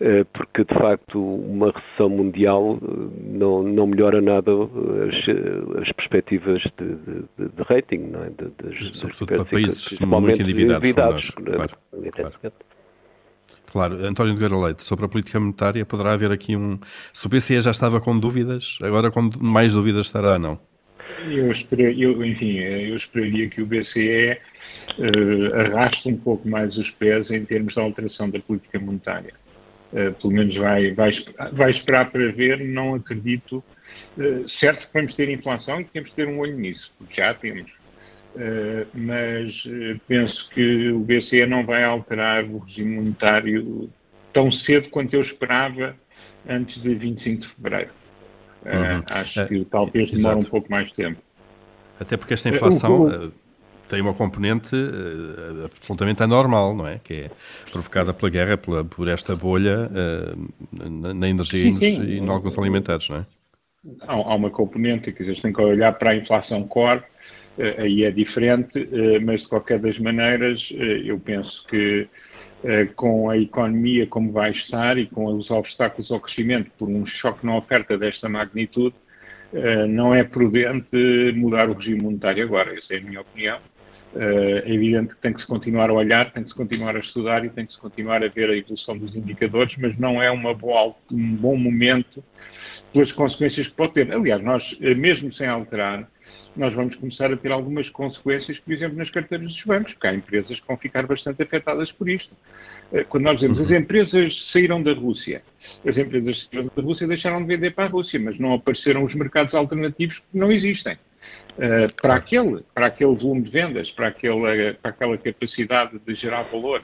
Eh, 0.01 0.25
porque 0.25 0.65
de 0.65 0.73
facto 0.73 1.17
uma 1.17 1.71
recessão 1.71 2.09
mundial 2.09 2.77
eh, 2.81 2.87
não, 3.31 3.63
não 3.63 3.87
melhora 3.87 4.19
nada 4.19 4.51
as, 4.51 5.81
as 5.81 5.91
perspectivas 5.93 6.61
de, 6.77 6.95
de, 6.95 7.49
de, 7.55 7.63
rating, 7.63 8.09
não 8.11 8.25
é? 8.25 8.29
De, 8.29 8.73
de, 8.73 8.97
Sobretudo 8.97 9.33
para 9.33 9.45
países 9.45 9.97
muito 10.01 10.41
endividados. 10.41 10.83
endividados 10.83 11.29
claro, 11.29 11.77
claro. 12.11 12.53
Claro, 13.71 14.05
António 14.05 14.33
Nogueira 14.33 14.57
Leite, 14.57 14.83
sobre 14.83 15.05
a 15.05 15.07
política 15.07 15.39
monetária, 15.39 15.85
poderá 15.85 16.11
haver 16.11 16.31
aqui 16.31 16.57
um. 16.57 16.77
Se 17.13 17.25
o 17.25 17.29
BCE 17.29 17.61
já 17.61 17.71
estava 17.71 18.01
com 18.01 18.17
dúvidas, 18.17 18.77
agora 18.81 19.09
com 19.09 19.29
mais 19.39 19.73
dúvidas 19.73 20.07
estará, 20.07 20.37
não? 20.37 20.59
Eu, 21.29 21.51
espero, 21.51 21.81
eu, 21.83 22.23
enfim, 22.23 22.57
eu 22.57 22.95
esperaria 22.97 23.49
que 23.49 23.61
o 23.61 23.65
BCE 23.65 24.37
uh, 24.97 25.55
arraste 25.55 26.09
um 26.09 26.17
pouco 26.17 26.47
mais 26.47 26.77
os 26.77 26.91
pés 26.91 27.31
em 27.31 27.43
termos 27.45 27.73
de 27.73 27.79
alteração 27.79 28.29
da 28.29 28.39
política 28.39 28.77
monetária. 28.77 29.33
Uh, 29.95 30.11
pelo 30.15 30.33
menos 30.33 30.57
vai, 30.57 30.91
vai, 30.91 31.09
vai 31.53 31.69
esperar 31.69 32.11
para 32.11 32.29
ver, 32.29 32.59
não 32.59 32.95
acredito. 32.95 33.63
Uh, 34.17 34.45
certo 34.45 34.87
que 34.87 34.93
vamos 34.93 35.15
ter 35.15 35.29
inflação 35.29 35.79
e 35.79 35.85
temos 35.85 36.09
que 36.09 36.17
ter 36.17 36.27
um 36.27 36.37
olho 36.39 36.57
nisso, 36.57 36.93
porque 36.97 37.21
já 37.21 37.33
temos. 37.33 37.71
Uh, 38.35 38.85
mas 38.93 39.65
penso 40.05 40.49
que 40.49 40.89
o 40.89 40.99
BCE 40.99 41.45
não 41.45 41.65
vai 41.65 41.85
alterar 41.85 42.43
o 42.43 42.57
regime 42.57 42.95
monetário 42.95 43.89
tão 44.33 44.51
cedo 44.51 44.89
quanto 44.89 45.13
eu 45.13 45.21
esperava 45.21 45.95
antes 46.45 46.81
de 46.81 46.93
25 46.93 47.41
de 47.41 47.47
fevereiro. 47.47 47.91
Uhum. 48.65 49.03
Acho 49.11 49.47
que 49.47 49.63
talvez 49.63 50.11
demore 50.11 50.39
um 50.39 50.43
pouco 50.43 50.69
mais 50.69 50.89
de 50.89 50.93
tempo. 50.95 51.21
Até 51.97 52.17
porque 52.17 52.33
esta 52.33 52.49
inflação 52.49 53.31
tem 53.87 54.01
uma 54.01 54.13
componente 54.13 54.75
uh, 54.75 55.65
absolutamente 55.65 56.21
anormal, 56.23 56.75
não 56.75 56.87
é? 56.87 56.99
Que 57.03 57.13
é 57.13 57.31
provocada 57.71 58.13
pela 58.13 58.29
guerra, 58.29 58.57
pela, 58.57 58.83
por 58.83 59.07
esta 59.07 59.35
bolha 59.35 59.89
uh, 59.89 60.49
na, 60.71 61.13
na, 61.13 61.29
energia 61.29 61.71
sim, 61.71 61.73
sim. 61.73 62.03
e 62.03 62.17
em 62.19 62.27
alguns 62.27 62.57
alimentares, 62.57 63.09
não 63.09 63.17
é? 63.17 63.25
Há, 64.01 64.13
há 64.13 64.35
uma 64.35 64.49
componente, 64.49 65.11
que 65.11 65.23
a 65.23 65.25
gente 65.25 65.41
tem 65.41 65.53
que 65.53 65.61
olhar 65.61 65.93
para 65.93 66.11
a 66.11 66.15
inflação 66.15 66.63
core, 66.63 66.99
uh, 67.57 67.81
aí 67.81 68.03
é 68.03 68.11
diferente, 68.11 68.87
mas 69.23 69.41
de 69.41 69.49
qualquer 69.49 69.79
das 69.79 69.99
maneiras, 69.99 70.73
eu 71.03 71.19
penso 71.19 71.65
que 71.67 72.07
com 72.95 73.29
a 73.29 73.37
economia 73.37 74.07
como 74.07 74.31
vai 74.31 74.49
estar 74.49 74.97
e 74.97 75.05
com 75.05 75.25
os 75.25 75.51
obstáculos 75.51 76.11
ao 76.11 76.19
crescimento 76.19 76.71
por 76.79 76.89
um 76.89 77.05
choque 77.05 77.45
na 77.45 77.55
oferta 77.55 77.95
desta 77.95 78.27
magnitude, 78.27 78.95
não 79.87 80.15
é 80.15 80.23
prudente 80.23 81.31
mudar 81.35 81.69
o 81.69 81.73
regime 81.73 82.01
monetário 82.01 82.43
agora, 82.43 82.75
essa 82.75 82.95
é 82.95 82.97
a 82.97 83.01
minha 83.01 83.21
opinião. 83.21 83.59
Eh, 84.15 84.63
é 84.65 84.73
evidente 84.73 85.13
que 85.13 85.21
tem 85.21 85.33
que 85.33 85.41
se 85.41 85.47
continuar 85.47 85.89
a 85.89 85.93
olhar, 85.93 86.31
tem 86.31 86.43
que 86.43 86.49
se 86.49 86.55
continuar 86.55 86.95
a 86.95 86.99
estudar 86.99 87.43
e 87.43 87.49
tem 87.49 87.65
que 87.65 87.73
se 87.73 87.79
continuar 87.79 88.23
a 88.23 88.27
ver 88.29 88.49
a 88.49 88.55
evolução 88.55 88.97
dos 88.97 89.13
indicadores, 89.15 89.75
mas 89.77 89.97
não 89.97 90.23
é 90.23 90.31
uma 90.31 90.53
boa, 90.53 90.95
um 91.11 91.35
bom 91.35 91.57
momento 91.57 92.23
pelas 92.93 93.11
consequências 93.11 93.67
que 93.67 93.73
pode 93.73 93.93
ter. 93.93 94.11
Aliás, 94.13 94.41
nós, 94.41 94.77
eh, 94.81 94.95
mesmo 94.95 95.33
sem 95.33 95.47
alterar, 95.47 96.09
nós 96.55 96.73
vamos 96.73 96.95
começar 96.95 97.31
a 97.31 97.35
ter 97.35 97.51
algumas 97.51 97.89
consequências, 97.89 98.57
por 98.57 98.73
exemplo, 98.73 98.97
nas 98.97 99.09
carteiras 99.09 99.47
dos 99.47 99.63
bancos, 99.63 99.93
porque 99.93 100.07
há 100.07 100.13
empresas 100.13 100.59
que 100.59 100.67
vão 100.67 100.77
ficar 100.77 101.05
bastante 101.05 101.43
afetadas 101.43 101.91
por 101.91 102.07
isto. 102.07 102.33
Eh, 102.93 103.03
quando 103.03 103.25
nós 103.25 103.35
dizemos 103.35 103.59
as 103.59 103.69
uhum. 103.69 103.77
empresas 103.77 104.45
saíram 104.45 104.81
da 104.81 104.93
Rússia, 104.93 105.43
as 105.85 105.97
empresas 105.97 106.47
saíram 106.49 106.71
da 106.73 106.81
Rússia 106.81 107.05
deixaram 107.05 107.41
de 107.41 107.47
vender 107.47 107.71
para 107.71 107.83
a 107.83 107.89
Rússia, 107.89 108.17
mas 108.17 108.39
não 108.39 108.53
apareceram 108.53 109.03
os 109.03 109.13
mercados 109.13 109.53
alternativos 109.53 110.19
que 110.19 110.37
não 110.37 110.49
existem. 110.49 110.97
Uh, 111.57 111.93
para, 112.01 112.15
aquele, 112.15 112.63
para 112.73 112.87
aquele 112.87 113.15
volume 113.15 113.43
de 113.43 113.49
vendas, 113.49 113.89
para, 113.91 114.07
aquele, 114.07 114.73
para 114.73 114.91
aquela 114.91 115.17
capacidade 115.17 115.97
de 116.05 116.13
gerar 116.13 116.43
valor. 116.43 116.81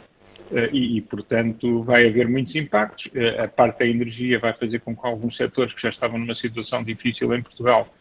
Uh, 0.50 0.70
e, 0.72 0.98
e, 0.98 1.02
portanto, 1.02 1.84
vai 1.84 2.08
haver 2.08 2.28
muitos 2.28 2.56
impactos. 2.56 3.08
Uh, 3.08 3.44
a 3.44 3.48
parte 3.48 3.80
da 3.80 3.86
energia 3.86 4.40
vai 4.40 4.54
fazer 4.54 4.80
com 4.80 4.96
que 4.96 5.06
alguns 5.06 5.36
setores 5.36 5.74
que 5.74 5.82
já 5.82 5.90
estavam 5.90 6.18
numa 6.18 6.36
situação 6.36 6.84
difícil 6.84 7.34
em 7.34 7.42
Portugal 7.42 7.94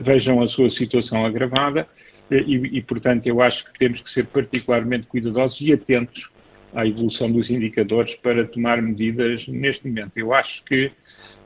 vejam 0.00 0.40
a 0.40 0.48
sua 0.48 0.70
situação 0.70 1.26
agravada. 1.26 1.86
E, 2.30 2.78
e, 2.78 2.82
portanto, 2.82 3.26
eu 3.26 3.42
acho 3.42 3.66
que 3.66 3.78
temos 3.78 4.00
que 4.00 4.08
ser 4.08 4.24
particularmente 4.26 5.06
cuidadosos 5.06 5.60
e 5.60 5.74
atentos 5.74 6.30
à 6.74 6.86
evolução 6.86 7.30
dos 7.30 7.50
indicadores 7.50 8.14
para 8.16 8.44
tomar 8.44 8.82
medidas 8.82 9.46
neste 9.46 9.86
momento. 9.86 10.12
Eu 10.16 10.34
acho 10.34 10.64
que 10.64 10.90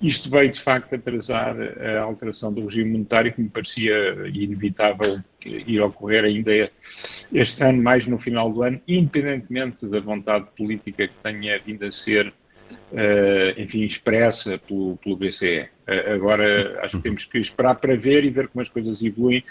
isto 0.01 0.31
veio 0.31 0.51
de 0.51 0.61
facto 0.61 0.95
atrasar 0.95 1.57
a 1.97 2.01
alteração 2.01 2.53
do 2.53 2.65
regime 2.65 2.93
monetário 2.93 3.33
que 3.33 3.43
me 3.43 3.49
parecia 3.49 3.95
inevitável 4.33 5.21
ir 5.45 5.81
ocorrer 5.81 6.25
ainda 6.25 6.71
este 7.33 7.63
ano, 7.63 7.83
mais 7.83 8.07
no 8.07 8.19
final 8.19 8.53
do 8.53 8.63
ano, 8.63 8.81
independentemente 8.87 9.87
da 9.87 10.01
vontade 10.01 10.47
política 10.57 11.09
que 11.09 11.15
tenha 11.23 11.59
vindo 11.59 11.85
a 11.85 11.91
ser, 11.91 12.29
uh, 12.29 13.61
enfim, 13.61 13.83
expressa 13.83 14.59
pelo, 14.59 14.97
pelo 14.99 15.17
BCE. 15.17 15.69
Eh, 15.87 16.13
agora 16.13 16.79
acho 16.83 16.99
que 16.99 17.03
temos 17.03 17.25
que 17.25 17.39
esperar 17.39 17.77
para 17.77 17.97
ver 17.97 18.23
e 18.23 18.31
ver 18.31 18.49
como 18.49 18.61
as 18.61 18.69
coisas 18.69 19.03
evoluem. 19.03 19.43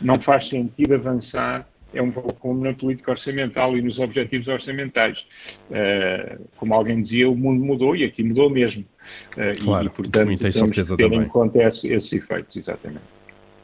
Não 0.00 0.20
faz 0.20 0.48
sentido 0.48 0.94
avançar 0.94 1.68
é 1.94 2.02
um 2.02 2.10
pouco 2.10 2.34
como 2.34 2.62
na 2.62 2.72
política 2.72 3.12
orçamental 3.12 3.76
e 3.76 3.82
nos 3.82 3.98
objetivos 3.98 4.48
orçamentais. 4.48 5.26
Uh, 5.70 6.44
como 6.56 6.74
alguém 6.74 7.02
dizia, 7.02 7.28
o 7.28 7.36
mundo 7.36 7.64
mudou 7.64 7.96
e 7.96 8.04
aqui 8.04 8.22
mudou 8.22 8.50
mesmo. 8.50 8.84
Uh, 9.32 9.62
claro, 9.62 9.86
e, 9.86 9.90
portanto, 9.90 10.26
muita 10.26 10.50
que 10.50 10.70
ter 10.70 10.96
também. 10.96 11.20
em 11.20 11.28
conta 11.28 11.62
esses 11.62 12.12
efeitos, 12.12 12.56
exatamente. 12.56 13.14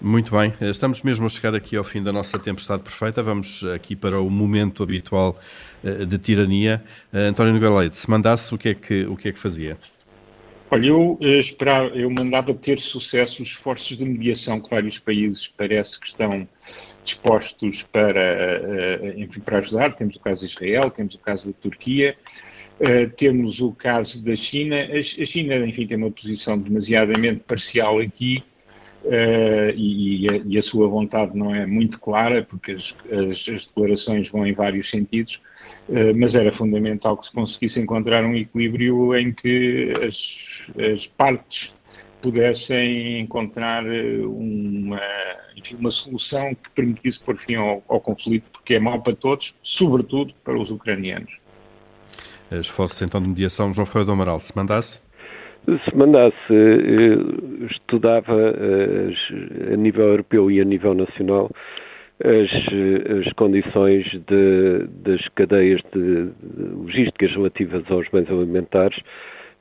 Muito 0.02 0.34
bem, 0.34 0.54
eh, 0.62 0.70
estamos 0.70 1.02
mesmo 1.02 1.26
a 1.26 1.28
chegar 1.28 1.54
aqui 1.54 1.76
ao 1.76 1.84
fim 1.84 2.02
da 2.02 2.10
nossa 2.10 2.38
tempestade 2.38 2.82
perfeita. 2.82 3.22
Vamos 3.22 3.62
aqui 3.74 3.94
para 3.94 4.18
o 4.18 4.30
momento 4.30 4.82
habitual 4.82 5.38
de 5.84 6.16
tirania. 6.16 6.82
António 7.12 7.52
Nogueira 7.52 7.74
Leite, 7.74 7.98
se 7.98 8.08
mandasse, 8.08 8.54
o 8.54 8.56
que 8.56 8.70
é 8.70 8.74
que, 8.74 9.04
o 9.04 9.14
que, 9.14 9.28
é 9.28 9.32
que 9.32 9.38
fazia? 9.38 9.76
Olha, 10.72 10.86
eu 10.86 11.18
esperava, 11.20 11.88
eu 11.88 12.08
mandava 12.08 12.54
ter 12.54 12.78
sucesso 12.78 13.42
os 13.42 13.48
esforços 13.48 13.98
de 13.98 14.04
mediação 14.04 14.60
que 14.60 14.70
vários 14.70 15.00
países 15.00 15.48
parece 15.48 15.98
que 15.98 16.06
estão 16.06 16.48
dispostos 17.02 17.82
para, 17.82 18.20
eh, 18.20 19.14
enfim, 19.16 19.40
para 19.40 19.58
ajudar. 19.58 19.96
Temos 19.96 20.14
o 20.14 20.20
caso 20.20 20.46
de 20.46 20.52
Israel, 20.52 20.88
temos 20.92 21.16
o 21.16 21.18
caso 21.18 21.48
da 21.48 21.58
Turquia, 21.60 22.16
eh, 22.78 23.06
temos 23.06 23.60
o 23.60 23.72
caso 23.72 24.24
da 24.24 24.36
China. 24.36 24.76
A 24.76 25.02
China, 25.02 25.56
enfim, 25.56 25.88
tem 25.88 25.96
uma 25.96 26.10
posição 26.10 26.56
demasiadamente 26.56 27.40
parcial 27.40 27.98
aqui 27.98 28.40
e, 29.74 30.56
a, 30.56 30.62
sua 30.62 30.86
vontade 30.86 31.36
não 31.36 31.52
é 31.52 31.66
muito 31.66 31.98
clara, 31.98 32.44
porque 32.44 32.72
as, 32.72 32.94
as, 33.10 33.48
as 33.48 33.66
declarações 33.66 34.28
vão 34.28 34.46
em 34.46 34.52
vários 34.52 34.88
sentidos, 34.88 35.40
mas 36.16 36.34
era 36.34 36.52
fundamental 36.52 37.16
que 37.16 37.26
se 37.26 37.32
conseguisse 37.32 37.80
encontrar 37.80 38.24
um 38.24 38.34
equilíbrio 38.34 39.14
em 39.16 39.32
que 39.32 39.92
as, 40.02 40.68
as 40.94 41.06
partes 41.06 41.74
pudessem 42.20 43.20
encontrar 43.20 43.84
eh, 43.86 44.20
uma, 44.24 45.00
enfim, 45.56 45.76
uma 45.76 45.90
solução 45.90 46.54
que 46.54 46.70
permitisse 46.70 47.22
pôr 47.22 47.36
fim 47.36 47.56
ao, 47.56 47.82
ao, 47.88 48.00
conflito, 48.00 48.44
porque 48.52 48.74
é 48.74 48.78
mau 48.78 49.00
para 49.00 49.14
todos, 49.16 49.54
sobretudo 49.62 50.32
para 50.44 50.58
os 50.58 50.70
ucranianos. 50.70 51.32
Esforços 52.50 53.00
então 53.02 53.22
de 53.22 53.28
mediação, 53.28 53.72
João 53.72 53.86
Ferreira 53.86 54.06
do 54.06 54.12
Amaral, 54.12 54.40
se 54.40 54.56
mandasse? 54.56 55.02
Se 55.66 55.96
mandasse, 55.96 56.36
eh, 56.50 57.66
estudava 57.70 58.34
a 59.72 59.76
nível 59.76 60.08
europeu 60.08 60.50
e 60.50 60.60
a 60.60 60.64
nível 60.64 60.94
nacional 60.94 61.50
as, 62.24 63.26
as 63.26 63.32
condições 63.34 64.04
de, 64.26 64.86
das 65.02 65.26
cadeias 65.34 65.80
de, 65.92 66.26
de 66.26 66.74
logísticas 66.74 67.30
relativas 67.32 67.82
aos 67.90 68.08
bens 68.08 68.28
alimentares 68.30 68.98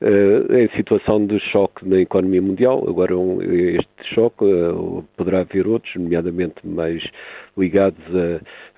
uh, 0.00 0.54
em 0.54 0.68
situação 0.76 1.26
de 1.26 1.38
choque 1.50 1.88
na 1.88 2.00
economia 2.00 2.42
mundial. 2.42 2.84
Agora, 2.88 3.16
um, 3.16 3.40
este 3.42 4.14
choque 4.14 4.44
uh, 4.44 5.04
poderá 5.16 5.40
haver 5.40 5.66
outros, 5.66 5.94
nomeadamente 5.96 6.66
mais 6.66 7.02
ligados 7.56 8.02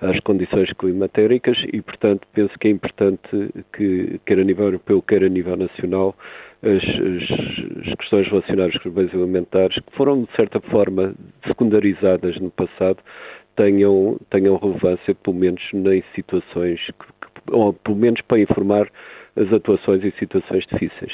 a, 0.01 0.09
às 0.09 0.19
condições 0.21 0.71
climatéricas, 0.73 1.57
e, 1.71 1.81
portanto, 1.81 2.27
penso 2.33 2.57
que 2.59 2.67
é 2.67 2.71
importante 2.71 3.27
que, 3.75 4.19
quer 4.25 4.39
a 4.39 4.43
nível 4.43 4.65
europeu, 4.65 5.01
quer 5.01 5.23
a 5.23 5.29
nível 5.29 5.57
nacional, 5.57 6.15
as, 6.61 6.81
as, 6.81 7.87
as, 7.87 7.95
questões 7.95 8.27
relacionadas 8.29 8.77
com 8.77 8.89
os 8.89 8.95
bens 8.95 9.13
alimentares, 9.13 9.75
que 9.75 9.97
foram, 9.97 10.23
de 10.23 10.31
certa 10.35 10.61
forma, 10.61 11.13
secundarizadas 11.45 12.39
no 12.39 12.49
passado, 12.51 12.99
tenham, 13.55 14.17
tenham 14.29 14.57
relevância, 14.57 15.15
pelo 15.15 15.35
menos 15.35 15.61
nas 15.73 16.03
situações, 16.15 16.79
que, 16.85 17.51
ou 17.51 17.73
pelo 17.73 17.97
menos 17.97 18.21
para 18.21 18.39
informar 18.39 18.89
as 19.35 19.51
atuações 19.51 20.03
em 20.03 20.11
situações 20.19 20.65
difíceis. 20.71 21.13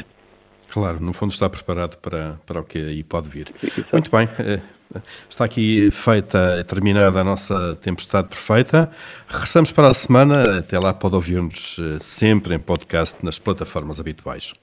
Claro, 0.70 1.00
no 1.00 1.14
fundo 1.14 1.32
está 1.32 1.50
preparado 1.50 1.98
para, 1.98 2.40
para 2.46 2.60
o 2.60 2.64
que 2.64 2.78
aí 2.78 3.04
pode 3.04 3.28
vir. 3.30 3.52
Exato. 3.64 3.90
Muito 3.92 4.12
bem. 4.12 4.30
Eh, 4.40 4.60
está 5.28 5.46
aqui 5.46 5.90
feita, 5.92 6.64
terminada 6.68 7.20
a 7.20 7.24
nossa 7.24 7.76
tempestade 7.82 8.28
perfeita. 8.28 8.90
Regressamos 9.28 9.72
para 9.72 9.90
a 9.90 9.94
semana. 9.94 10.60
Até 10.60 10.78
lá 10.78 10.94
pode 10.94 11.16
ouvir-nos 11.16 11.78
eh, 11.80 11.98
sempre 12.00 12.54
em 12.54 12.60
podcast 12.60 13.24
nas 13.26 13.40
plataformas 13.40 14.00
habituais. 14.00 14.54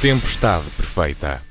Tempestade 0.00 0.64
perfeita. 0.78 1.49